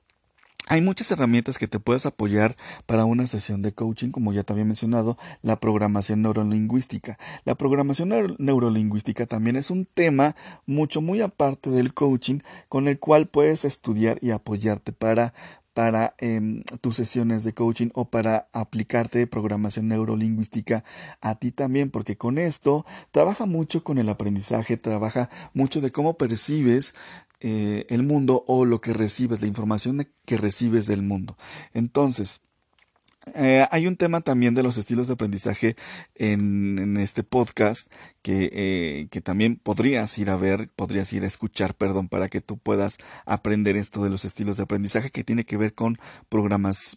hay 0.69 0.81
muchas 0.81 1.11
herramientas 1.11 1.59
que 1.59 1.67
te 1.67 1.81
puedes 1.81 2.07
apoyar 2.07 2.57
para 2.87 3.05
una 3.05 3.27
sesión 3.27 3.63
de 3.63 3.73
coaching, 3.73 4.11
como 4.11 4.33
ya 4.33 4.45
te 4.45 4.53
había 4.53 4.65
mencionado, 4.65 5.19
la 5.43 5.59
programación 5.59 6.23
neurolingüística. 6.23 7.19
La 7.45 7.57
programación 7.57 8.37
neurolingüística 8.39 9.27
también 9.27 9.57
es 9.57 9.71
un 9.71 9.87
tema 9.87 10.37
mucho 10.65 11.01
muy 11.01 11.21
aparte 11.21 11.71
del 11.71 11.95
coaching 11.95 12.39
con 12.69 12.87
el 12.87 13.01
cual 13.01 13.27
puedes 13.27 13.65
estudiar 13.65 14.19
y 14.23 14.31
apoyarte 14.31 14.93
para 14.93 15.35
para 15.75 16.15
em, 16.19 16.63
tus 16.81 16.97
sesiones 16.97 17.45
de 17.45 17.55
coaching 17.55 17.89
o 17.95 18.11
para 18.11 18.49
aplicarte 18.53 19.27
programación 19.27 19.89
neurolingüística 19.89 20.85
a 21.21 21.35
ti 21.37 21.51
también, 21.53 21.91
porque 21.91 22.17
con 22.17 22.39
esto 22.39 22.85
trabaja 23.11 23.47
mucho 23.47 23.85
con 23.85 23.99
el 23.99 24.09
aprendizaje, 24.09 24.77
trabaja 24.77 25.31
mucho 25.55 25.81
de 25.81 25.93
cómo 25.93 26.19
percibes 26.19 26.95
eh, 27.41 27.87
el 27.89 28.03
mundo 28.05 28.45
o 28.47 28.65
lo 28.65 28.81
que 28.81 28.93
recibes, 28.93 29.41
la 29.41 29.49
información 29.49 30.07
que 30.25 30.37
recibes 30.37 30.87
del 30.87 31.03
mundo. 31.03 31.37
Entonces, 31.75 32.41
eh, 33.35 33.67
hay 33.71 33.87
un 33.87 33.97
tema 33.97 34.21
también 34.21 34.55
de 34.55 34.63
los 34.63 34.79
estilos 34.79 35.09
de 35.09 35.15
aprendizaje 35.15 35.77
en, 36.15 36.97
este 36.97 37.23
podcast 37.23 37.91
que, 38.23 38.51
eh, 38.53 39.09
que, 39.11 39.21
también 39.21 39.57
podrías 39.57 40.17
ir 40.19 40.31
a 40.31 40.37
ver, 40.37 40.71
podrías 40.75 41.13
ir 41.13 41.25
a 41.25 41.27
escuchar, 41.27 41.75
perdón, 41.75 42.09
para 42.09 42.29
que 42.29 42.41
tú 42.41 42.59
puedas 42.59 42.99
aprender 43.25 43.77
esto 43.77 44.03
de 44.03 44.11
los 44.11 44.25
estilos 44.25 44.57
de 44.57 44.65
aprendizaje 44.65 45.11
que 45.11 45.25
tiene 45.25 45.45
que 45.45 45.57
ver 45.57 45.75
con 45.75 45.99
programas, 46.29 46.97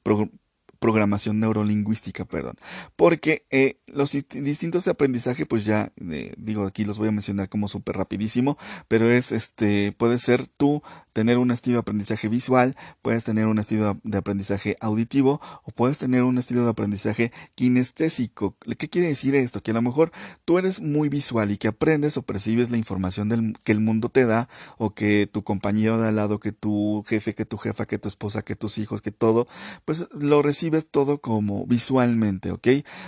programación 0.79 1.39
neurolingüística, 1.39 2.25
perdón. 2.25 2.55
Porque 2.95 3.45
eh, 3.49 3.79
los 3.87 4.11
distintos 4.11 4.85
de 4.85 4.91
aprendizaje, 4.91 5.45
pues 5.45 5.65
ya 5.65 5.91
eh, 6.11 6.33
digo, 6.37 6.65
aquí 6.65 6.85
los 6.85 6.97
voy 6.97 7.09
a 7.09 7.11
mencionar 7.11 7.49
como 7.49 7.67
súper 7.67 7.97
rapidísimo, 7.97 8.57
pero 8.87 9.09
es 9.09 9.31
este, 9.31 9.93
puede 9.93 10.19
ser 10.19 10.47
tú 10.47 10.83
tener 11.13 11.37
un 11.37 11.49
estilo 11.51 11.75
de 11.75 11.79
aprendizaje 11.79 12.27
visual, 12.27 12.75
puedes 13.01 13.23
tener 13.23 13.47
un 13.47 13.57
estilo 13.57 13.97
de 14.03 14.17
aprendizaje 14.17 14.75
auditivo 14.81 15.39
o 15.63 15.71
puedes 15.71 15.97
tener 15.97 16.23
un 16.23 16.37
estilo 16.37 16.65
de 16.65 16.71
aprendizaje 16.71 17.31
kinestésico. 17.55 18.57
¿Qué 18.77 18.89
quiere 18.89 19.07
decir 19.07 19.33
esto? 19.33 19.63
Que 19.63 19.71
a 19.71 19.75
lo 19.75 19.81
mejor 19.81 20.11
tú 20.43 20.57
eres 20.57 20.81
muy 20.81 21.07
visual 21.07 21.51
y 21.51 21.57
que 21.57 21.69
aprendes 21.69 22.17
o 22.17 22.23
percibes 22.23 22.69
la 22.69 22.77
información 22.77 23.29
del, 23.29 23.57
que 23.63 23.71
el 23.71 23.79
mundo 23.79 24.09
te 24.09 24.25
da 24.25 24.49
o 24.77 24.93
que 24.93 25.25
tu 25.31 25.45
compañero 25.45 26.01
de 26.01 26.09
al 26.09 26.17
lado, 26.17 26.41
que 26.41 26.51
tu 26.51 27.05
jefe, 27.07 27.33
que 27.33 27.45
tu 27.45 27.57
jefa, 27.57 27.85
que 27.85 27.97
tu 27.97 28.09
esposa, 28.09 28.41
que 28.41 28.57
tus 28.57 28.77
hijos, 28.77 29.01
que 29.01 29.11
todo, 29.11 29.47
pues 29.85 30.07
lo 30.11 30.41
recibes 30.41 30.64
todo 30.89 31.19
como 31.19 31.65
visualmente, 31.65 32.51
¿ok? 32.51 32.67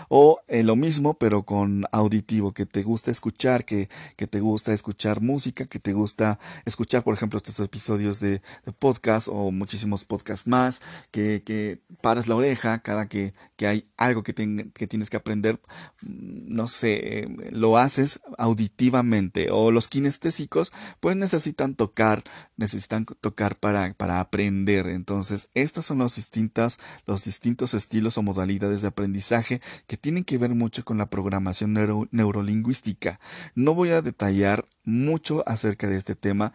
O 0.09 0.39
eh, 0.47 0.63
lo 0.63 0.75
mismo 0.75 1.15
pero 1.15 1.43
con 1.43 1.85
auditivo, 1.91 2.53
que 2.53 2.65
te 2.65 2.83
gusta 2.83 3.11
escuchar, 3.11 3.65
que, 3.65 3.89
que 4.15 4.27
te 4.27 4.39
gusta 4.39 4.73
escuchar 4.73 5.21
música, 5.21 5.65
que 5.65 5.79
te 5.79 5.93
gusta 5.93 6.39
escuchar, 6.65 7.03
por 7.03 7.13
ejemplo, 7.13 7.37
estos 7.37 7.59
episodios 7.59 8.19
de, 8.19 8.41
podcast 8.79 9.27
o 9.29 9.51
muchísimos 9.51 10.05
podcasts 10.05 10.47
más, 10.47 10.81
que, 11.11 11.41
que 11.43 11.79
paras 12.01 12.27
la 12.27 12.35
oreja 12.35 12.79
cada 12.79 13.07
que, 13.07 13.33
que 13.55 13.67
hay 13.67 13.85
algo 13.97 14.23
que, 14.23 14.33
que 14.33 14.87
tienes 14.87 15.09
que 15.09 15.17
aprender, 15.17 15.59
mm, 16.01 16.55
no 16.55 16.67
sé, 16.67 17.27
lo 17.51 17.77
haces 17.77 18.19
auditivamente 18.37 19.49
o 19.51 19.71
los 19.71 19.87
kinestésicos 19.87 20.71
pues 20.99 21.15
necesitan 21.15 21.75
tocar, 21.75 22.23
necesitan 22.55 23.05
tocar 23.05 23.57
para, 23.57 23.93
para 23.93 24.19
aprender. 24.19 24.87
Entonces, 24.87 25.49
estos 25.53 25.85
son 25.85 25.99
los 25.99 26.15
distintos, 26.15 26.79
los 27.05 27.25
distintos 27.25 27.46
estilos 27.73 28.17
o 28.17 28.23
modalidades 28.23 28.81
de 28.81 28.87
aprendizaje 28.87 29.61
que 29.87 29.97
tienen 29.97 30.23
que 30.23 30.37
ver 30.37 30.53
mucho 30.55 30.83
con 30.83 30.97
la 30.97 31.09
programación 31.09 31.73
neurolingüística. 32.11 33.19
No 33.55 33.73
voy 33.73 33.89
a 33.89 34.01
detallar 34.01 34.65
mucho 34.83 35.43
acerca 35.47 35.87
de 35.87 35.97
este 35.97 36.15
tema 36.15 36.53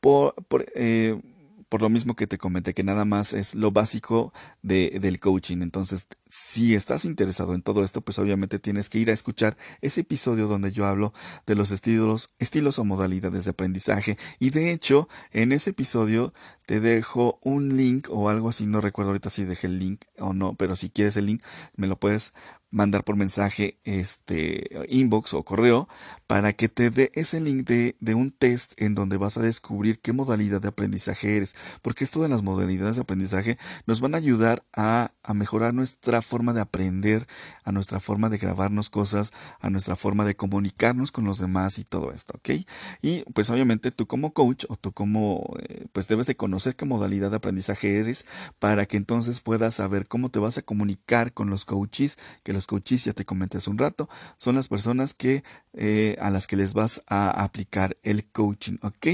por, 0.00 0.34
por, 0.48 0.66
eh, 0.74 1.20
por, 1.68 1.82
lo 1.82 1.88
mismo 1.88 2.16
que 2.16 2.26
te 2.26 2.38
comenté, 2.38 2.74
que 2.74 2.84
nada 2.84 3.04
más 3.04 3.32
es 3.32 3.54
lo 3.54 3.70
básico 3.70 4.32
de, 4.62 4.98
del 5.00 5.20
coaching. 5.20 5.62
Entonces, 5.62 6.06
si 6.26 6.74
estás 6.74 7.04
interesado 7.04 7.54
en 7.54 7.62
todo 7.62 7.84
esto, 7.84 8.00
pues 8.00 8.18
obviamente 8.18 8.58
tienes 8.58 8.88
que 8.88 8.98
ir 8.98 9.10
a 9.10 9.12
escuchar 9.12 9.56
ese 9.80 10.02
episodio 10.02 10.46
donde 10.46 10.72
yo 10.72 10.86
hablo 10.86 11.12
de 11.46 11.54
los 11.54 11.70
estilos, 11.70 12.30
estilos 12.38 12.78
o 12.78 12.84
modalidades 12.84 13.44
de 13.44 13.50
aprendizaje. 13.50 14.18
Y 14.38 14.50
de 14.50 14.72
hecho, 14.72 15.08
en 15.32 15.52
ese 15.52 15.70
episodio 15.70 16.32
te 16.66 16.80
dejo 16.80 17.38
un 17.42 17.76
link 17.76 18.08
o 18.10 18.28
algo 18.28 18.48
así, 18.48 18.66
no 18.66 18.80
recuerdo 18.80 19.10
ahorita 19.10 19.30
si 19.30 19.44
dejé 19.44 19.66
el 19.66 19.78
link 19.78 20.04
o 20.18 20.32
no, 20.32 20.54
pero 20.54 20.76
si 20.76 20.90
quieres 20.90 21.16
el 21.16 21.26
link, 21.26 21.42
me 21.76 21.86
lo 21.86 21.98
puedes 21.98 22.32
mandar 22.74 23.04
por 23.04 23.16
mensaje 23.16 23.78
este 23.84 24.68
inbox 24.88 25.32
o 25.34 25.44
correo 25.44 25.88
para 26.26 26.52
que 26.52 26.68
te 26.68 26.90
dé 26.90 27.12
ese 27.14 27.40
link 27.40 27.66
de, 27.66 27.96
de, 28.00 28.14
un 28.14 28.32
test 28.32 28.72
en 28.76 28.94
donde 28.94 29.16
vas 29.16 29.36
a 29.36 29.42
descubrir 29.42 30.00
qué 30.00 30.12
modalidad 30.12 30.60
de 30.60 30.68
aprendizaje 30.68 31.36
eres. 31.36 31.54
Porque 31.82 32.04
esto 32.04 32.22
de 32.22 32.28
las 32.28 32.42
modalidades 32.42 32.96
de 32.96 33.02
aprendizaje 33.02 33.58
nos 33.86 34.00
van 34.00 34.14
a 34.14 34.18
ayudar 34.18 34.64
a, 34.74 35.12
a 35.22 35.34
mejorar 35.34 35.74
nuestra 35.74 36.20
forma 36.22 36.52
de 36.52 36.60
aprender 36.60 37.26
a 37.64 37.72
nuestra 37.72 38.00
forma 38.00 38.28
de 38.28 38.38
grabarnos 38.38 38.90
cosas 38.90 39.32
a 39.60 39.70
nuestra 39.70 39.96
forma 39.96 40.24
de 40.24 40.36
comunicarnos 40.36 41.12
con 41.12 41.24
los 41.24 41.38
demás 41.38 41.78
y 41.78 41.84
todo 41.84 42.12
esto 42.12 42.34
ok 42.36 42.66
y 43.02 43.22
pues 43.32 43.50
obviamente 43.50 43.90
tú 43.90 44.06
como 44.06 44.32
coach 44.32 44.64
o 44.68 44.76
tú 44.76 44.92
como 44.92 45.54
eh, 45.68 45.86
pues 45.92 46.08
debes 46.08 46.26
de 46.26 46.36
conocer 46.36 46.76
qué 46.76 46.84
modalidad 46.84 47.30
de 47.30 47.36
aprendizaje 47.36 47.98
eres 47.98 48.24
para 48.58 48.86
que 48.86 48.96
entonces 48.96 49.40
puedas 49.40 49.74
saber 49.74 50.06
cómo 50.06 50.30
te 50.30 50.38
vas 50.38 50.58
a 50.58 50.62
comunicar 50.62 51.32
con 51.32 51.50
los 51.50 51.64
coaches 51.64 52.18
que 52.42 52.52
los 52.52 52.63
coaches, 52.66 53.04
ya 53.04 53.12
te 53.12 53.24
comenté 53.24 53.58
hace 53.58 53.70
un 53.70 53.78
rato, 53.78 54.08
son 54.36 54.54
las 54.54 54.68
personas 54.68 55.14
que 55.14 55.44
eh, 55.72 56.16
a 56.20 56.30
las 56.30 56.46
que 56.46 56.56
les 56.56 56.74
vas 56.74 57.02
a 57.06 57.30
aplicar 57.42 57.96
el 58.02 58.24
coaching, 58.26 58.76
¿ok? 58.82 59.06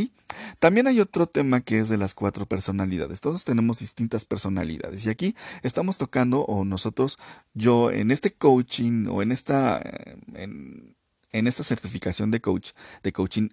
También 0.58 0.86
hay 0.86 1.00
otro 1.00 1.26
tema 1.26 1.60
que 1.60 1.78
es 1.78 1.88
de 1.88 1.96
las 1.96 2.14
cuatro 2.14 2.46
personalidades. 2.46 3.20
Todos 3.20 3.44
tenemos 3.44 3.80
distintas 3.80 4.24
personalidades 4.24 5.06
y 5.06 5.10
aquí 5.10 5.36
estamos 5.62 5.98
tocando 5.98 6.42
o 6.42 6.64
nosotros, 6.64 7.18
yo 7.54 7.90
en 7.90 8.10
este 8.10 8.32
coaching 8.32 9.06
o 9.08 9.22
en 9.22 9.32
esta, 9.32 9.78
eh, 9.78 10.16
en, 10.34 10.96
en 11.32 11.46
esta 11.46 11.62
certificación 11.62 12.30
de 12.30 12.40
coach, 12.40 12.72
de 13.02 13.12
coaching, 13.12 13.48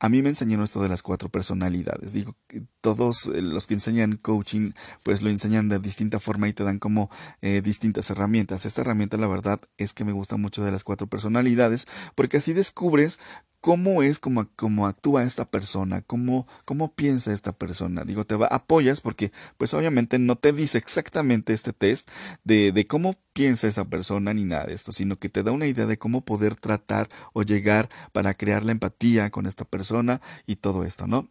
a 0.00 0.08
mí 0.08 0.22
me 0.22 0.28
enseñaron 0.28 0.64
esto 0.64 0.82
de 0.82 0.88
las 0.88 1.02
cuatro 1.02 1.28
personalidades. 1.28 2.12
Digo, 2.12 2.36
todos 2.80 3.26
eh, 3.26 3.42
los 3.42 3.66
que 3.66 3.74
enseñan 3.74 4.16
coaching, 4.16 4.72
pues 5.02 5.22
lo 5.22 5.30
enseñan 5.30 5.68
de 5.68 5.78
distinta 5.78 6.20
forma 6.20 6.48
y 6.48 6.52
te 6.52 6.64
dan 6.64 6.78
como 6.78 7.10
eh, 7.42 7.62
distintas 7.62 8.10
herramientas. 8.10 8.66
Esta 8.66 8.82
herramienta, 8.82 9.16
la 9.16 9.26
verdad, 9.26 9.60
es 9.76 9.94
que 9.94 10.04
me 10.04 10.12
gusta 10.12 10.36
mucho 10.36 10.64
de 10.64 10.72
las 10.72 10.84
cuatro 10.84 11.06
personalidades, 11.06 11.86
porque 12.14 12.36
así 12.36 12.52
descubres 12.52 13.18
cómo 13.60 14.02
es 14.02 14.18
como, 14.18 14.48
como 14.56 14.86
actúa 14.86 15.24
esta 15.24 15.50
persona, 15.50 16.02
cómo, 16.02 16.46
cómo 16.64 16.94
piensa 16.94 17.32
esta 17.32 17.52
persona. 17.52 18.04
Digo, 18.04 18.24
te 18.24 18.34
va, 18.36 18.46
apoyas 18.46 19.00
porque 19.00 19.32
pues 19.56 19.74
obviamente 19.74 20.18
no 20.18 20.36
te 20.36 20.52
dice 20.52 20.78
exactamente 20.78 21.52
este 21.52 21.72
test 21.72 22.10
de, 22.44 22.72
de 22.72 22.86
cómo 22.86 23.16
piensa 23.32 23.68
esa 23.68 23.84
persona 23.84 24.34
ni 24.34 24.44
nada 24.44 24.66
de 24.66 24.74
esto, 24.74 24.92
sino 24.92 25.18
que 25.18 25.28
te 25.28 25.42
da 25.42 25.52
una 25.52 25.66
idea 25.66 25.86
de 25.86 25.98
cómo 25.98 26.24
poder 26.24 26.54
tratar 26.56 27.08
o 27.32 27.42
llegar 27.42 27.88
para 28.12 28.34
crear 28.34 28.64
la 28.64 28.72
empatía 28.72 29.30
con 29.30 29.46
esta 29.46 29.64
persona 29.64 30.20
y 30.46 30.56
todo 30.56 30.84
esto, 30.84 31.06
¿no? 31.06 31.28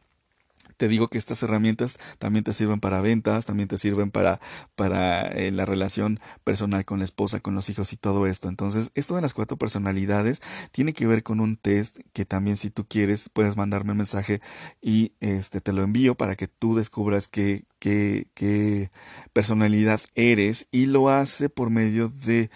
Te 0.78 0.88
digo 0.88 1.10
que 1.10 1.18
estas 1.18 1.44
herramientas 1.44 1.98
también 2.20 2.44
te 2.44 2.54
sirven 2.54 2.80
para 2.80 3.02
ventas, 3.02 3.46
también 3.46 3.68
te 3.68 3.78
sirven 3.78 4.12
para, 4.12 4.40
para 4.76 5.28
eh, 5.28 5.52
la 5.52 5.66
relación 5.66 6.20
personal 6.44 6.86
con 6.86 7.00
la 7.00 7.06
esposa, 7.06 7.40
con 7.40 7.56
los 7.56 7.70
hijos 7.70 7.92
y 7.94 7.98
todo 7.98 8.28
esto. 8.28 8.48
Entonces, 8.48 8.92
esto 8.96 9.16
de 9.16 9.22
las 9.22 9.34
cuatro 9.34 9.58
personalidades 9.58 10.42
tiene 10.72 10.94
que 10.94 11.08
ver 11.08 11.24
con 11.24 11.40
un 11.40 11.58
test 11.58 11.98
que 12.14 12.26
también 12.26 12.58
si 12.58 12.70
tú 12.70 12.86
quieres 12.88 13.30
puedes 13.34 13.58
mandarme 13.58 13.92
un 13.92 13.98
mensaje 13.98 14.42
y 14.82 15.14
este 15.20 15.62
te 15.62 15.74
lo 15.74 15.84
envío 15.84 16.16
para 16.16 16.36
que 16.36 16.48
tú 16.48 16.76
descubras 16.76 17.28
qué, 17.28 17.66
qué, 17.80 18.28
qué 18.34 18.92
personalidad 19.34 20.02
eres 20.16 20.68
y 20.72 20.86
lo 20.86 21.10
hace 21.10 21.50
por 21.50 21.70
medio 21.70 22.10
de 22.10 22.50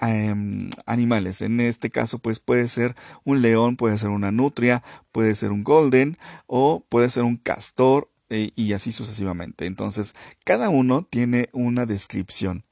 Em, 0.00 0.70
animales. 0.86 1.42
En 1.42 1.60
este 1.60 1.90
caso, 1.90 2.18
pues 2.18 2.38
puede 2.38 2.68
ser 2.68 2.94
un 3.24 3.42
león, 3.42 3.76
puede 3.76 3.98
ser 3.98 4.10
una 4.10 4.30
nutria, 4.30 4.84
puede 5.10 5.34
ser 5.34 5.50
un 5.50 5.64
golden 5.64 6.16
o 6.46 6.84
puede 6.88 7.10
ser 7.10 7.24
un 7.24 7.36
castor 7.36 8.08
eh, 8.30 8.52
y 8.54 8.72
así 8.74 8.92
sucesivamente. 8.92 9.66
Entonces, 9.66 10.14
cada 10.44 10.68
uno 10.68 11.02
tiene 11.02 11.48
una 11.52 11.84
descripción. 11.84 12.64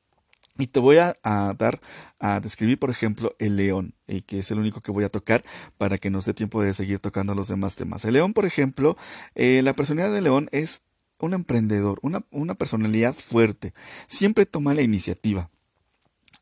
Y 0.59 0.69
te 0.69 0.81
voy 0.81 0.99
a, 0.99 1.17
dar 1.23 1.81
a 2.19 2.41
describir, 2.41 2.79
por 2.79 2.91
ejemplo, 2.91 3.35
el 3.39 3.57
león, 3.57 3.95
y 4.07 4.23
que 4.23 4.39
es 4.39 4.51
el 4.51 4.59
único 4.59 4.81
que 4.81 4.93
voy 4.93 5.05
a 5.05 5.11
tocar 5.11 5.45
para 5.77 5.99
que 5.99 6.09
nos 6.09 6.25
dé 6.25 6.33
tiempo 6.33 6.63
de 6.63 6.73
seguir 6.73 6.99
tocando 6.99 7.35
los 7.35 7.49
demás 7.49 7.75
temas. 7.77 8.05
El 8.07 8.15
león, 8.15 8.33
por 8.33 8.47
ejemplo, 8.47 8.97
eh, 9.35 9.61
la 9.63 9.75
personalidad 9.75 10.15
del 10.15 10.25
león 10.25 10.49
es 10.53 10.81
un 11.19 11.35
emprendedor, 11.35 11.99
una, 12.03 12.25
una 12.31 12.55
personalidad 12.55 13.15
fuerte. 13.15 13.75
Siempre 14.07 14.47
toma 14.47 14.73
la 14.73 14.83
iniciativa 14.83 15.51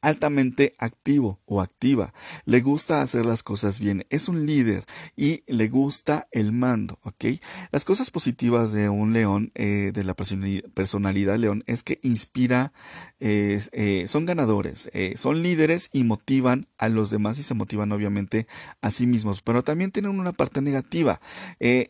altamente 0.04 0.74
activo 0.78 1.40
o 1.46 1.62
activa, 1.62 2.12
le 2.44 2.60
gusta 2.60 3.00
hacer 3.00 3.24
las 3.24 3.42
cosas 3.42 3.80
bien, 3.80 4.04
es 4.10 4.28
un 4.28 4.44
líder 4.44 4.84
y 5.16 5.42
le 5.46 5.68
gusta 5.68 6.28
el 6.30 6.52
mando, 6.52 6.98
¿ok? 7.02 7.24
Las 7.72 7.86
cosas 7.86 8.10
positivas 8.10 8.70
de 8.70 8.90
un 8.90 9.14
león, 9.14 9.50
eh, 9.54 9.92
de 9.94 10.04
la 10.04 10.14
personalidad 10.14 11.38
león, 11.38 11.64
es 11.66 11.82
que 11.82 12.00
inspira, 12.02 12.74
eh, 13.18 14.04
son 14.06 14.26
ganadores, 14.26 14.90
eh, 14.92 15.14
son 15.16 15.42
líderes 15.42 15.88
y 15.90 16.04
motivan 16.04 16.66
a 16.76 16.90
los 16.90 17.08
demás 17.08 17.38
y 17.38 17.42
se 17.42 17.54
motivan 17.54 17.90
obviamente 17.90 18.46
a 18.82 18.90
sí 18.90 19.06
mismos, 19.06 19.40
pero 19.40 19.64
también 19.64 19.90
tienen 19.90 20.18
una 20.18 20.32
parte 20.32 20.60
negativa, 20.60 21.20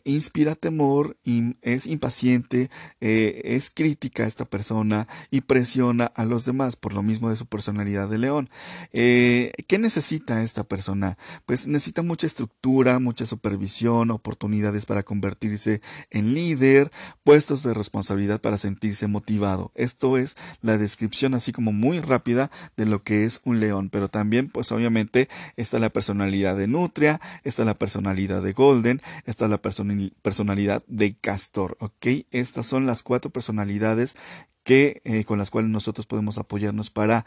inspira 0.05 0.55
temor, 0.55 1.17
es 1.61 1.85
impaciente, 1.85 2.69
es 3.01 3.69
crítica 3.69 4.23
a 4.23 4.27
esta 4.27 4.45
persona 4.45 5.09
y 5.31 5.41
presiona 5.41 6.05
a 6.05 6.23
los 6.23 6.45
demás 6.45 6.77
por 6.77 6.93
lo 6.93 7.03
mismo 7.03 7.29
de 7.29 7.35
su 7.35 7.45
personalidad 7.45 8.04
de 8.07 8.17
León. 8.17 8.49
Eh, 8.93 9.51
¿Qué 9.67 9.77
necesita 9.77 10.43
esta 10.43 10.63
persona? 10.63 11.17
Pues 11.45 11.67
necesita 11.67 12.01
mucha 12.01 12.27
estructura, 12.27 12.99
mucha 12.99 13.25
supervisión, 13.25 14.11
oportunidades 14.11 14.85
para 14.85 15.03
convertirse 15.03 15.81
en 16.09 16.33
líder, 16.33 16.91
puestos 17.23 17.63
de 17.63 17.73
responsabilidad 17.73 18.41
para 18.41 18.57
sentirse 18.57 19.07
motivado. 19.07 19.71
Esto 19.75 20.17
es 20.17 20.35
la 20.61 20.77
descripción 20.77 21.33
así 21.33 21.51
como 21.51 21.71
muy 21.71 21.99
rápida 21.99 22.51
de 22.77 22.85
lo 22.85 23.03
que 23.03 23.25
es 23.25 23.41
un 23.43 23.59
león, 23.59 23.89
pero 23.89 24.09
también 24.09 24.49
pues 24.49 24.71
obviamente 24.71 25.29
está 25.55 25.79
la 25.79 25.89
personalidad 25.89 26.55
de 26.55 26.67
Nutria, 26.67 27.19
está 27.43 27.65
la 27.65 27.77
personalidad 27.77 28.41
de 28.41 28.53
Golden, 28.53 29.01
está 29.25 29.47
la 29.47 29.61
personalidad 29.61 30.83
de 30.87 31.15
Castor, 31.15 31.77
¿ok? 31.79 32.07
Estas 32.31 32.65
son 32.65 32.85
las 32.85 33.03
cuatro 33.03 33.31
personalidades 33.31 34.15
que 34.63 35.01
eh, 35.05 35.23
con 35.25 35.37
las 35.37 35.51
cuales 35.51 35.69
nosotros 35.69 36.07
podemos 36.07 36.39
apoyarnos 36.39 36.89
para 36.89 37.25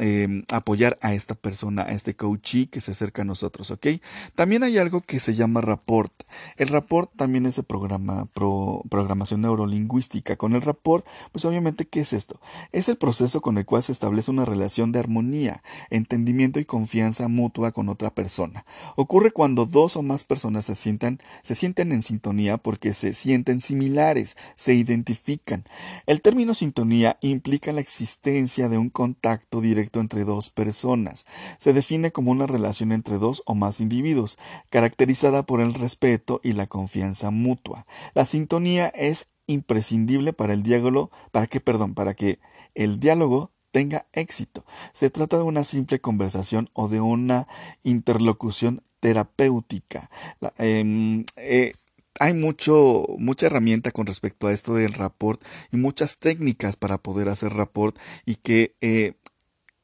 Em, 0.00 0.42
apoyar 0.50 0.98
a 1.02 1.14
esta 1.14 1.36
persona, 1.36 1.82
a 1.82 1.92
este 1.92 2.16
coachee 2.16 2.66
que 2.66 2.80
se 2.80 2.90
acerca 2.90 3.22
a 3.22 3.24
nosotros, 3.24 3.70
¿ok? 3.70 3.86
También 4.34 4.64
hay 4.64 4.76
algo 4.76 5.02
que 5.02 5.20
se 5.20 5.36
llama 5.36 5.60
rapport. 5.60 6.12
El 6.56 6.66
rapport 6.66 7.12
también 7.14 7.46
es 7.46 7.54
de 7.54 7.62
programa, 7.62 8.26
programación 8.34 9.42
neurolingüística. 9.42 10.34
Con 10.34 10.54
el 10.54 10.62
rapport, 10.62 11.06
pues 11.30 11.44
obviamente, 11.44 11.84
¿qué 11.84 12.00
es 12.00 12.12
esto? 12.12 12.40
Es 12.72 12.88
el 12.88 12.96
proceso 12.96 13.40
con 13.40 13.56
el 13.56 13.66
cual 13.66 13.84
se 13.84 13.92
establece 13.92 14.32
una 14.32 14.44
relación 14.44 14.90
de 14.90 14.98
armonía, 14.98 15.62
entendimiento 15.90 16.58
y 16.58 16.64
confianza 16.64 17.28
mutua 17.28 17.70
con 17.70 17.88
otra 17.88 18.10
persona. 18.10 18.64
Ocurre 18.96 19.30
cuando 19.30 19.64
dos 19.64 19.96
o 19.96 20.02
más 20.02 20.24
personas 20.24 20.64
se 20.64 20.74
sientan, 20.74 21.20
se 21.42 21.54
sienten 21.54 21.92
en 21.92 22.02
sintonía 22.02 22.56
porque 22.56 22.94
se 22.94 23.14
sienten 23.14 23.60
similares, 23.60 24.36
se 24.56 24.74
identifican. 24.74 25.62
El 26.06 26.20
término 26.20 26.52
sintonía 26.52 27.16
implica 27.20 27.70
la 27.70 27.80
existencia 27.80 28.68
de 28.68 28.76
un 28.76 28.90
contacto 28.90 29.60
directo 29.60 29.83
entre 29.92 30.24
dos 30.24 30.50
personas. 30.50 31.24
Se 31.58 31.72
define 31.72 32.12
como 32.12 32.30
una 32.30 32.46
relación 32.46 32.92
entre 32.92 33.18
dos 33.18 33.42
o 33.46 33.54
más 33.54 33.80
individuos, 33.80 34.38
caracterizada 34.70 35.44
por 35.44 35.60
el 35.60 35.74
respeto 35.74 36.40
y 36.42 36.52
la 36.52 36.66
confianza 36.66 37.30
mutua. 37.30 37.86
La 38.14 38.24
sintonía 38.24 38.88
es 38.88 39.26
imprescindible 39.46 40.32
para 40.32 40.52
el 40.52 40.62
diálogo, 40.62 41.10
para 41.30 41.46
que, 41.46 41.60
perdón, 41.60 41.94
para 41.94 42.14
que 42.14 42.38
el 42.74 43.00
diálogo 43.00 43.50
tenga 43.70 44.06
éxito. 44.12 44.64
Se 44.92 45.10
trata 45.10 45.36
de 45.36 45.42
una 45.42 45.64
simple 45.64 46.00
conversación 46.00 46.70
o 46.74 46.88
de 46.88 47.00
una 47.00 47.48
interlocución 47.82 48.82
terapéutica. 49.00 50.10
Em, 50.58 51.24
eh, 51.36 51.74
hay 52.20 52.34
mucho, 52.34 53.06
mucha 53.18 53.46
herramienta 53.46 53.90
con 53.90 54.06
respecto 54.06 54.46
a 54.46 54.52
esto 54.52 54.74
del 54.74 54.92
rapport 54.92 55.42
y 55.72 55.76
muchas 55.76 56.18
técnicas 56.18 56.76
para 56.76 56.98
poder 56.98 57.28
hacer 57.28 57.52
rapport 57.52 57.98
y 58.24 58.36
que 58.36 58.76
eh, 58.80 59.14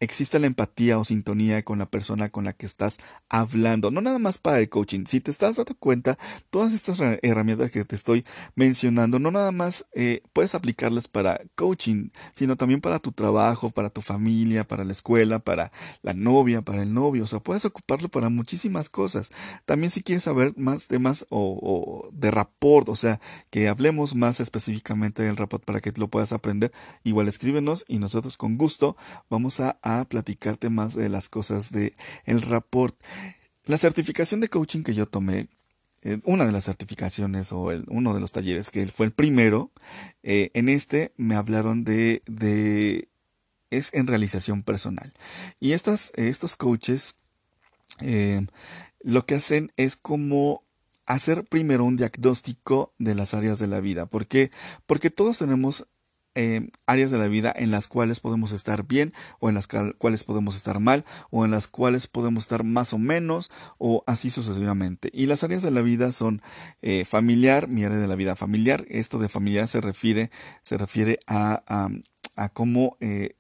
existe 0.01 0.39
la 0.39 0.47
empatía 0.47 0.99
o 0.99 1.05
sintonía 1.05 1.63
con 1.63 1.79
la 1.79 1.87
persona 1.87 2.31
con 2.31 2.45
la 2.45 2.55
que 2.55 2.67
estás 2.67 2.99
hablando. 3.29 3.91
No 3.91 4.01
nada 4.01 4.19
más 4.19 4.39
para 4.39 4.59
el 4.59 4.69
coaching. 4.69 5.05
Si 5.07 5.21
te 5.21 5.31
estás 5.31 5.57
dando 5.57 5.75
cuenta, 5.75 6.19
todas 6.49 6.73
estas 6.73 7.01
herramientas 7.23 7.71
que 7.71 7.85
te 7.85 7.97
estoy 7.97 8.25
mencionando, 8.55 9.19
no 9.19 9.31
nada 9.31 9.53
más 9.53 9.87
eh, 9.93 10.23
puedes 10.33 10.55
aplicarlas 10.55 11.07
para 11.07 11.41
coaching, 11.55 12.11
sino 12.33 12.57
también 12.57 12.81
para 12.81 12.99
tu 12.99 13.13
trabajo, 13.13 13.71
para 13.71 13.91
tu 13.91 14.01
familia, 14.01 14.67
para 14.67 14.85
la 14.85 14.93
escuela, 14.93 15.39
para 15.39 15.71
la 16.03 16.15
novia, 16.15 16.63
para 16.63 16.83
el 16.83 16.95
novio. 16.95 17.25
O 17.25 17.27
sea, 17.27 17.41
puedes 17.41 17.65
ocuparlo 17.67 18.09
para 18.09 18.31
muchísimas 18.31 18.89
cosas. 18.89 19.31
También 19.67 19.91
si 19.91 20.03
quieres 20.03 20.25
saber 20.25 20.55
más 20.57 20.87
temas 20.87 21.27
o, 21.29 21.59
o 21.63 22.11
de 22.13 22.31
rapport, 22.31 22.89
o 22.89 22.97
sea, 22.97 23.21
que 23.51 23.69
hablemos 23.69 24.15
más 24.15 24.41
específicamente 24.41 25.23
del 25.23 25.37
rapport 25.37 25.65
para 25.65 25.81
que 25.81 25.93
lo 25.97 26.09
puedas 26.09 26.33
aprender, 26.33 26.73
igual 27.05 27.29
escríbenos 27.29 27.85
y 27.87 27.99
nosotros 27.99 28.37
con 28.37 28.57
gusto 28.57 28.97
vamos 29.29 29.61
a 29.61 29.79
platicarte 30.09 30.71
más 30.71 30.95
de 30.95 31.09
las 31.09 31.29
cosas 31.29 31.73
de 31.73 31.95
el 32.25 32.43
rapport. 32.43 32.97
La 33.65 33.79
certificación 33.79 34.41
de 34.41 34.49
coaching 34.49 34.83
que 34.83 34.95
yo 34.95 35.07
tomé, 35.07 35.49
eh, 36.03 36.19
una 36.25 36.47
de 36.47 36.53
las 36.53 36.65
certificaciones 36.65 37.53
o 37.53 37.71
el, 37.73 37.85
uno 37.89 38.15
de 38.15 38.21
los 38.21 38.33
talleres 38.33 38.71
que 38.71 38.87
fue 38.87 39.07
el 39.07 39.13
primero, 39.13 39.71
eh, 40.23 40.51
en 40.55 40.69
este 40.69 41.13
me 41.17 41.35
hablaron 41.35 41.85
de, 41.85 42.23
de 42.27 43.09
es 43.71 43.91
en 43.93 44.07
realización 44.07 44.63
personal. 44.63 45.13
Y 45.61 45.73
estas, 45.73 46.13
estos 46.17 46.57
coaches 46.57 47.15
eh, 48.01 48.47
lo 49.03 49.27
que 49.27 49.37
hacen 49.37 49.73
es 49.77 49.97
como 49.97 50.65
hacer 51.07 51.45
primero 51.45 51.85
un 51.85 51.97
diagnóstico 51.97 52.95
de 52.99 53.15
las 53.15 53.35
áreas 53.35 53.59
de 53.59 53.67
la 53.67 53.81
vida. 53.81 54.07
¿Por 54.07 54.27
qué? 54.27 54.51
Porque 54.87 55.11
todos 55.11 55.39
tenemos 55.39 55.87
eh, 56.43 56.71
áreas 56.87 57.11
de 57.11 57.19
la 57.19 57.29
vida 57.29 57.53
en 57.55 57.71
las 57.71 57.87
cuales 57.87 58.19
podemos 58.19 58.53
estar 58.53 58.87
bien 58.87 59.13
o 59.41 59.51
en 59.51 59.55
las 59.55 59.67
cuales 59.67 60.25
podemos 60.25 60.57
estar 60.57 60.81
mal 60.81 61.05
o 61.29 61.45
en 61.45 61.51
las 61.51 61.67
cuales 61.67 62.07
podemos 62.07 62.45
estar 62.45 62.65
más 62.65 62.95
o 62.95 62.99
menos 62.99 63.51
o 63.77 64.03
así 64.07 64.31
sucesivamente. 64.31 65.11
Y 65.13 65.27
las 65.27 65.45
áreas 65.45 65.61
de 65.61 65.71
la 65.71 65.83
vida 65.83 66.13
son 66.13 66.41
eh, 66.81 67.05
familiar, 67.05 67.69
mi 67.69 67.85
área 67.85 67.99
de 67.99 68.07
la 68.07 68.15
vida 68.17 68.37
familiar. 68.37 68.87
Esto 68.89 69.19
de 69.19 69.29
familiar 69.29 69.69
se 69.69 69.83
refiere, 69.83 70.31
se 70.63 70.79
refiere 70.79 71.19
a, 71.27 71.63
a, 72.37 72.49
cómo 72.49 72.97
eh, 73.01 73.35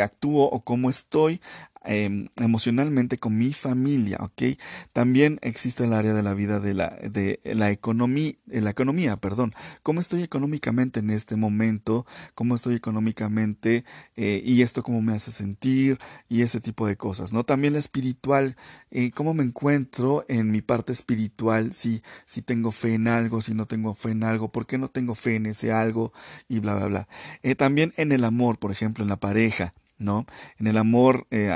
actúo 0.00 0.46
o 0.46 0.64
cómo 0.64 0.88
estoy 0.88 1.42
Em, 1.82 2.28
emocionalmente 2.36 3.16
con 3.16 3.38
mi 3.38 3.54
familia, 3.54 4.18
¿ok? 4.20 4.58
También 4.92 5.38
existe 5.40 5.84
el 5.84 5.94
área 5.94 6.12
de 6.12 6.22
la 6.22 6.34
vida 6.34 6.60
de 6.60 6.74
la, 6.74 6.90
de 6.90 7.40
la 7.42 7.70
economía, 7.70 8.34
la 8.46 8.68
economía, 8.68 9.16
perdón. 9.16 9.54
¿Cómo 9.82 10.02
estoy 10.02 10.22
económicamente 10.22 11.00
en 11.00 11.08
este 11.08 11.36
momento? 11.36 12.04
¿Cómo 12.34 12.54
estoy 12.54 12.74
económicamente? 12.74 13.86
Eh, 14.16 14.42
y 14.44 14.60
esto 14.60 14.82
cómo 14.82 15.00
me 15.00 15.14
hace 15.14 15.32
sentir 15.32 15.98
y 16.28 16.42
ese 16.42 16.60
tipo 16.60 16.86
de 16.86 16.98
cosas, 16.98 17.32
¿no? 17.32 17.44
También 17.44 17.72
la 17.72 17.78
espiritual, 17.78 18.56
eh, 18.90 19.10
cómo 19.12 19.32
me 19.32 19.42
encuentro 19.42 20.26
en 20.28 20.50
mi 20.50 20.60
parte 20.60 20.92
espiritual, 20.92 21.72
si, 21.72 22.02
si 22.26 22.42
tengo 22.42 22.72
fe 22.72 22.92
en 22.94 23.08
algo, 23.08 23.40
si 23.40 23.54
no 23.54 23.64
tengo 23.66 23.94
fe 23.94 24.10
en 24.10 24.24
algo, 24.24 24.52
por 24.52 24.66
qué 24.66 24.76
no 24.76 24.88
tengo 24.90 25.14
fe 25.14 25.36
en 25.36 25.46
ese 25.46 25.72
algo 25.72 26.12
y 26.46 26.58
bla, 26.58 26.74
bla, 26.74 26.86
bla. 26.88 27.08
Eh, 27.42 27.54
también 27.54 27.94
en 27.96 28.12
el 28.12 28.24
amor, 28.24 28.58
por 28.58 28.70
ejemplo, 28.70 29.02
en 29.02 29.08
la 29.08 29.18
pareja 29.18 29.72
¿no? 30.00 30.26
En 30.58 30.66
el 30.66 30.76
amor 30.76 31.26
eh, 31.30 31.50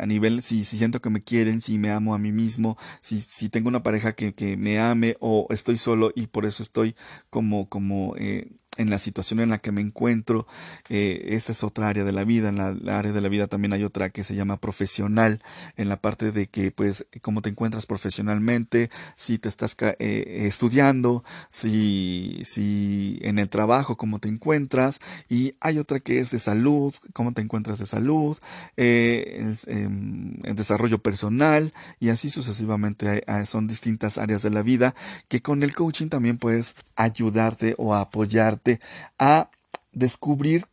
a, 0.00 0.06
nivel, 0.06 0.42
si, 0.42 0.64
si, 0.64 0.78
siento 0.78 1.00
que 1.00 1.10
me 1.10 1.22
quieren, 1.22 1.62
si 1.62 1.78
me 1.78 1.90
amo 1.90 2.14
a 2.14 2.18
mí 2.18 2.32
mismo, 2.32 2.76
si, 3.00 3.20
si 3.20 3.48
tengo 3.48 3.68
una 3.68 3.82
pareja 3.82 4.14
que, 4.14 4.34
que 4.34 4.56
me 4.56 4.80
ame 4.80 5.16
o 5.20 5.46
estoy 5.50 5.78
solo 5.78 6.10
y 6.16 6.26
por 6.26 6.46
eso 6.46 6.62
estoy 6.62 6.96
como, 7.28 7.68
como 7.68 8.14
eh, 8.16 8.48
en 8.80 8.88
la 8.88 8.98
situación 8.98 9.40
en 9.40 9.50
la 9.50 9.58
que 9.58 9.72
me 9.72 9.82
encuentro. 9.82 10.46
Eh, 10.88 11.28
esa 11.28 11.52
es 11.52 11.62
otra 11.62 11.88
área 11.88 12.02
de 12.02 12.12
la 12.12 12.24
vida. 12.24 12.48
En 12.48 12.56
la, 12.56 12.98
área 12.98 13.12
de 13.12 13.20
la 13.20 13.28
vida 13.28 13.46
también 13.46 13.74
hay 13.74 13.84
otra 13.84 14.08
que 14.08 14.24
se 14.24 14.34
llama 14.34 14.56
profesional, 14.56 15.42
en 15.76 15.88
la 15.88 16.00
parte 16.00 16.32
de 16.32 16.46
que, 16.46 16.70
pues, 16.70 17.06
cómo 17.20 17.42
te 17.42 17.50
encuentras 17.50 17.84
profesionalmente, 17.84 18.90
si 19.16 19.38
te 19.38 19.48
estás 19.48 19.76
eh, 19.80 20.46
estudiando, 20.46 21.24
si, 21.50 22.40
si 22.44 23.18
en 23.22 23.38
el 23.38 23.50
trabajo, 23.50 23.96
cómo 23.96 24.18
te 24.18 24.28
encuentras. 24.28 25.00
Y 25.28 25.54
hay 25.60 25.78
otra 25.78 26.00
que 26.00 26.18
es 26.18 26.30
de 26.30 26.38
salud, 26.38 26.94
cómo 27.12 27.32
te 27.32 27.42
encuentras 27.42 27.78
de 27.78 27.86
salud, 27.86 28.38
eh, 28.78 29.54
em, 29.66 30.40
desarrollo 30.54 30.98
personal 30.98 31.72
y 32.00 32.08
así 32.08 32.30
sucesivamente. 32.30 33.24
son 33.44 33.66
distintas 33.66 34.18
áreas 34.18 34.42
de 34.42 34.50
la 34.50 34.62
vida 34.62 34.94
que 35.28 35.42
con 35.42 35.62
el 35.62 35.74
coaching 35.74 36.08
también 36.08 36.38
puedes 36.38 36.74
ayudarte 36.96 37.74
o 37.78 37.94
apoyarte 37.94 38.69
a 39.18 39.50
descubrir 39.92 40.66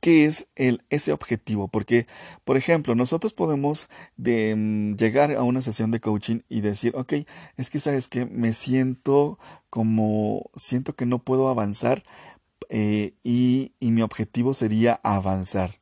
qué 0.00 0.24
es 0.24 0.46
el, 0.56 0.82
ese 0.90 1.12
objetivo. 1.12 1.68
Porque, 1.68 2.06
por 2.44 2.56
ejemplo, 2.56 2.94
nosotros 2.94 3.32
podemos 3.32 3.88
de, 4.16 4.54
mm, 4.56 4.96
llegar 4.96 5.32
a 5.32 5.42
una 5.42 5.62
sesión 5.62 5.90
de 5.90 6.00
coaching 6.00 6.40
y 6.48 6.60
decir, 6.60 6.92
ok, 6.96 7.14
es 7.56 7.70
que 7.70 7.80
sabes 7.80 8.08
que 8.08 8.26
me 8.26 8.52
siento 8.52 9.38
como, 9.70 10.50
siento 10.56 10.94
que 10.94 11.06
no 11.06 11.18
puedo 11.18 11.48
avanzar 11.48 12.04
eh, 12.68 13.14
y, 13.24 13.72
y 13.80 13.90
mi 13.92 14.02
objetivo 14.02 14.54
sería 14.54 15.00
avanzar. 15.02 15.78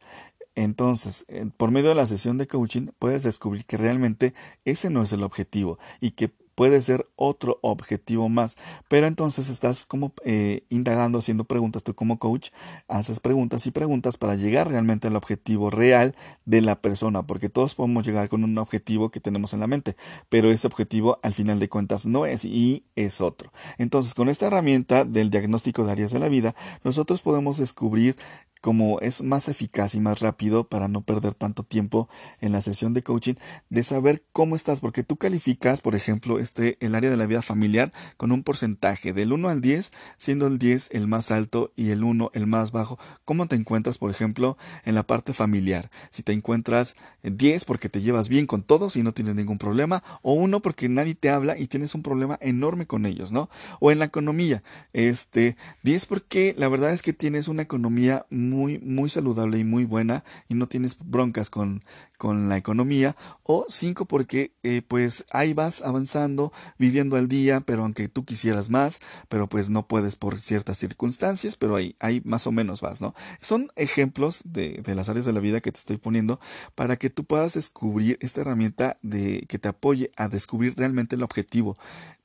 Entonces, 0.55 1.27
por 1.57 1.71
medio 1.71 1.91
de 1.91 1.95
la 1.97 2.07
sesión 2.07 2.39
de 2.39 2.47
coaching 2.47 2.89
puedes 2.99 3.25
descubrir 3.25 3.65
que 3.65 3.77
realmente 3.77 4.35
ese 4.65 4.89
no 4.89 5.03
es 5.03 5.13
el 5.13 5.23
objetivo 5.25 5.79
y 6.01 6.13
que 6.13 6.31
puede 6.55 6.81
ser 6.83 7.07
otro 7.17 7.59
objetivo 7.63 8.29
más. 8.29 8.57
Pero 8.89 9.07
entonces 9.07 9.49
estás 9.49 9.87
como 9.87 10.13
eh, 10.25 10.65
indagando, 10.69 11.19
haciendo 11.19 11.45
preguntas. 11.45 11.85
Tú 11.85 11.95
como 11.95 12.19
coach 12.19 12.51
haces 12.89 13.21
preguntas 13.21 13.67
y 13.67 13.71
preguntas 13.71 14.17
para 14.17 14.35
llegar 14.35 14.69
realmente 14.69 15.09
al 15.09 15.17
objetivo 15.17 15.71
real 15.71 16.15
de 16.45 16.61
la 16.61 16.81
persona, 16.81 17.27
porque 17.27 17.49
todos 17.49 17.75
podemos 17.75 18.07
llegar 18.07 18.29
con 18.29 18.45
un 18.45 18.57
objetivo 18.59 19.11
que 19.11 19.21
tenemos 19.21 19.55
en 19.55 19.61
la 19.61 19.67
mente, 19.67 19.97
pero 20.29 20.51
ese 20.51 20.67
objetivo 20.67 21.19
al 21.23 21.33
final 21.33 21.59
de 21.59 21.69
cuentas 21.69 22.07
no 22.07 22.27
es 22.27 22.45
y 22.45 22.85
es 22.97 23.21
otro. 23.21 23.53
Entonces, 23.79 24.15
con 24.15 24.29
esta 24.29 24.47
herramienta 24.47 25.05
del 25.05 25.31
diagnóstico 25.31 25.85
de 25.85 25.93
áreas 25.93 26.13
de 26.13 26.19
la 26.19 26.29
vida, 26.29 26.55
nosotros 26.83 27.23
podemos 27.23 27.59
descubrir 27.59 28.17
como 28.65 28.99
es 29.01 29.23
más 29.23 29.49
eficaz 29.49 29.95
y 29.95 30.01
más 30.01 30.21
rápido 30.21 30.71
para 30.71 30.89
no 30.89 31.03
perder 31.03 31.35
tanto 31.35 31.65
tiempo 31.65 32.09
en 32.41 32.51
la 32.53 32.63
sesión 32.63 32.95
de 32.95 33.03
coaching, 33.03 33.35
de 33.69 33.83
saber 33.83 34.25
cómo 34.33 34.57
estás, 34.57 34.81
porque 34.81 35.03
tú 35.03 35.19
calificas, 35.19 35.83
por 35.83 35.95
ejemplo, 35.95 36.39
este, 36.39 36.79
el 36.81 36.95
área 36.95 37.11
de 37.11 37.19
la 37.19 37.27
vida 37.27 37.43
familiar 37.43 37.93
con 38.17 38.33
un 38.33 38.43
porcentaje 38.43 39.13
del 39.13 39.35
1 39.35 39.51
al 39.51 39.61
10, 39.61 39.91
siendo 40.17 40.47
el 40.47 40.59
10 40.59 40.89
el 40.93 41.07
más 41.09 41.31
alto 41.31 41.75
y 41.77 41.91
el 41.91 42.05
1 42.05 42.31
el 42.33 42.47
más 42.47 42.73
bajo. 42.73 42.99
¿Cómo 43.27 43.47
te 43.49 43.57
encuentras, 43.57 43.99
por 43.99 44.11
ejemplo, 44.11 44.57
en 44.87 44.95
la 44.95 45.03
parte 45.03 45.35
familiar? 45.35 45.91
Si 46.09 46.23
te 46.23 46.33
encuentras 46.33 46.97
10 47.23 47.67
porque 47.67 47.91
te 47.91 48.01
llevas 48.01 48.31
bien 48.31 48.47
con 48.47 48.63
todos 48.63 48.97
y 48.97 49.03
no 49.03 49.13
tienes 49.13 49.35
ningún 49.35 49.59
problema, 49.59 50.03
o 50.23 50.33
1 50.33 50.63
porque 50.63 50.89
nadie 50.89 51.15
te 51.15 51.29
habla 51.29 51.59
y 51.59 51.67
tienes 51.67 51.95
un 51.95 52.03
problema 52.03 52.39
enorme 52.41 52.87
con 52.87 53.05
ellos, 53.05 53.31
¿no? 53.31 53.51
O 53.79 53.91
en 53.91 53.99
la 53.99 54.07
economía, 54.07 54.63
este, 54.95 55.59
10 55.83 56.07
porque 56.07 56.55
la 56.57 56.71
verdad 56.71 56.95
es 56.95 57.03
que 57.03 57.13
tienes 57.13 57.49
una 57.49 57.61
economía 57.61 58.25
muy, 58.55 58.79
muy 58.79 59.11
saludable 59.11 59.59
y 59.59 59.65
muy 59.65 59.85
buena 59.85 60.25
y 60.49 60.55
no 60.55 60.69
tienes 60.69 60.97
broncas 60.99 61.51
con, 61.51 61.83
con 62.17 62.49
la 62.49 62.57
economía. 62.57 63.17
O 63.43 63.67
cinco, 63.69 64.07
porque 64.07 64.53
eh, 64.63 64.83
pues 64.87 65.25
ahí 65.31 65.53
vas 65.55 65.83
avanzando, 65.83 66.53
viviendo 66.79 67.17
al 67.17 67.29
día, 67.29 67.61
pero 67.61 67.83
aunque 67.83 68.09
tú 68.09 68.25
quisieras 68.25 68.71
más, 68.71 69.01
pero 69.29 69.49
pues 69.49 69.71
no 69.71 69.87
puedes 69.87 70.17
por 70.17 70.41
ciertas 70.41 70.79
circunstancias, 70.79 71.57
pero 71.57 71.77
ahí, 71.77 71.97
ahí 71.99 72.23
más 72.25 72.47
o 72.47 72.53
menos 72.53 72.81
vas, 72.81 73.01
¿no? 73.01 73.15
Son 73.43 73.73
ejemplos 73.77 74.43
de, 74.45 74.81
de 74.85 74.95
las 74.95 75.09
áreas 75.09 75.27
de 75.27 75.33
la 75.33 75.41
vida 75.41 75.61
que 75.61 75.73
te 75.73 75.79
estoy 75.79 75.97
poniendo 75.97 76.41
para 76.75 76.97
que 76.97 77.11
tú 77.11 77.25
puedas 77.25 77.55
descubrir 77.55 78.19
esta 78.21 78.41
herramienta 78.41 78.97
de 79.03 79.45
que 79.49 79.59
te 79.59 79.69
apoye 79.69 80.11
a 80.17 80.29
descubrir 80.29 80.75
realmente 80.77 81.17
el 81.17 81.23
objetivo 81.23 81.77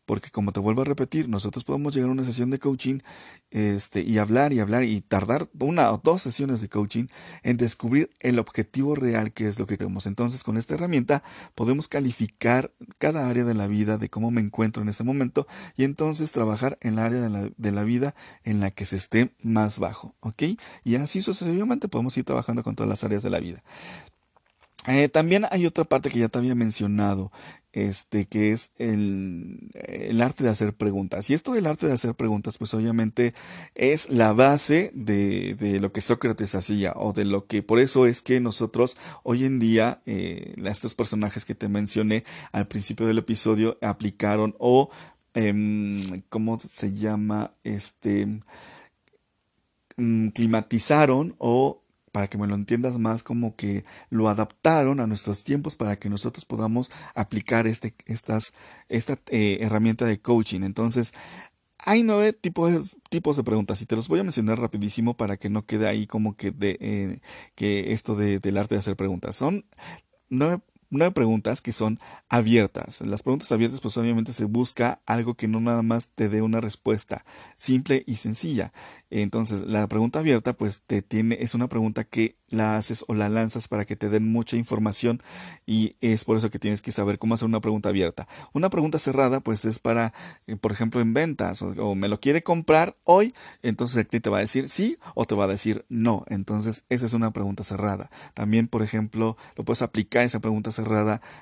porque 0.10 0.32
como 0.32 0.51
te 0.51 0.60
vuelvo 0.60 0.82
a 0.82 0.86
repetir, 0.86 1.30
nosotros 1.30 1.64
podemos 1.64 1.93
llegar 1.93 2.10
a 2.10 2.14
una 2.14 2.24
sesión 2.24 2.49
de 2.49 2.57
coaching 2.57 2.97
este, 3.51 4.01
y 4.01 4.18
hablar 4.18 4.53
y 4.53 4.60
hablar 4.60 4.84
y 4.84 5.01
tardar 5.01 5.47
una 5.60 5.91
o 5.91 6.01
dos 6.03 6.24
sesiones 6.24 6.62
de 6.62 6.68
coaching 6.68 7.05
en 7.43 7.57
descubrir 7.57 8.10
el 8.20 8.39
objetivo 8.39 8.95
real 8.95 9.32
que 9.34 9.47
es 9.47 9.60
lo 9.60 9.68
que 9.68 9.78
queremos. 9.78 10.07
Entonces, 10.07 10.43
con 10.43 10.57
esta 10.57 10.74
herramienta 10.74 11.22
podemos 11.53 11.88
calificar 11.88 12.72
cada 12.97 13.30
área 13.30 13.43
de 13.43 13.53
la 13.53 13.68
vida, 13.68 13.99
de 13.99 14.10
cómo 14.10 14.32
me 14.32 14.41
encuentro 14.41 14.82
en 14.82 14.89
ese 14.89 15.03
momento 15.03 15.45
y 15.78 15.84
entonces 15.84 16.32
trabajar 16.32 16.80
en 16.82 16.93
el 16.93 16.99
área 17.01 17.22
de 17.22 17.30
la, 17.30 17.49
de 17.55 17.72
la 17.72 17.84
vida 17.84 18.16
en 18.43 18.62
la 18.62 18.72
que 18.72 18.86
se 18.86 18.95
esté 18.95 19.36
más 19.43 19.78
bajo. 19.78 20.16
¿Ok? 20.22 20.41
Y 20.84 20.95
así 20.95 21.22
sucesivamente 21.22 21.88
podemos 21.88 22.18
ir 22.18 22.24
trabajando 22.24 22.64
con 22.64 22.76
todas 22.76 22.89
las 22.89 23.03
áreas 23.03 23.22
de 23.22 23.30
la 23.30 23.39
vida. 23.39 23.62
Eh, 24.88 25.10
también 25.10 25.45
hay 25.51 25.66
otra 25.66 25.84
parte 25.84 26.10
que 26.10 26.20
ya 26.20 26.30
te 26.30 26.39
había 26.39 26.55
mencionado, 26.55 27.32
este, 27.72 28.26
que 28.26 28.51
es 28.51 28.72
el, 28.78 29.70
el, 29.74 30.22
arte 30.22 30.43
de 30.43 30.49
hacer 30.49 30.74
preguntas. 30.74 31.30
Y 31.30 31.34
esto 31.34 31.53
del 31.53 31.67
arte 31.67 31.88
de 31.88 31.93
hacer 31.93 32.15
preguntas, 32.15 32.57
pues 32.57 32.74
obviamente 32.74 33.34
es 33.76 34.09
la 34.09 34.34
base 34.34 34.91
de, 34.95 35.53
de 35.55 35.80
lo 35.80 35.91
que 35.91 36.01
Sócrates 36.01 36.55
hacía, 36.55 36.93
o 36.95 37.13
de 37.13 37.26
lo 37.26 37.45
que, 37.45 37.61
por 37.61 37.80
eso 37.80 38.07
es 38.07 38.22
que 38.22 38.39
nosotros 38.39 38.97
hoy 39.24 39.45
en 39.45 39.59
día, 39.59 40.01
eh, 40.05 40.55
estos 40.65 40.95
personajes 40.95 41.45
que 41.45 41.55
te 41.55 41.70
mencioné 41.70 42.24
al 42.51 42.67
principio 42.67 43.07
del 43.07 43.20
episodio, 43.20 43.78
aplicaron 43.82 44.55
o, 44.59 44.89
eh, 45.36 46.24
¿cómo 46.30 46.59
se 46.59 46.93
llama? 46.93 47.53
Este, 47.63 48.39
mm, 49.97 50.30
climatizaron 50.30 51.36
o 51.38 51.84
para 52.12 52.28
que 52.28 52.38
me 52.38 52.47
lo 52.47 52.55
entiendas 52.55 52.97
más, 52.97 53.24
como 53.24 53.55
que 53.55 53.86
lo 54.10 54.30
adaptaron 54.30 54.99
a 54.99 55.07
nuestros 55.07 55.43
tiempos 55.43 55.76
para 55.76 55.97
que 55.97 56.10
nosotros 56.10 56.45
podamos 56.45 56.91
aplicar 57.16 57.68
este, 57.68 57.95
estas, 58.05 58.53
esta 58.89 59.20
eh, 59.30 59.60
herramienta 59.62 60.05
de 60.05 60.22
coaching. 60.22 60.62
Entonces, 60.62 61.14
hay 61.80 62.03
nueve 62.03 62.34
tipos, 62.34 62.97
tipos 63.10 63.38
de 63.38 63.43
preguntas 63.43 63.82
y 63.82 63.86
te 63.86 63.95
los 63.95 64.07
voy 64.07 64.20
a 64.20 64.24
mencionar 64.24 64.60
rapidísimo 64.60 65.16
para 65.16 65.38
que 65.38 65.49
no 65.49 65.66
quede 65.66 65.88
ahí 65.88 66.07
como 66.07 66.36
que, 66.36 66.51
de, 66.51 66.78
eh, 66.82 67.20
que 67.55 67.93
esto 67.93 68.16
de, 68.16 68.39
del 68.39 68.57
arte 68.57 68.76
de 68.76 68.80
hacer 68.80 68.95
preguntas. 68.97 69.36
Son 69.36 69.66
nueve 70.30 70.62
nueve 70.89 71.13
preguntas 71.13 71.61
que 71.61 71.71
son 71.71 71.99
abiertas. 72.29 73.01
las 73.01 73.23
preguntas 73.23 73.51
abiertas, 73.51 73.79
pues 73.81 73.97
obviamente 73.97 74.33
se 74.33 74.45
busca 74.45 75.01
algo 75.05 75.35
que 75.35 75.47
no 75.47 75.59
nada 75.59 75.81
más 75.81 76.09
te 76.09 76.29
dé 76.29 76.41
una 76.41 76.61
respuesta 76.61 77.25
simple 77.57 78.03
y 78.05 78.15
sencilla. 78.17 78.71
Entonces, 79.09 79.61
la 79.61 79.87
pregunta 79.87 80.19
abierta, 80.19 80.53
pues 80.53 80.81
te 80.85 81.01
tiene, 81.01 81.37
es 81.41 81.55
una 81.55 81.67
pregunta 81.67 82.03
que 82.03 82.35
la 82.49 82.75
haces 82.75 83.03
o 83.07 83.13
la 83.13 83.29
lanzas 83.29 83.67
para 83.67 83.85
que 83.85 83.95
te 83.95 84.09
den 84.09 84.31
mucha 84.31 84.57
información 84.57 85.21
y 85.65 85.95
es 86.01 86.25
por 86.25 86.37
eso 86.37 86.49
que 86.49 86.59
tienes 86.59 86.81
que 86.81 86.91
saber 86.91 87.19
cómo 87.19 87.33
hacer 87.33 87.47
una 87.47 87.61
pregunta 87.61 87.89
abierta. 87.89 88.27
Una 88.53 88.69
pregunta 88.69 88.99
cerrada, 88.99 89.39
pues 89.39 89.65
es 89.65 89.79
para, 89.79 90.13
eh, 90.47 90.55
por 90.55 90.71
ejemplo, 90.71 91.01
en 91.01 91.13
ventas 91.13 91.61
o, 91.61 91.95
me 91.95 92.07
lo 92.07 92.19
quiere 92.19 92.43
comprar 92.43 92.97
hoy, 93.03 93.33
entonces 93.61 93.97
el 93.97 94.07
cliente 94.07 94.29
va 94.29 94.37
a 94.37 94.41
decir 94.41 94.69
sí 94.69 94.97
o 95.15 95.25
te 95.25 95.35
va 95.35 95.45
a 95.45 95.47
decir 95.47 95.85
no. 95.89 96.23
Entonces, 96.27 96.83
esa 96.89 97.05
es 97.05 97.13
una 97.13 97.31
pregunta 97.31 97.63
cerrada. 97.63 98.09
También, 98.33 98.67
por 98.67 98.83
ejemplo, 98.83 99.37
lo 99.55 99.63
puedes 99.63 99.81
aplicar 99.81 100.25
esa 100.25 100.39
pregunta 100.39 100.71
cerrada 100.71 100.78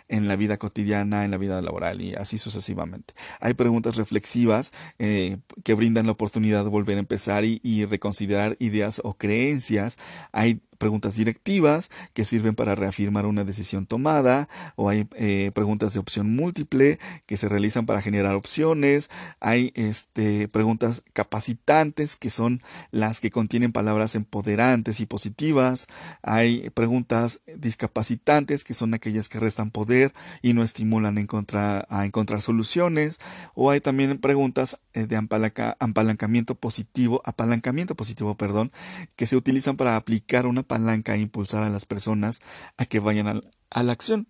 en 0.07 0.27
la 0.27 0.35
vida 0.35 0.57
cotidiana, 0.57 1.25
en 1.25 1.31
la 1.31 1.37
vida 1.37 1.61
laboral 1.61 2.01
y 2.01 2.13
así 2.15 2.37
sucesivamente. 2.37 3.13
Hay 3.39 3.53
preguntas 3.53 3.95
reflexivas 3.95 4.71
eh, 4.99 5.37
que 5.63 5.73
brindan 5.73 6.05
la 6.05 6.13
oportunidad 6.13 6.63
de 6.63 6.69
volver 6.69 6.97
a 6.97 6.99
empezar 6.99 7.45
y, 7.45 7.59
y 7.63 7.85
reconsiderar 7.85 8.55
ideas 8.59 9.01
o 9.03 9.15
creencias. 9.15 9.97
Hay 10.31 10.61
preguntas 10.77 11.15
directivas 11.15 11.89
que 12.13 12.25
sirven 12.25 12.55
para 12.55 12.75
reafirmar 12.75 13.25
una 13.25 13.43
decisión 13.43 13.85
tomada, 13.85 14.47
o 14.75 14.89
hay 14.89 15.07
eh, 15.15 15.51
preguntas 15.53 15.93
de 15.93 15.99
opción 15.99 16.35
múltiple 16.35 16.99
que 17.25 17.37
se 17.37 17.49
realizan 17.49 17.85
para 17.85 18.01
generar 18.01 18.35
opciones, 18.35 19.09
hay 19.39 19.71
este, 19.75 20.47
preguntas 20.47 21.03
capacitantes 21.13 22.15
que 22.15 22.29
son 22.29 22.61
las 22.91 23.19
que 23.19 23.31
contienen 23.31 23.71
palabras 23.71 24.15
empoderantes 24.15 24.99
y 24.99 25.05
positivas, 25.05 25.87
hay 26.21 26.69
preguntas 26.71 27.41
discapacitantes 27.55 28.63
que 28.63 28.73
son 28.73 28.93
aquellas 28.93 29.29
que 29.29 29.39
restan 29.39 29.71
poder 29.71 30.13
y 30.41 30.53
no 30.53 30.63
estimulan 30.63 31.17
a 31.17 31.21
encontrar, 31.21 32.41
soluciones, 32.41 33.17
o 33.55 33.71
hay 33.71 33.81
también 33.81 34.17
preguntas 34.19 34.79
eh, 34.93 35.07
de 35.07 35.17
apalancamiento 35.17 36.55
positivo, 36.55 37.21
apalancamiento 37.25 37.95
positivo, 37.95 38.35
perdón, 38.35 38.71
que 39.15 39.25
se 39.25 39.35
utilizan 39.35 39.77
para 39.77 39.95
aplicar 39.95 40.45
una 40.45 40.63
palanca 40.67 41.15
e 41.15 41.19
impulsar 41.19 41.63
a 41.63 41.69
las 41.69 41.85
personas 41.85 42.39
a 42.77 42.85
que 42.85 42.99
vayan 42.99 43.41
a, 43.69 43.83
la 43.83 43.91
acción. 43.91 44.27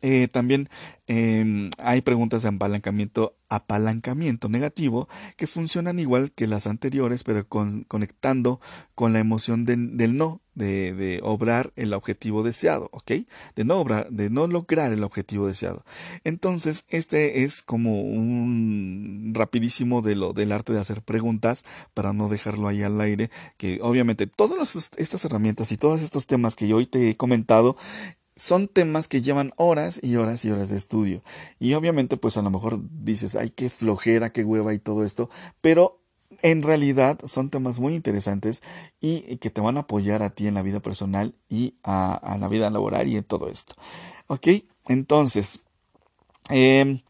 Eh, 0.00 0.28
también 0.28 0.68
em, 1.06 1.70
hay 1.78 2.02
preguntas 2.02 2.42
de 2.42 2.48
apalancamiento, 2.50 3.34
apalancamiento 3.48 4.48
negativo 4.48 5.08
que 5.36 5.46
funcionan 5.46 5.98
igual 5.98 6.30
que 6.32 6.46
las 6.46 6.66
anteriores, 6.66 7.24
pero 7.24 7.46
conectando 7.48 8.60
con 8.94 9.12
la 9.12 9.18
emoción 9.18 9.64
del 9.64 10.16
no, 10.16 10.40
de, 10.58 11.20
obrar 11.22 11.72
el 11.76 11.94
objetivo 11.94 12.42
deseado, 12.42 12.88
¿ok? 12.92 13.12
De 13.54 13.64
no 13.64 13.76
obrar, 13.76 14.10
de 14.10 14.28
no 14.30 14.46
lograr 14.46 14.92
el 14.92 15.04
objetivo 15.04 15.46
deseado. 15.46 15.84
Entonces, 16.24 16.84
este 16.88 17.44
es 17.44 17.62
como 17.62 18.02
un 18.02 19.32
rapidísimo 19.34 20.02
de 20.02 20.16
lo 20.16 20.32
del 20.32 20.52
arte 20.52 20.72
de 20.72 20.80
hacer 20.80 21.02
preguntas 21.02 21.64
para 21.94 22.12
no 22.12 22.28
dejarlo 22.28 22.68
ahí 22.68 22.82
al 22.82 23.00
aire, 23.00 23.30
que 23.56 23.78
obviamente 23.82 24.26
todas 24.26 24.76
estas 24.96 25.24
herramientas 25.24 25.72
y 25.72 25.76
todos 25.76 26.02
estos 26.02 26.26
temas 26.26 26.56
que 26.56 26.68
yo 26.68 26.76
hoy 26.76 26.86
te 26.86 27.10
he 27.10 27.16
comentado 27.16 27.76
son 28.38 28.68
temas 28.68 29.08
que 29.08 29.20
llevan 29.20 29.52
horas 29.56 30.00
y 30.02 30.16
horas 30.16 30.44
y 30.44 30.50
horas 30.50 30.70
de 30.70 30.76
estudio. 30.76 31.22
Y 31.58 31.74
obviamente, 31.74 32.16
pues 32.16 32.36
a 32.36 32.42
lo 32.42 32.50
mejor 32.50 32.80
dices, 33.02 33.34
ay, 33.34 33.50
qué 33.50 33.68
flojera, 33.68 34.32
qué 34.32 34.44
hueva 34.44 34.72
y 34.72 34.78
todo 34.78 35.04
esto, 35.04 35.28
pero 35.60 36.00
en 36.42 36.62
realidad 36.62 37.18
son 37.24 37.50
temas 37.50 37.80
muy 37.80 37.94
interesantes 37.94 38.62
y 39.00 39.36
que 39.38 39.50
te 39.50 39.60
van 39.60 39.76
a 39.76 39.80
apoyar 39.80 40.22
a 40.22 40.30
ti 40.30 40.46
en 40.46 40.54
la 40.54 40.62
vida 40.62 40.80
personal 40.80 41.34
y 41.48 41.74
a, 41.82 42.36
la 42.40 42.48
vida 42.48 42.70
laboral 42.70 43.08
y 43.08 43.16
en 43.16 43.24
todo 43.24 43.48
esto. 43.48 43.74
Ok, 44.28 44.48
entonces, 44.86 45.60
eh, 46.50 47.02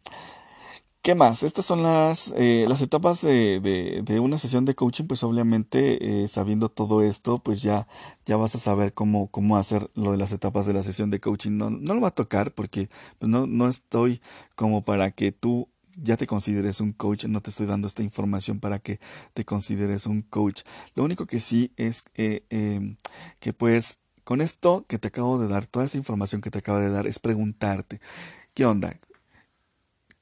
¿Qué 1.09 1.15
más? 1.15 1.43
Estas 1.43 1.65
son 1.65 1.83
las, 1.83 2.35
eh, 2.37 2.67
las 2.69 2.83
etapas 2.83 3.23
de, 3.23 3.61
de, 4.05 4.21
una 4.21 4.37
sesión 4.37 4.67
de 4.67 4.75
coaching, 4.75 5.07
pues 5.07 5.23
obviamente 5.23 6.25
eh, 6.25 6.29
sabiendo 6.29 6.69
todo 6.69 7.01
esto, 7.01 7.39
pues 7.39 7.63
ya, 7.63 7.89
ya 8.27 8.37
vas 8.37 8.55
a 8.55 8.59
saber 8.59 8.93
cómo, 8.93 9.29
cómo 9.29 9.57
hacer 9.57 9.89
lo 9.95 10.13
de 10.13 10.19
las 10.19 10.33
etapas 10.33 10.67
de 10.67 10.75
la 10.75 10.83
sesión 10.83 11.09
de 11.09 11.19
coaching. 11.19 11.53
No, 11.53 11.71
no 11.71 11.95
lo 11.95 12.03
va 12.03 12.09
a 12.09 12.15
tocar 12.15 12.53
porque 12.53 12.91
pues 13.19 13.31
no, 13.31 13.47
no 13.47 13.69
estoy 13.69 14.21
como 14.55 14.85
para 14.85 15.11
que 15.11 15.33
tú 15.33 15.71
ya 15.97 16.19
te 16.19 16.27
consideres 16.27 16.79
un 16.83 16.93
coach, 16.93 17.25
no 17.25 17.41
te 17.41 17.49
estoy 17.49 17.65
dando 17.65 17.89
esta 17.89 18.03
información 18.03 18.61
para 18.61 18.79
que 18.79 19.01
te 19.33 19.47
consideres 19.47 20.05
un 20.05 20.21
coach. 20.21 20.61
Lo 20.95 21.05
único 21.05 21.25
que 21.25 21.41
sí 21.41 21.73
es 21.79 22.05
eh, 22.17 22.45
em, 22.51 22.99
que 23.41 23.55
pues 23.55 23.97
con 24.25 24.43
esto 24.43 24.85
que 24.87 24.99
te 24.99 25.09
acabo 25.09 25.39
de 25.39 25.49
dar, 25.49 25.65
toda 25.65 25.87
esta 25.87 25.97
información 25.97 26.43
que 26.43 26.51
te 26.51 26.59
acabo 26.59 26.81
de 26.81 26.91
dar, 26.91 27.07
es 27.07 27.19
preguntarte, 27.19 27.99
¿qué 28.53 28.67
onda? 28.67 28.95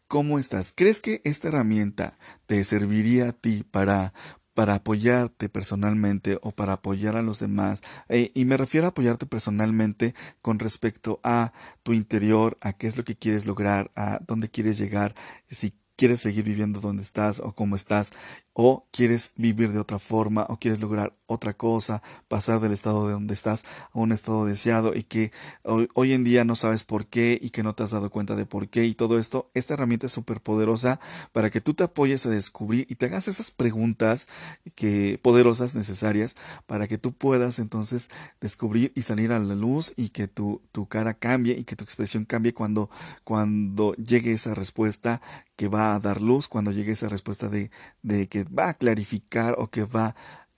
¿Cómo 0.08 0.38
estás? 0.38 0.72
¿Crees 0.74 1.00
que 1.00 1.20
esta 1.24 1.48
herramienta 1.48 2.16
te 2.46 2.62
serviría 2.62 3.30
a 3.30 3.32
ti 3.32 3.64
para, 3.68 4.14
para 4.54 4.76
apoyarte 4.76 5.48
personalmente 5.48 6.38
o 6.42 6.52
para 6.52 6.74
apoyar 6.74 7.16
a 7.16 7.22
los 7.22 7.40
demás? 7.40 7.82
Eh, 8.08 8.30
y 8.32 8.44
me 8.44 8.56
refiero 8.56 8.86
a 8.86 8.90
apoyarte 8.90 9.26
personalmente 9.26 10.14
con 10.42 10.60
respecto 10.60 11.18
a 11.24 11.52
tu 11.82 11.92
interior, 11.92 12.56
a 12.60 12.72
qué 12.72 12.86
es 12.86 12.96
lo 12.96 13.04
que 13.04 13.16
quieres 13.16 13.46
lograr, 13.46 13.90
a 13.96 14.20
dónde 14.24 14.48
quieres 14.48 14.78
llegar, 14.78 15.12
si 15.50 15.74
quieres 15.96 16.20
seguir 16.20 16.44
viviendo 16.44 16.80
donde 16.80 17.02
estás 17.02 17.40
o 17.40 17.52
cómo 17.52 17.74
estás, 17.74 18.12
o 18.58 18.86
quieres 18.90 19.32
vivir 19.36 19.72
de 19.72 19.78
otra 19.78 19.98
forma, 19.98 20.46
o 20.48 20.58
quieres 20.58 20.80
lograr 20.80 21.14
otra 21.26 21.54
cosa, 21.54 22.02
pasar 22.28 22.60
del 22.60 22.72
estado 22.72 23.06
de 23.06 23.12
donde 23.12 23.34
estás 23.34 23.64
a 23.92 23.98
un 23.98 24.12
estado 24.12 24.46
deseado 24.46 24.94
y 24.94 25.02
que 25.02 25.30
hoy, 25.62 26.12
en 26.12 26.24
día 26.24 26.44
no 26.44 26.56
sabes 26.56 26.84
por 26.84 27.06
qué 27.06 27.38
y 27.40 27.50
que 27.50 27.62
no 27.62 27.74
te 27.74 27.82
has 27.82 27.90
dado 27.90 28.08
cuenta 28.08 28.34
de 28.34 28.46
por 28.46 28.68
qué 28.68 28.86
y 28.86 28.94
todo 28.94 29.18
esto, 29.18 29.50
esta 29.52 29.74
herramienta 29.74 30.06
es 30.06 30.12
súper 30.12 30.40
poderosa 30.40 31.00
para 31.32 31.50
que 31.50 31.60
tú 31.60 31.74
te 31.74 31.84
apoyes 31.84 32.24
a 32.24 32.30
descubrir 32.30 32.86
y 32.88 32.94
te 32.94 33.06
hagas 33.06 33.28
esas 33.28 33.50
preguntas 33.50 34.26
que 34.74 35.18
poderosas 35.20 35.74
necesarias 35.74 36.34
para 36.66 36.88
que 36.88 36.96
tú 36.96 37.12
puedas 37.12 37.58
entonces 37.58 38.08
descubrir 38.40 38.90
y 38.94 39.02
salir 39.02 39.32
a 39.32 39.38
la 39.38 39.54
luz 39.54 39.92
y 39.96 40.10
que 40.10 40.28
tu, 40.28 40.62
tu 40.72 40.86
cara 40.86 41.14
cambie 41.14 41.58
y 41.58 41.64
que 41.64 41.76
tu 41.76 41.84
expresión 41.84 42.24
cambie 42.24 42.54
cuando, 42.54 42.88
cuando 43.24 43.94
llegue 43.96 44.32
esa 44.32 44.54
respuesta 44.54 45.20
que 45.56 45.68
va 45.68 45.94
a 45.94 46.00
dar 46.00 46.22
luz, 46.22 46.48
cuando 46.48 46.70
llegue 46.70 46.92
esa 46.92 47.08
respuesta 47.08 47.48
de, 47.48 47.70
de 48.02 48.28
que 48.28 48.44
va 48.44 48.68
a 48.68 48.74
clarificar 48.74 49.54
o 49.58 49.68
que 49.68 49.84
va 49.84 50.14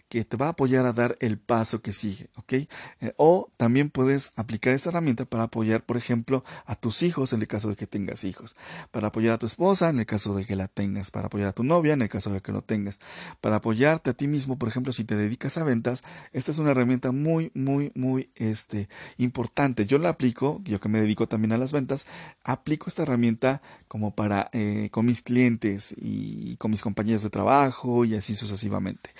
que 0.09 0.25
te 0.25 0.37
va 0.37 0.47
a 0.47 0.51
apoyar 0.51 0.87
a 0.87 0.93
dar 0.93 1.17
el 1.21 1.39
paso 1.39 1.83
que 1.83 1.93
sigue, 1.93 2.31
¿ok? 2.37 2.53
Eh, 2.53 2.69
o 3.17 3.51
también 3.57 3.91
puedes 3.91 4.33
aplicar 4.37 4.73
esta 4.73 4.89
herramienta 4.89 5.25
para 5.25 5.45
apoyar, 5.45 5.85
por 5.85 5.97
ejemplo, 5.97 6.45
a 6.65 6.75
tus 6.75 7.03
hijos 7.03 7.33
en 7.33 7.41
el 7.41 7.49
caso 7.49 7.69
de 7.69 7.77
que 7.77 7.87
tengas 7.87 8.25
hijos, 8.25 8.57
para 8.91 9.09
apoyar 9.09 9.35
a 9.35 9.39
tu 9.39 9.47
esposa 9.47 9.89
en 9.91 9.99
el 9.99 10.07
caso 10.07 10.35
de 10.35 10.47
que 10.47 10.57
la 10.57 10.69
tengas, 10.69 11.11
para 11.11 11.27
apoyar 11.27 11.49
a 11.49 11.53
tu 11.53 11.63
novia 11.63 11.93
en 11.93 12.03
el 12.03 12.09
caso 12.09 12.31
de 12.31 12.41
que 12.41 12.53
lo 12.53 12.63
tengas, 12.63 12.99
para 13.41 13.57
apoyarte 13.57 14.11
a 14.11 14.15
ti 14.15 14.29
mismo, 14.29 14.59
por 14.59 14.69
ejemplo, 14.69 14.93
si 14.93 15.05
te 15.05 15.17
dedicas 15.17 15.59
a 15.59 15.65
ventas, 15.65 16.03
esta 16.33 16.53
es 16.53 16.59
una 16.59 16.71
herramienta 16.71 17.13
muy, 17.13 17.51
muy, 17.55 17.93
muy 17.95 18.31
este, 18.37 18.89
importante. 19.19 19.85
Yo 19.87 19.99
la 19.99 20.11
aplico, 20.11 20.61
yo 20.65 20.81
que 20.81 20.89
me 20.89 21.01
dedico 21.01 21.29
también 21.29 21.53
a 21.53 21.59
las 21.59 21.73
ventas, 21.73 22.07
aplico 22.45 22.89
esta 22.89 23.03
herramienta 23.03 23.61
como 23.89 24.15
para 24.15 24.51
eh, 24.53 24.89
con 24.91 25.07
mis 25.07 25.23
clientes 25.23 25.95
y 25.97 26.57
con 26.57 26.71
mis 26.71 26.83
compañeros 26.83 27.23
de 27.23 27.31
trabajo 27.31 28.05
y 28.05 28.15
así 28.15 28.35
sucesivamente. 28.35 29.11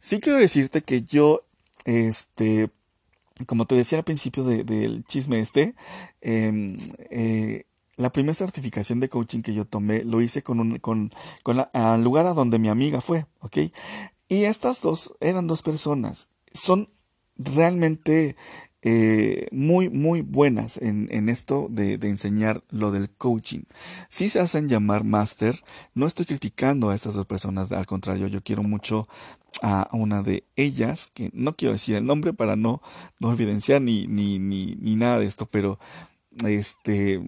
Sí 0.00 0.20
que 0.20 0.33
decirte 0.36 0.82
que 0.82 1.02
yo, 1.02 1.42
este, 1.84 2.70
como 3.46 3.66
te 3.66 3.74
decía 3.74 3.98
al 3.98 4.04
principio 4.04 4.44
del 4.44 5.04
chisme 5.06 5.40
este, 5.40 5.74
em, 6.20 6.76
eh, 7.10 7.66
la 7.96 8.10
primera 8.10 8.34
certificación 8.34 9.00
de 9.00 9.08
coaching 9.08 9.42
que 9.42 9.54
yo 9.54 9.64
tomé 9.64 10.04
lo 10.04 10.20
hice 10.20 10.42
con 10.42 10.60
un, 10.60 10.78
con, 10.78 11.12
con 11.42 11.56
la, 11.56 11.70
al 11.72 12.02
lugar 12.02 12.26
a 12.26 12.34
donde 12.34 12.58
mi 12.58 12.68
amiga 12.68 13.00
fue, 13.00 13.26
¿ok? 13.40 13.58
Y 14.28 14.44
estas 14.44 14.80
dos 14.80 15.14
eran 15.20 15.46
dos 15.46 15.62
personas. 15.62 16.28
Son 16.52 16.88
realmente 17.36 18.36
eh, 18.86 19.48
muy, 19.50 19.88
muy 19.88 20.20
buenas 20.20 20.76
en, 20.76 21.08
en 21.10 21.30
esto 21.30 21.68
de, 21.70 21.96
de, 21.96 22.10
enseñar 22.10 22.62
lo 22.70 22.90
del 22.90 23.08
coaching. 23.08 23.62
Si 24.10 24.28
se 24.28 24.40
hacen 24.40 24.68
llamar 24.68 25.04
máster, 25.04 25.64
no 25.94 26.06
estoy 26.06 26.26
criticando 26.26 26.90
a 26.90 26.94
estas 26.94 27.14
dos 27.14 27.24
personas, 27.24 27.72
al 27.72 27.86
contrario, 27.86 28.26
yo 28.26 28.42
quiero 28.42 28.62
mucho 28.62 29.08
a 29.62 29.88
una 29.92 30.22
de 30.22 30.44
ellas, 30.56 31.08
que 31.14 31.30
no 31.32 31.56
quiero 31.56 31.72
decir 31.72 31.96
el 31.96 32.04
nombre 32.04 32.34
para 32.34 32.56
no, 32.56 32.82
no 33.18 33.32
evidenciar 33.32 33.80
ni, 33.80 34.06
ni, 34.06 34.38
ni, 34.38 34.76
ni 34.76 34.96
nada 34.96 35.18
de 35.18 35.26
esto, 35.26 35.46
pero 35.46 35.78
este 36.46 37.22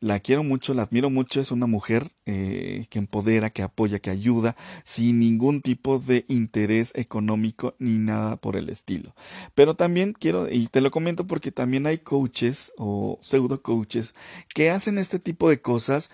la 0.00 0.20
quiero 0.20 0.44
mucho, 0.44 0.74
la 0.74 0.82
admiro 0.82 1.10
mucho, 1.10 1.40
es 1.40 1.50
una 1.50 1.66
mujer 1.66 2.12
eh, 2.26 2.86
que 2.90 2.98
empodera, 2.98 3.50
que 3.50 3.62
apoya, 3.62 3.98
que 3.98 4.10
ayuda, 4.10 4.56
sin 4.84 5.18
ningún 5.18 5.60
tipo 5.60 5.98
de 5.98 6.24
interés 6.28 6.92
económico 6.94 7.74
ni 7.78 7.98
nada 7.98 8.36
por 8.36 8.56
el 8.56 8.68
estilo. 8.68 9.14
Pero 9.54 9.74
también 9.74 10.12
quiero, 10.12 10.48
y 10.50 10.68
te 10.68 10.80
lo 10.80 10.90
comento 10.90 11.26
porque 11.26 11.50
también 11.50 11.86
hay 11.86 11.98
coaches 11.98 12.72
o 12.76 13.18
pseudo 13.22 13.62
coaches 13.62 14.14
que 14.54 14.70
hacen 14.70 14.98
este 14.98 15.18
tipo 15.18 15.50
de 15.50 15.60
cosas 15.60 16.10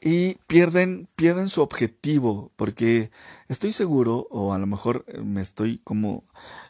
y 0.00 0.36
pierden, 0.46 1.08
pierden 1.16 1.48
su 1.48 1.62
objetivo, 1.62 2.52
porque 2.56 3.10
estoy 3.48 3.72
seguro, 3.72 4.28
o 4.30 4.52
a 4.52 4.58
lo 4.58 4.66
mejor 4.66 5.04
me 5.22 5.42
estoy 5.42 5.78
como, 5.84 6.24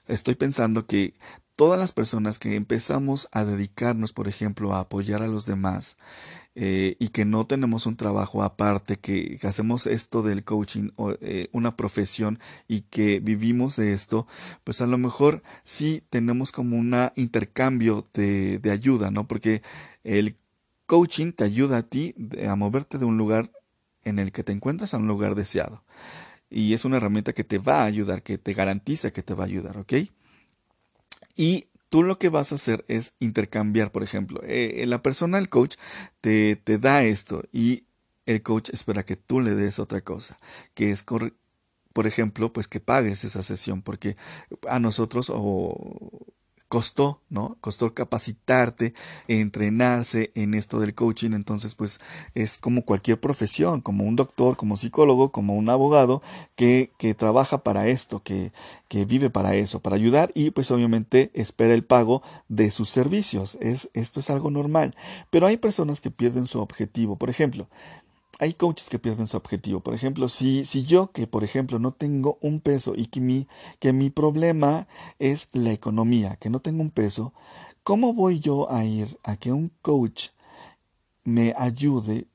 estoy 0.08 0.34
pensando 0.34 0.86
que 0.86 1.14
todas 1.56 1.80
las 1.80 1.92
personas 1.92 2.38
que 2.38 2.54
empezamos 2.54 3.28
a 3.32 3.44
dedicarnos, 3.44 4.12
por 4.12 4.28
ejemplo, 4.28 4.74
a 4.74 4.80
apoyar 4.80 5.22
a 5.22 5.26
los 5.26 5.46
demás, 5.46 5.96
eh, 6.58 6.96
y 6.98 7.08
que 7.08 7.26
no 7.26 7.46
tenemos 7.46 7.84
un 7.84 7.96
trabajo 7.96 8.42
aparte, 8.42 8.96
que, 8.96 9.38
hacemos 9.42 9.86
esto 9.86 10.22
del 10.22 10.44
coaching 10.44 10.90
o 10.96 11.12
eh, 11.20 11.48
una 11.52 11.76
profesión 11.76 12.38
y 12.66 12.80
que 12.82 13.20
vivimos 13.20 13.76
de 13.76 13.92
esto, 13.92 14.26
pues 14.64 14.80
a 14.80 14.86
lo 14.86 14.96
mejor 14.96 15.42
sí 15.64 16.02
tenemos 16.08 16.52
como 16.52 16.76
un 16.76 16.96
intercambio 17.16 18.06
de, 18.14 18.58
de 18.58 18.70
ayuda, 18.70 19.10
¿no? 19.10 19.28
Porque 19.28 19.62
el 20.02 20.36
coaching 20.86 21.32
te 21.32 21.44
ayuda 21.44 21.78
a 21.78 21.82
ti 21.82 22.14
a 22.48 22.56
moverte 22.56 22.96
de 22.98 23.04
un 23.04 23.18
lugar 23.18 23.50
en 24.04 24.18
el 24.18 24.32
que 24.32 24.44
te 24.44 24.52
encuentras 24.52 24.94
a 24.94 24.98
un 24.98 25.08
lugar 25.08 25.34
deseado. 25.34 25.84
Y 26.48 26.74
es 26.74 26.84
una 26.84 26.98
herramienta 26.98 27.32
que 27.34 27.44
te 27.44 27.58
va 27.58 27.82
a 27.82 27.86
ayudar, 27.86 28.22
que 28.22 28.38
te 28.38 28.54
garantiza 28.54 29.10
que 29.10 29.22
te 29.22 29.34
va 29.34 29.44
a 29.44 29.46
ayudar, 29.48 29.78
¿ok? 29.78 29.92
Y 31.36 31.68
tú 31.88 32.02
lo 32.02 32.18
que 32.18 32.28
vas 32.28 32.52
a 32.52 32.56
hacer 32.56 32.84
es 32.88 33.14
intercambiar, 33.20 33.92
por 33.92 34.02
ejemplo, 34.02 34.40
eh, 34.44 34.84
la 34.86 35.02
persona, 35.02 35.38
el 35.38 35.48
coach, 35.48 35.76
te, 36.20 36.56
te 36.56 36.78
da 36.78 37.04
esto 37.04 37.44
y 37.52 37.84
el 38.26 38.42
coach 38.42 38.70
espera 38.70 39.04
que 39.04 39.16
tú 39.16 39.40
le 39.40 39.54
des 39.54 39.78
otra 39.78 40.00
cosa, 40.00 40.36
que 40.74 40.90
es, 40.90 41.04
por 41.04 42.06
ejemplo, 42.06 42.52
pues 42.52 42.68
que 42.68 42.80
pagues 42.80 43.24
esa 43.24 43.42
sesión, 43.42 43.82
porque 43.82 44.16
a 44.68 44.80
nosotros 44.80 45.30
o 45.32 46.26
costó, 46.68 47.20
¿no? 47.30 47.56
Costó 47.60 47.94
capacitarte, 47.94 48.92
entrenarse 49.28 50.32
en 50.34 50.54
esto 50.54 50.80
del 50.80 50.94
coaching, 50.94 51.32
entonces 51.32 51.74
pues 51.74 52.00
es 52.34 52.58
como 52.58 52.82
cualquier 52.82 53.20
profesión, 53.20 53.80
como 53.80 54.04
un 54.04 54.16
doctor, 54.16 54.56
como 54.56 54.76
psicólogo, 54.76 55.30
como 55.30 55.54
un 55.54 55.70
abogado 55.70 56.22
que, 56.56 56.90
que 56.98 57.14
trabaja 57.14 57.58
para 57.58 57.86
esto, 57.88 58.22
que, 58.22 58.52
que 58.88 59.04
vive 59.04 59.30
para 59.30 59.54
eso, 59.54 59.80
para 59.80 59.96
ayudar 59.96 60.32
y 60.34 60.50
pues 60.50 60.70
obviamente 60.70 61.30
espera 61.34 61.74
el 61.74 61.84
pago 61.84 62.22
de 62.48 62.70
sus 62.70 62.88
servicios. 62.90 63.56
Es, 63.60 63.88
esto 63.94 64.20
es 64.20 64.30
algo 64.30 64.50
normal, 64.50 64.94
pero 65.30 65.46
hay 65.46 65.56
personas 65.56 66.00
que 66.00 66.10
pierden 66.10 66.46
su 66.46 66.60
objetivo. 66.60 67.16
Por 67.16 67.30
ejemplo, 67.30 67.68
hay 68.38 68.54
coaches 68.54 68.88
que 68.88 68.98
pierden 68.98 69.26
su 69.26 69.36
objetivo. 69.36 69.80
Por 69.80 69.94
ejemplo, 69.94 70.28
si, 70.28 70.64
si 70.64 70.84
yo 70.84 71.12
que, 71.12 71.26
por 71.26 71.44
ejemplo, 71.44 71.78
no 71.78 71.92
tengo 71.92 72.38
un 72.40 72.60
peso 72.60 72.92
y 72.96 73.06
que 73.06 73.20
mi, 73.20 73.48
que 73.78 73.92
mi 73.92 74.10
problema 74.10 74.86
es 75.18 75.48
la 75.52 75.72
economía, 75.72 76.36
que 76.36 76.50
no 76.50 76.60
tengo 76.60 76.82
un 76.82 76.90
peso, 76.90 77.32
¿cómo 77.82 78.12
voy 78.12 78.40
yo 78.40 78.70
a 78.70 78.84
ir 78.84 79.18
a 79.22 79.36
que 79.36 79.52
un 79.52 79.70
coach 79.82 80.28
me 81.24 81.54
ayude 81.56 82.26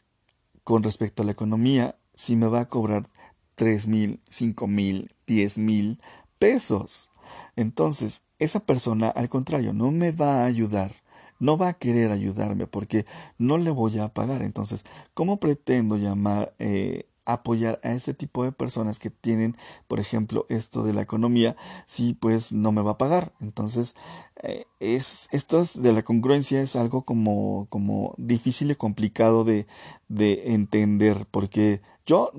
con 0.64 0.84
respecto 0.84 1.24
a 1.24 1.26
la 1.26 1.32
economía 1.32 1.98
si 2.14 2.36
me 2.36 2.48
va 2.48 2.62
a 2.62 2.70
cobrar 2.70 3.10
tres 3.56 3.88
mil, 3.88 4.22
cinco 4.30 4.68
mil, 4.68 5.14
diez 5.28 5.58
mil 5.58 6.00
pesos? 6.40 7.12
Entonces, 7.56 8.24
esa 8.40 8.62
persona, 8.62 9.10
al 9.10 9.30
contrario, 9.30 9.74
no 9.74 9.92
me 9.92 10.12
va 10.12 10.42
a 10.42 10.46
ayudar 10.46 10.94
no 11.42 11.58
va 11.58 11.70
a 11.70 11.74
querer 11.74 12.12
ayudarme 12.12 12.68
porque 12.68 13.06
no 13.38 13.58
le 13.58 13.72
voy 13.72 13.98
a 14.00 14.14
pagar. 14.14 14.44
Entonces, 14.44 14.86
¿cómo 15.14 15.40
pretendo 15.40 15.98
llamar, 15.98 16.54
eh, 16.60 17.08
apoyar 17.26 17.80
a 17.84 17.92
ese 17.94 18.14
tipo 18.14 18.44
de 18.44 18.52
personas 18.52 19.00
que 19.00 19.10
tienen, 19.10 19.58
por 19.88 20.00
ejemplo, 20.00 20.46
esto 20.50 20.84
de 20.84 20.94
la 20.94 21.02
economía, 21.02 21.56
si 21.88 22.14
pues 22.14 22.54
no 22.54 22.72
me 22.72 22.84
va 22.84 22.92
a 22.92 22.98
pagar? 22.98 23.34
Entonces, 23.42 23.96
eh, 24.44 24.66
es, 24.80 25.28
esto 25.32 25.64
de 25.76 25.94
la 25.94 26.04
congruencia 26.04 26.62
es 26.62 26.76
algo 26.76 27.04
como, 27.04 27.66
como 27.70 28.14
difícil 28.18 28.72
y 28.72 28.76
complicado 28.76 29.44
de, 29.44 29.66
de 30.10 30.54
entender 30.54 31.26
porque 31.32 31.82
yo, 32.06 32.32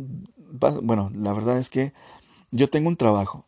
bueno, 0.83 1.11
la 1.15 1.33
verdad 1.33 1.59
es 1.59 1.71
que 1.71 1.93
yo 2.53 2.71
tengo 2.71 2.89
un 2.89 2.97
trabajo, 2.97 3.47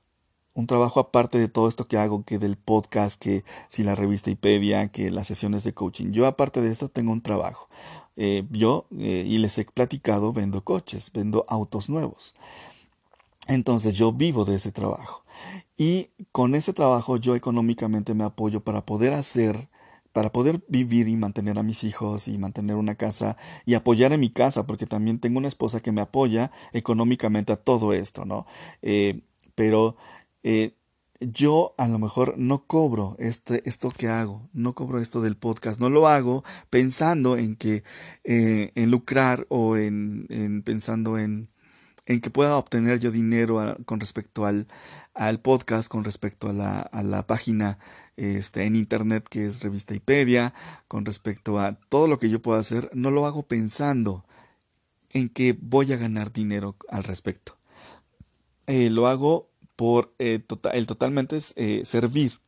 un 0.55 0.67
trabajo 0.67 1.01
aparte 1.01 1.39
de 1.39 1.49
todo 1.49 1.69
esto 1.69 1.87
que 1.87 1.99
hago, 1.99 2.25
que 2.25 2.39
del 2.39 2.57
podcast, 2.57 3.21
que 3.21 3.45
si 3.69 3.83
la 3.83 3.95
revista 3.95 4.31
Ipedia, 4.31 4.89
que 4.89 5.11
las 5.11 5.27
sesiones 5.27 5.65
de 5.65 5.75
coaching. 5.75 6.13
Yo 6.13 6.27
aparte 6.27 6.61
de 6.61 6.71
esto 6.71 6.89
tengo 6.89 7.13
un 7.13 7.23
trabajo. 7.23 7.69
Eh, 8.17 8.45
yo, 8.51 8.87
eh, 8.97 9.25
y 9.27 9.39
les 9.39 9.59
he 9.59 9.65
platicado, 9.65 10.33
vendo 10.33 10.63
coches, 10.63 11.11
vendo 11.13 11.45
autos 11.49 11.89
nuevos. 11.91 12.35
Entonces 13.49 13.95
yo 13.95 14.13
vivo 14.13 14.45
de 14.45 14.55
ese 14.55 14.73
trabajo. 14.73 15.25
Y 15.77 16.11
con 16.31 16.55
ese 16.55 16.73
trabajo 16.73 17.17
yo 17.17 17.35
económicamente 17.35 18.15
me 18.15 18.25
apoyo 18.25 18.61
para 18.61 18.87
poder 18.87 19.13
hacer 19.13 19.69
para 20.15 20.31
poder 20.31 20.63
vivir 20.69 21.09
y 21.09 21.17
mantener 21.17 21.59
a 21.59 21.65
mis 21.65 21.83
hijos 21.83 22.29
y 22.29 22.39
mantener 22.39 22.77
una 22.77 22.95
casa 22.95 23.37
y 23.67 23.75
apoyar 23.75 24.13
en 24.13 24.21
mi 24.21 24.31
casa, 24.31 24.65
porque 24.65 24.87
también 24.87 25.19
tengo 25.19 25.39
una 25.39 25.49
esposa 25.49 25.81
que 25.81 25.91
me 25.91 26.01
apoya 26.01 26.53
económicamente 26.73 27.53
a 27.53 27.57
todo 27.57 27.93
esto, 27.93 28.25
¿no? 28.25 28.47
Eh, 28.81 29.23
pero 29.57 29.97
eh, 30.45 30.77
yo 31.21 31.75
a 31.79 31.89
lo 31.89 31.99
mejor 31.99 32.37
no 32.39 32.67
cobro 32.67 33.17
este, 33.19 33.69
esto 33.69 33.91
que 33.91 34.09
hago, 34.09 34.49
no 34.53 34.75
cobro 34.75 34.99
esto 35.01 35.21
del 35.21 35.37
podcast, 35.37 35.81
no 35.81 35.89
lo 35.91 36.07
hago 36.07 36.45
pensando 36.71 37.37
en 37.37 37.57
que, 37.57 37.83
eh, 38.25 38.73
en 38.75 38.91
lucrar 38.91 39.47
o 39.49 39.77
en, 39.77 40.27
en 40.29 40.63
pensando 40.63 41.19
en, 41.19 41.49
en 42.07 42.21
que 42.21 42.31
pueda 42.31 42.57
obtener 42.57 43.01
yo 43.01 43.11
dinero 43.11 43.77
con 43.87 44.01
respecto 44.01 44.45
al, 44.45 44.69
al 45.15 45.41
podcast, 45.41 45.89
con 45.89 46.05
respecto 46.05 46.49
a 46.49 46.53
la, 46.53 46.81
a 46.81 47.03
la 47.03 47.27
página 47.27 47.79
este, 48.17 48.65
en 48.65 48.77
internet 48.77 49.27
que 49.29 49.47
es 49.47 49.63
Revista 49.63 49.95
Ipedia, 49.95 50.55
con 50.89 51.05
respecto 51.05 51.59
a 51.59 51.75
todo 51.89 52.07
lo 52.07 52.19
que 52.19 52.31
yo 52.31 52.43
pueda 52.43 52.61
hacer, 52.61 52.91
no 52.93 53.11
lo 53.11 53.27
hago 53.27 53.45
pensando 53.45 54.25
en 55.11 55.29
que 55.29 55.57
voy 55.59 55.93
a 55.93 55.97
ganar 55.97 56.33
dinero 56.33 56.77
al 56.89 57.05
respecto. 57.05 57.57
Eh, 58.67 58.91
lo 58.91 59.07
hago 59.07 59.51
por 59.77 60.15
eh, 60.19 60.39
tota-, 60.39 60.71
el 60.71 60.87
totalmente 60.87 61.39
eh, 61.57 61.83
servir, 61.85 62.41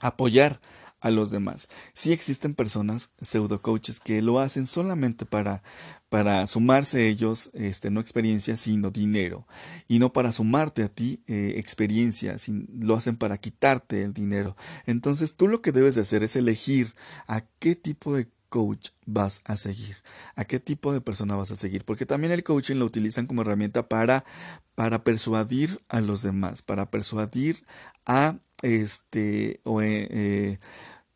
apoyar 0.00 0.60
a 1.02 1.10
los 1.10 1.30
demás. 1.30 1.68
Sí 1.94 2.12
existen 2.12 2.54
personas, 2.54 3.10
pseudo 3.20 3.60
coaches, 3.60 3.98
que 3.98 4.22
lo 4.22 4.38
hacen 4.38 4.66
solamente 4.66 5.26
para, 5.26 5.62
para 6.08 6.46
sumarse 6.46 7.08
ellos, 7.08 7.50
este, 7.54 7.90
no 7.90 8.00
experiencia, 8.00 8.56
sino 8.56 8.90
dinero. 8.90 9.46
Y 9.88 9.98
no 9.98 10.12
para 10.12 10.32
sumarte 10.32 10.84
a 10.84 10.88
ti 10.88 11.20
eh, 11.26 11.54
experiencia, 11.56 12.36
lo 12.72 12.94
hacen 12.94 13.16
para 13.16 13.36
quitarte 13.36 14.02
el 14.02 14.14
dinero. 14.14 14.56
Entonces 14.86 15.34
tú 15.34 15.48
lo 15.48 15.60
que 15.60 15.72
debes 15.72 15.96
de 15.96 16.02
hacer 16.02 16.22
es 16.22 16.36
elegir 16.36 16.94
a 17.26 17.42
qué 17.58 17.74
tipo 17.74 18.14
de 18.14 18.28
coach 18.52 18.90
vas 19.06 19.40
a 19.44 19.56
seguir? 19.56 19.96
¿A 20.36 20.44
qué 20.44 20.60
tipo 20.60 20.92
de 20.92 21.00
persona 21.00 21.34
vas 21.34 21.50
a 21.50 21.56
seguir? 21.56 21.86
Porque 21.86 22.04
también 22.04 22.32
el 22.32 22.44
coaching 22.44 22.76
lo 22.76 22.84
utilizan 22.84 23.26
como 23.26 23.40
herramienta 23.40 23.88
para, 23.88 24.24
para 24.74 25.02
persuadir 25.02 25.80
a 25.88 26.02
los 26.02 26.20
demás, 26.20 26.60
para 26.60 26.90
persuadir 26.90 27.64
a 28.04 28.36
este 28.60 29.60
o 29.64 29.80
eh, 29.80 30.06
eh, 30.10 30.58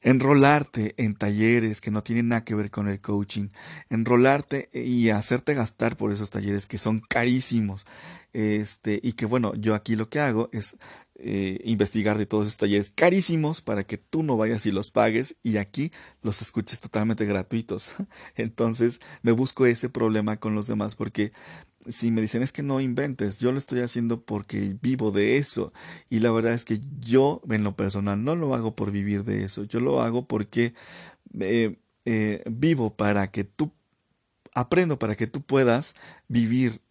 enrolarte 0.01 0.95
en 0.97 1.15
talleres 1.15 1.83
que 1.83 1.91
no 1.91 2.03
tienen 2.03 2.29
nada 2.29 2.43
que 2.45 2.55
ver 2.55 2.71
con 2.71 2.89
el 2.89 3.03
coaching, 3.03 3.49
enrolarte 3.91 4.71
y 4.73 5.11
hacerte 5.11 5.53
gastar 5.53 5.99
por 5.99 6.13
esos 6.13 6.31
talleres 6.31 6.67
que 6.67 6.79
son 6.79 7.01
carísimos. 7.01 7.85
Este, 8.33 8.99
y 9.03 9.13
que 9.13 9.27
bueno, 9.27 9.55
yo 9.57 9.75
aquí 9.75 9.95
lo 9.95 10.09
que 10.09 10.21
hago 10.21 10.49
es 10.53 10.77
eh, 11.19 11.63
investigar 11.65 12.19
de 12.19 12.27
todos 12.27 12.47
estos 12.47 12.59
talleres 12.59 12.91
carísimos 12.91 13.63
para 13.63 13.85
que 13.85 13.97
tú 13.97 14.23
no 14.23 14.37
vayas 14.37 14.67
y 14.67 14.71
los 14.71 14.91
pagues 14.91 15.35
y 15.43 15.57
aquí 15.57 15.91
los 16.21 16.43
escuches 16.43 16.79
totalmente 16.79 17.25
gratuitos. 17.25 17.95
Entonces 18.37 19.01
me 19.23 19.33
busco 19.33 19.65
ese 19.65 19.89
problema 19.89 20.37
con 20.37 20.55
los 20.55 20.67
demás 20.67 20.95
porque 20.95 21.33
si 21.89 22.11
me 22.11 22.21
dicen 22.21 22.43
es 22.43 22.53
que 22.53 22.63
no 22.63 22.83
inventes, 22.83 23.39
yo 23.39 23.51
lo 23.51 23.57
estoy 23.57 23.81
haciendo 23.81 24.27
porque 24.27 24.77
vivo 24.83 25.11
de 25.11 25.39
eso 25.39 25.73
y 26.11 26.19
la 26.19 26.31
verdad 26.33 26.53
es 26.53 26.65
que 26.65 26.81
yo 27.01 27.41
en 27.49 27.65
lo 27.65 27.77
personal 27.77 28.23
no 28.23 28.37
lo 28.37 28.55
hago 28.55 28.77
por 28.77 28.91
vivir 28.91 29.25
de 29.25 29.45
eso, 29.45 29.65
yo 29.65 29.81
lo 29.81 30.03
hago 30.03 30.29
porque 30.29 30.75
eh, 31.41 31.79
eh, 32.05 32.43
vivo 32.45 32.95
para 32.95 33.31
que 33.31 33.45
tú 33.45 33.73
aprendo 34.53 34.99
para 34.99 35.15
que 35.15 35.27
tú 35.27 35.41
puedas 35.41 35.95
vivir 36.29 36.83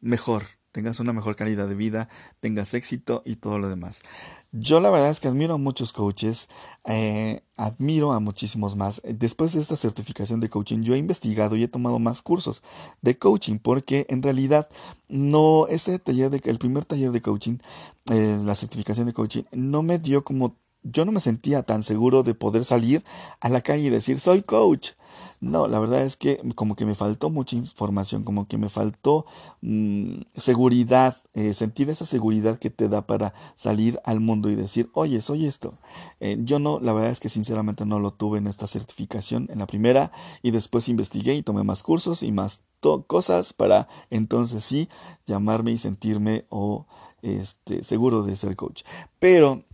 mejor 0.00 0.44
tengas 0.74 0.98
una 0.98 1.12
mejor 1.12 1.36
calidad 1.36 1.68
de 1.68 1.76
vida, 1.76 2.08
tengas 2.40 2.74
éxito 2.74 3.22
y 3.24 3.36
todo 3.36 3.58
lo 3.58 3.68
demás. 3.68 4.02
Yo 4.50 4.80
la 4.80 4.90
verdad 4.90 5.10
es 5.10 5.20
que 5.20 5.28
admiro 5.28 5.54
a 5.54 5.58
muchos 5.58 5.92
coaches, 5.92 6.48
eh, 6.84 7.42
admiro 7.56 8.12
a 8.12 8.18
muchísimos 8.18 8.74
más. 8.74 9.00
Después 9.04 9.52
de 9.52 9.60
esta 9.60 9.76
certificación 9.76 10.40
de 10.40 10.50
coaching, 10.50 10.82
yo 10.82 10.94
he 10.94 10.98
investigado 10.98 11.54
y 11.54 11.62
he 11.62 11.68
tomado 11.68 12.00
más 12.00 12.22
cursos 12.22 12.64
de 13.02 13.16
coaching 13.16 13.58
porque 13.58 14.04
en 14.08 14.20
realidad 14.20 14.68
no, 15.08 15.68
este 15.68 15.96
taller, 16.00 16.30
de, 16.30 16.42
el 16.44 16.58
primer 16.58 16.84
taller 16.84 17.12
de 17.12 17.22
coaching, 17.22 17.58
eh, 18.10 18.36
la 18.44 18.56
certificación 18.56 19.06
de 19.06 19.12
coaching, 19.12 19.44
no 19.52 19.84
me 19.84 20.00
dio 20.00 20.24
como, 20.24 20.56
yo 20.82 21.04
no 21.04 21.12
me 21.12 21.20
sentía 21.20 21.62
tan 21.62 21.84
seguro 21.84 22.24
de 22.24 22.34
poder 22.34 22.64
salir 22.64 23.04
a 23.38 23.48
la 23.48 23.60
calle 23.60 23.84
y 23.84 23.90
decir, 23.90 24.18
soy 24.18 24.42
coach. 24.42 24.90
No, 25.40 25.68
la 25.68 25.78
verdad 25.78 26.02
es 26.02 26.16
que 26.16 26.40
como 26.54 26.76
que 26.76 26.86
me 26.86 26.94
faltó 26.94 27.30
mucha 27.30 27.56
información, 27.56 28.24
como 28.24 28.48
que 28.48 28.58
me 28.58 28.68
faltó 28.68 29.26
mm, 29.62 30.22
seguridad, 30.36 31.16
eh, 31.34 31.54
sentir 31.54 31.90
esa 31.90 32.06
seguridad 32.06 32.58
que 32.58 32.70
te 32.70 32.88
da 32.88 33.06
para 33.06 33.34
salir 33.56 34.00
al 34.04 34.20
mundo 34.20 34.50
y 34.50 34.54
decir, 34.54 34.90
oye, 34.94 35.20
soy 35.20 35.46
esto. 35.46 35.74
Eh, 36.20 36.38
yo 36.40 36.58
no, 36.58 36.80
la 36.80 36.92
verdad 36.92 37.10
es 37.10 37.20
que 37.20 37.28
sinceramente 37.28 37.84
no 37.84 38.00
lo 38.00 38.12
tuve 38.12 38.38
en 38.38 38.46
esta 38.46 38.66
certificación, 38.66 39.48
en 39.50 39.58
la 39.58 39.66
primera, 39.66 40.12
y 40.42 40.50
después 40.50 40.88
investigué 40.88 41.34
y 41.34 41.42
tomé 41.42 41.62
más 41.62 41.82
cursos 41.82 42.22
y 42.22 42.32
más 42.32 42.60
cosas 43.06 43.52
para 43.52 43.88
entonces 44.10 44.64
sí 44.64 44.88
llamarme 45.26 45.72
y 45.72 45.78
sentirme 45.78 46.44
o 46.50 46.86
este, 47.22 47.82
seguro 47.82 48.22
de 48.22 48.36
ser 48.36 48.56
coach. 48.56 48.82
Pero 49.18 49.64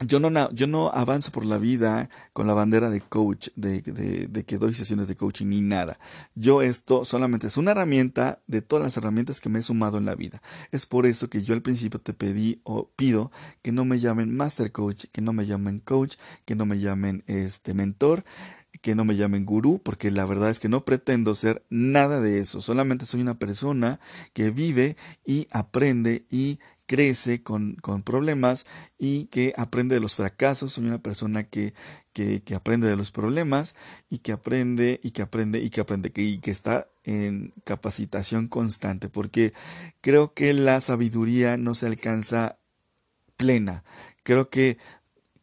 yo 0.00 0.18
no, 0.20 0.50
yo 0.52 0.66
no 0.66 0.90
avanzo 0.90 1.32
por 1.32 1.44
la 1.44 1.58
vida 1.58 2.08
con 2.32 2.46
la 2.46 2.54
bandera 2.54 2.88
de 2.88 3.00
coach, 3.00 3.48
de, 3.56 3.82
de, 3.82 4.44
que 4.44 4.58
doy 4.58 4.74
sesiones 4.74 5.06
de 5.06 5.16
coaching 5.16 5.46
ni 5.46 5.60
nada. 5.60 5.98
Yo 6.34 6.62
esto 6.62 7.04
solamente 7.04 7.46
es 7.46 7.56
una 7.56 7.72
herramienta 7.72 8.40
de 8.46 8.62
todas 8.62 8.84
las 8.84 8.96
herramientas 8.96 9.40
que 9.40 9.50
me 9.50 9.58
he 9.58 9.62
sumado 9.62 9.98
en 9.98 10.06
la 10.06 10.14
vida. 10.14 10.42
Es 10.70 10.86
por 10.86 11.06
eso 11.06 11.28
que 11.28 11.42
yo 11.42 11.54
al 11.54 11.62
principio 11.62 12.00
te 12.00 12.14
pedí 12.14 12.60
o 12.64 12.88
pido 12.96 13.30
que 13.60 13.72
no 13.72 13.84
me 13.84 14.00
llamen 14.00 14.34
master 14.34 14.72
coach, 14.72 15.04
que 15.12 15.20
no 15.20 15.32
me 15.32 15.46
llamen 15.46 15.78
coach, 15.78 16.16
que 16.46 16.54
no 16.54 16.64
me 16.64 16.78
llamen 16.78 17.22
este 17.26 17.74
mentor 17.74 18.24
que 18.80 18.94
no 18.94 19.04
me 19.04 19.16
llamen 19.16 19.44
gurú, 19.44 19.80
porque 19.82 20.10
la 20.10 20.24
verdad 20.24 20.48
es 20.48 20.58
que 20.58 20.70
no 20.70 20.84
pretendo 20.84 21.34
ser 21.34 21.62
nada 21.68 22.20
de 22.20 22.40
eso, 22.40 22.62
solamente 22.62 23.04
soy 23.04 23.20
una 23.20 23.38
persona 23.38 24.00
que 24.32 24.50
vive 24.50 24.96
y 25.26 25.46
aprende 25.50 26.24
y 26.30 26.58
crece 26.92 27.42
con, 27.42 27.76
con, 27.76 28.02
problemas 28.02 28.66
y 28.98 29.24
que 29.28 29.54
aprende 29.56 29.94
de 29.94 30.00
los 30.02 30.14
fracasos. 30.14 30.74
Soy 30.74 30.84
una 30.84 31.00
persona 31.00 31.44
que, 31.44 31.72
que, 32.12 32.42
que, 32.42 32.54
aprende 32.54 32.86
de 32.86 32.96
los 32.96 33.12
problemas 33.12 33.74
y 34.10 34.18
que 34.18 34.32
aprende 34.32 35.00
y 35.02 35.12
que 35.12 35.22
aprende 35.22 35.58
y 35.58 35.70
que 35.70 35.80
aprende 35.80 36.12
y 36.14 36.36
que 36.36 36.50
está 36.50 36.90
en 37.04 37.54
capacitación 37.64 38.46
constante 38.46 39.08
porque 39.08 39.54
creo 40.02 40.34
que 40.34 40.52
la 40.52 40.82
sabiduría 40.82 41.56
no 41.56 41.72
se 41.74 41.86
alcanza 41.86 42.58
plena. 43.38 43.84
Creo 44.22 44.50
que 44.50 44.76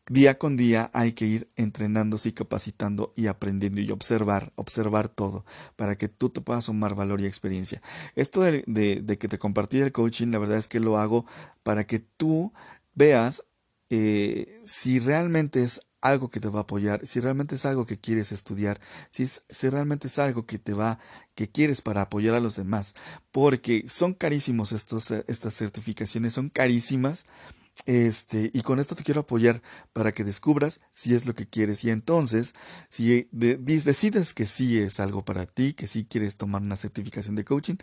Día 0.09 0.39
con 0.39 0.57
día 0.57 0.89
hay 0.93 1.13
que 1.13 1.27
ir 1.27 1.49
entrenándose 1.55 2.29
y 2.29 2.31
capacitando 2.31 3.13
y 3.15 3.27
aprendiendo 3.27 3.79
y 3.79 3.91
observar, 3.91 4.51
observar 4.55 5.07
todo 5.07 5.45
para 5.75 5.99
que 5.99 6.07
tú 6.09 6.29
te 6.29 6.41
puedas 6.41 6.65
sumar 6.65 6.95
valor 6.95 7.21
y 7.21 7.27
experiencia. 7.27 7.79
Esto 8.15 8.41
de, 8.41 8.63
de, 8.65 9.17
que 9.19 9.27
te 9.27 9.37
compartí 9.37 9.79
el 9.79 9.91
coaching, 9.91 10.31
la 10.31 10.39
verdad 10.39 10.57
es 10.57 10.67
que 10.67 10.79
lo 10.79 10.97
hago 10.97 11.27
para 11.61 11.85
que 11.85 11.99
tú 11.99 12.51
veas 12.95 13.43
eh, 13.91 14.61
si 14.65 14.99
realmente 14.99 15.61
es 15.61 15.81
algo 16.01 16.31
que 16.31 16.39
te 16.39 16.47
va 16.47 16.59
a 16.59 16.63
apoyar, 16.63 17.05
si 17.05 17.19
realmente 17.19 17.53
es 17.53 17.65
algo 17.65 17.85
que 17.85 17.99
quieres 17.99 18.31
estudiar, 18.31 18.79
si, 19.11 19.23
es, 19.23 19.43
si 19.47 19.69
realmente 19.69 20.07
es 20.07 20.17
algo 20.17 20.47
que 20.47 20.57
te 20.57 20.73
va, 20.73 20.97
que 21.35 21.49
quieres 21.49 21.81
para 21.83 22.01
apoyar 22.01 22.33
a 22.33 22.39
los 22.39 22.55
demás, 22.55 22.95
porque 23.31 23.85
son 23.87 24.15
carísimos 24.15 24.71
estos, 24.71 25.11
estas 25.11 25.55
certificaciones, 25.55 26.33
son 26.33 26.49
carísimas 26.49 27.25
Este, 27.85 28.51
y 28.53 28.61
con 28.61 28.79
esto 28.79 28.95
te 28.95 29.03
quiero 29.03 29.21
apoyar 29.21 29.61
para 29.93 30.11
que 30.13 30.23
descubras 30.23 30.79
si 30.93 31.15
es 31.15 31.25
lo 31.25 31.35
que 31.35 31.47
quieres. 31.47 31.83
Y 31.83 31.89
entonces, 31.89 32.53
si 32.89 33.27
decides 33.31 34.33
que 34.33 34.45
sí 34.45 34.79
es 34.79 34.99
algo 34.99 35.23
para 35.25 35.45
ti, 35.45 35.73
que 35.73 35.87
sí 35.87 36.05
quieres 36.05 36.37
tomar 36.37 36.61
una 36.61 36.75
certificación 36.75 37.35
de 37.35 37.45
coaching, 37.45 37.75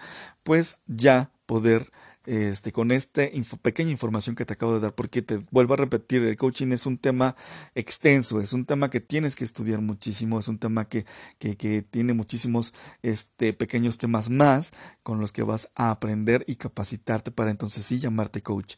pues 0.43 0.79
ya 0.87 1.33
poder 1.47 1.91
este, 2.27 2.73
con 2.73 2.91
esta 2.91 3.23
pequeña 3.63 3.91
información 3.91 4.35
que 4.35 4.45
te 4.45 4.53
acabo 4.53 4.75
de 4.75 4.81
dar, 4.81 4.95
porque 4.95 5.23
te 5.23 5.39
vuelvo 5.53 5.75
a 5.75 5.77
repetir, 5.77 6.25
el 6.25 6.37
coaching 6.37 6.73
es 6.73 6.85
un 6.85 6.99
tema 6.99 7.37
extenso, 7.75 8.41
es 8.41 8.53
un 8.53 8.67
tema 8.67 8.91
que 8.91 9.01
tienes 9.01 9.37
que 9.37 9.45
estudiar 9.45 9.81
muchísimo, 9.81 10.41
es 10.41 10.49
un 10.49 10.59
tema 10.59 10.89
que, 10.89 11.07
que, 11.39 11.57
que 11.57 11.83
tiene 11.83 12.15
muchísimos 12.15 12.75
este, 13.03 13.53
pequeños 13.53 13.97
temas 13.99 14.29
más 14.29 14.73
con 15.05 15.21
los 15.21 15.31
que 15.33 15.45
vas 15.45 15.71
a 15.77 15.91
aprender 15.93 16.45
y 16.49 16.57
capacitarte 16.57 17.31
para 17.31 17.53
entonces 17.53 17.87
sí 17.87 18.01
llamarte 18.01 18.43
coach. 18.43 18.75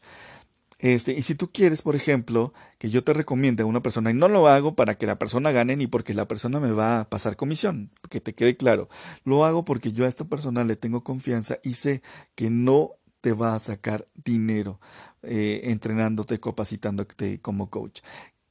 Este, 0.79 1.11
y 1.11 1.21
si 1.21 1.35
tú 1.35 1.51
quieres, 1.51 1.81
por 1.81 1.95
ejemplo, 1.95 2.53
que 2.77 2.89
yo 2.89 3.03
te 3.03 3.13
recomiende 3.13 3.63
a 3.63 3.65
una 3.65 3.81
persona, 3.81 4.11
y 4.11 4.13
no 4.13 4.29
lo 4.29 4.47
hago 4.47 4.75
para 4.75 4.95
que 4.97 5.05
la 5.05 5.19
persona 5.19 5.51
gane 5.51 5.75
ni 5.75 5.87
porque 5.87 6.13
la 6.13 6.27
persona 6.27 6.59
me 6.61 6.71
va 6.71 7.01
a 7.01 7.09
pasar 7.09 7.35
comisión, 7.35 7.91
que 8.09 8.21
te 8.21 8.33
quede 8.33 8.55
claro, 8.55 8.87
lo 9.25 9.43
hago 9.43 9.65
porque 9.65 9.91
yo 9.91 10.05
a 10.05 10.07
esta 10.07 10.25
persona 10.25 10.63
le 10.63 10.77
tengo 10.77 11.03
confianza 11.03 11.59
y 11.63 11.73
sé 11.73 12.01
que 12.35 12.49
no 12.49 12.91
te 13.21 13.33
va 13.33 13.55
a 13.55 13.59
sacar 13.59 14.07
dinero 14.15 14.79
eh, 15.21 15.61
entrenándote, 15.65 16.39
capacitándote 16.39 17.41
como 17.41 17.69
coach 17.69 17.99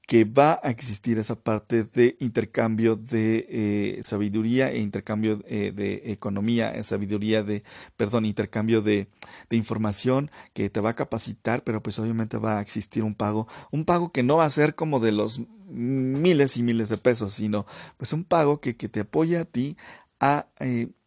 que 0.09 0.25
va 0.25 0.59
a 0.63 0.71
existir 0.71 1.19
esa 1.19 1.35
parte 1.35 1.85
de 1.85 2.17
intercambio 2.19 2.97
de 2.97 3.47
eh, 3.51 4.03
sabiduría 4.03 4.73
e 4.73 4.79
intercambio 4.79 5.43
eh, 5.47 5.71
de 5.71 6.01
economía, 6.07 6.83
sabiduría 6.83 7.43
de, 7.43 7.63
perdón, 7.99 8.25
intercambio 8.25 8.81
de, 8.81 9.09
de, 9.51 9.57
información 9.59 10.31
que 10.55 10.71
te 10.71 10.81
va 10.81 10.91
a 10.91 10.97
capacitar, 10.97 11.63
pero 11.63 11.83
pues 11.83 11.99
obviamente 11.99 12.39
va 12.39 12.57
a 12.57 12.63
existir 12.63 13.05
un 13.05 13.15
pago, 13.15 13.49
un 13.71 13.85
pago 13.85 14.11
que 14.11 14.23
no 14.23 14.39
va 14.39 14.47
a 14.47 14.51
ser 14.51 14.75
como 14.75 14.99
de 14.99 15.13
los 15.13 15.43
miles 15.69 16.57
y 16.57 16.63
miles 16.63 16.89
de 16.89 16.97
pesos, 16.97 17.35
sino 17.35 17.67
pues 17.99 18.15
un 18.15 18.25
pago 18.25 18.63
que, 18.63 18.79
que 18.79 18.89
te 18.89 19.01
apoya 19.01 19.43
a 19.43 19.45
ti 19.45 19.77
a, 20.21 20.47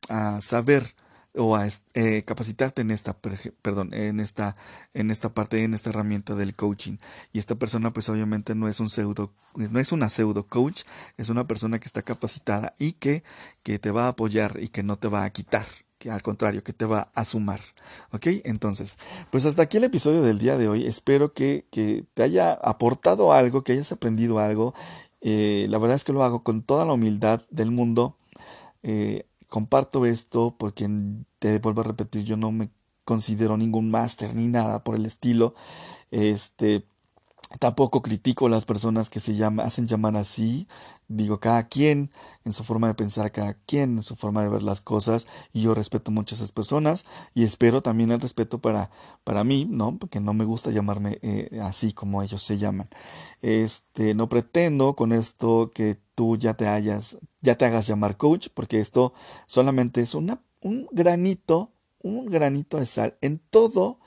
a 0.09 0.41
saber 0.41 0.93
o 1.35 1.55
a 1.55 1.67
eh, 1.93 2.23
capacitarte 2.23 2.81
en 2.81 2.91
esta 2.91 3.17
perdón 3.61 3.93
en 3.93 4.19
esta 4.19 4.55
en 4.93 5.11
esta 5.11 5.33
parte 5.33 5.63
en 5.63 5.73
esta 5.73 5.89
herramienta 5.89 6.35
del 6.35 6.55
coaching. 6.55 6.97
Y 7.33 7.39
esta 7.39 7.55
persona 7.55 7.93
pues 7.93 8.09
obviamente 8.09 8.55
no 8.55 8.67
es 8.67 8.79
un 8.79 8.89
pseudo 8.89 9.31
no 9.55 9.79
es 9.79 9.91
una 9.91 10.09
pseudo 10.09 10.47
coach 10.47 10.83
es 11.17 11.29
una 11.29 11.47
persona 11.47 11.79
que 11.79 11.85
está 11.85 12.01
capacitada 12.01 12.75
y 12.79 12.93
que 12.93 13.23
que 13.63 13.79
te 13.79 13.91
va 13.91 14.05
a 14.05 14.09
apoyar 14.09 14.57
y 14.61 14.69
que 14.69 14.83
no 14.83 14.97
te 14.97 15.07
va 15.07 15.23
a 15.23 15.29
quitar 15.29 15.65
que 15.97 16.09
al 16.09 16.21
contrario 16.21 16.63
que 16.63 16.73
te 16.73 16.85
va 16.85 17.11
a 17.13 17.25
sumar 17.25 17.59
ok 18.11 18.27
entonces 18.43 18.97
pues 19.29 19.45
hasta 19.45 19.61
aquí 19.63 19.77
el 19.77 19.85
episodio 19.85 20.21
del 20.21 20.39
día 20.39 20.57
de 20.57 20.67
hoy. 20.67 20.85
Espero 20.85 21.33
que, 21.33 21.65
que 21.71 22.05
te 22.13 22.23
haya 22.23 22.53
aportado 22.53 23.33
algo 23.33 23.63
que 23.63 23.73
hayas 23.73 23.91
aprendido 23.91 24.39
algo. 24.39 24.73
Eh, 25.21 25.67
la 25.69 25.77
verdad 25.77 25.95
es 25.95 26.03
que 26.03 26.13
lo 26.13 26.23
hago 26.23 26.43
con 26.43 26.63
toda 26.63 26.85
la 26.85 26.93
humildad 26.93 27.41
del 27.49 27.71
mundo. 27.71 28.17
Eh, 28.83 29.25
comparto 29.51 30.05
esto 30.05 30.55
porque 30.57 30.89
te 31.39 31.59
vuelvo 31.59 31.81
a 31.81 31.83
repetir, 31.83 32.23
yo 32.23 32.37
no 32.37 32.53
me 32.53 32.69
considero 33.03 33.57
ningún 33.57 33.91
máster 33.91 34.33
ni 34.33 34.47
nada 34.47 34.81
por 34.85 34.95
el 34.95 35.05
estilo. 35.05 35.55
Este, 36.09 36.85
tampoco 37.59 38.01
critico 38.01 38.47
a 38.47 38.49
las 38.49 38.63
personas 38.63 39.09
que 39.09 39.19
se 39.19 39.35
llama, 39.35 39.63
hacen 39.63 39.87
llamar 39.87 40.15
así. 40.15 40.69
Digo, 41.09 41.41
cada 41.41 41.67
quien 41.67 42.11
en 42.45 42.53
su 42.53 42.63
forma 42.63 42.87
de 42.87 42.93
pensar, 42.93 43.33
cada 43.33 43.55
quien 43.65 43.97
en 43.97 44.03
su 44.03 44.15
forma 44.15 44.41
de 44.41 44.47
ver 44.47 44.63
las 44.63 44.79
cosas, 44.79 45.27
y 45.51 45.63
yo 45.63 45.73
respeto 45.73 46.11
mucho 46.11 46.33
a 46.33 46.37
esas 46.37 46.53
personas, 46.53 47.05
y 47.33 47.43
espero 47.43 47.81
también 47.81 48.09
el 48.11 48.21
respeto 48.21 48.59
para, 48.59 48.89
para 49.25 49.43
mí, 49.43 49.65
¿no? 49.69 49.97
Porque 49.97 50.21
no 50.21 50.33
me 50.33 50.45
gusta 50.45 50.71
llamarme 50.71 51.19
eh, 51.23 51.59
así 51.61 51.91
como 51.91 52.23
ellos 52.23 52.41
se 52.41 52.57
llaman. 52.57 52.87
Este, 53.41 54.13
no 54.13 54.29
pretendo 54.29 54.95
con 54.95 55.11
esto 55.11 55.71
que 55.75 55.99
tú 56.15 56.37
ya 56.37 56.53
te 56.53 56.69
hayas, 56.69 57.17
ya 57.41 57.57
te 57.57 57.65
hagas 57.65 57.87
llamar 57.87 58.17
coach, 58.17 58.47
porque 58.53 58.79
esto 58.79 59.13
solamente 59.45 60.01
es 60.01 60.15
un 60.15 60.39
granito, 60.91 61.71
un 62.01 62.25
granito 62.27 62.77
de 62.77 62.85
sal 62.85 63.17
en 63.21 63.39
todo, 63.49 63.99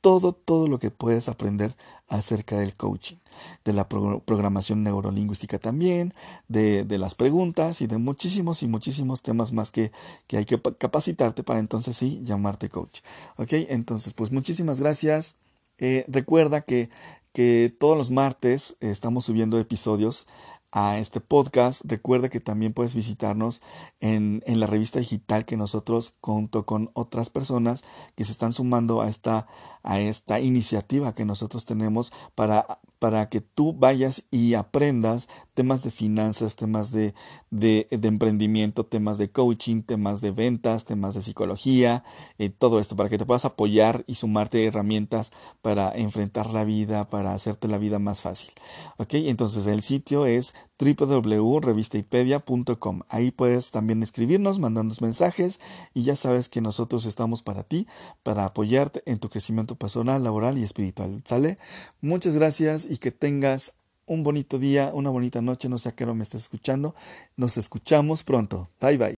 todo, 0.00 0.32
todo 0.32 0.68
lo 0.68 0.78
que 0.78 0.90
puedes 0.90 1.28
aprender 1.28 1.76
acerca 2.10 2.58
del 2.58 2.74
coaching, 2.74 3.16
de 3.64 3.72
la 3.72 3.88
programación 3.88 4.82
neurolingüística 4.82 5.58
también, 5.58 6.12
de, 6.48 6.84
de, 6.84 6.98
las 6.98 7.14
preguntas 7.14 7.80
y 7.80 7.86
de 7.86 7.98
muchísimos 7.98 8.64
y 8.64 8.66
muchísimos 8.66 9.22
temas 9.22 9.52
más 9.52 9.70
que, 9.70 9.92
que 10.26 10.36
hay 10.36 10.44
que 10.44 10.60
capacitarte 10.60 11.44
para 11.44 11.60
entonces 11.60 11.96
sí 11.96 12.20
llamarte 12.24 12.68
coach. 12.68 13.00
Ok, 13.36 13.52
entonces 13.68 14.12
pues 14.12 14.32
muchísimas 14.32 14.80
gracias. 14.80 15.36
Eh, 15.78 16.04
recuerda 16.08 16.62
que, 16.62 16.90
que 17.32 17.72
todos 17.78 17.96
los 17.96 18.10
martes 18.10 18.76
estamos 18.80 19.24
subiendo 19.24 19.60
episodios 19.60 20.26
a 20.72 20.98
este 20.98 21.20
podcast. 21.20 21.82
Recuerda 21.84 22.28
que 22.28 22.40
también 22.40 22.72
puedes 22.72 22.94
visitarnos 22.94 23.60
en, 24.00 24.42
en, 24.46 24.60
la 24.60 24.66
revista 24.66 24.98
digital 24.98 25.44
que 25.44 25.56
nosotros, 25.56 26.14
junto 26.20 26.66
con 26.66 26.90
otras 26.94 27.30
personas 27.30 27.82
que 28.14 28.24
se 28.24 28.32
están 28.32 28.52
sumando 28.52 29.00
a 29.00 29.08
esta, 29.08 29.46
a 29.82 30.00
esta 30.00 30.40
iniciativa 30.40 31.14
que 31.14 31.24
nosotros 31.24 31.64
tenemos 31.64 32.12
para, 32.34 32.80
para 32.98 33.28
que 33.28 33.40
tú 33.40 33.72
vayas 33.72 34.22
y 34.30 34.54
aprendas 34.54 35.28
temas 35.54 35.82
de 35.82 35.90
finanzas, 35.90 36.56
temas 36.56 36.90
de, 36.90 37.14
de, 37.50 37.88
emprendimiento, 37.90 38.86
temas 38.86 39.18
de 39.18 39.30
coaching, 39.30 39.82
temas 39.82 40.20
de 40.20 40.30
ventas, 40.30 40.84
temas 40.84 41.14
de 41.14 41.22
psicología, 41.22 42.04
eh, 42.38 42.50
todo 42.50 42.80
esto, 42.80 42.96
para 42.96 43.08
que 43.08 43.18
te 43.18 43.26
puedas 43.26 43.44
apoyar 43.44 44.04
y 44.06 44.14
sumarte 44.14 44.64
herramientas 44.64 45.32
para 45.62 45.90
enfrentar 45.92 46.50
la 46.50 46.64
vida, 46.64 47.08
para 47.08 47.34
hacerte 47.34 47.68
la 47.68 47.78
vida 47.78 47.98
más 47.98 48.20
fácil. 48.20 48.50
¿Ok? 48.96 49.14
Entonces 49.14 49.66
el 49.66 49.82
sitio 49.82 50.26
es 50.26 50.54
www.revistaipedia.com. 50.80 53.02
Ahí 53.08 53.30
puedes 53.30 53.70
también 53.70 54.02
escribirnos, 54.02 54.58
mandarnos 54.58 55.00
mensajes 55.02 55.60
y 55.94 56.02
ya 56.04 56.16
sabes 56.16 56.48
que 56.48 56.60
nosotros 56.60 57.06
estamos 57.06 57.42
para 57.42 57.62
ti, 57.64 57.86
para 58.22 58.46
apoyarte 58.46 59.02
en 59.06 59.18
tu 59.18 59.28
crecimiento 59.28 59.74
personal, 59.74 60.22
laboral 60.24 60.56
y 60.58 60.64
espiritual. 60.64 61.22
¿Sale? 61.24 61.58
Muchas 62.00 62.34
gracias 62.34 62.86
y 62.88 62.96
que 62.98 63.10
tengas 63.10 63.74
un 64.06 64.22
bonito 64.24 64.58
día, 64.58 64.90
una 64.92 65.10
bonita 65.10 65.40
noche, 65.40 65.68
no 65.68 65.78
sé 65.78 65.90
a 65.90 65.92
qué 65.92 66.02
hora 66.04 66.14
me 66.14 66.24
estás 66.24 66.42
escuchando. 66.42 66.96
Nos 67.36 67.56
escuchamos 67.58 68.24
pronto. 68.24 68.68
Bye 68.80 68.96
bye. 68.96 69.14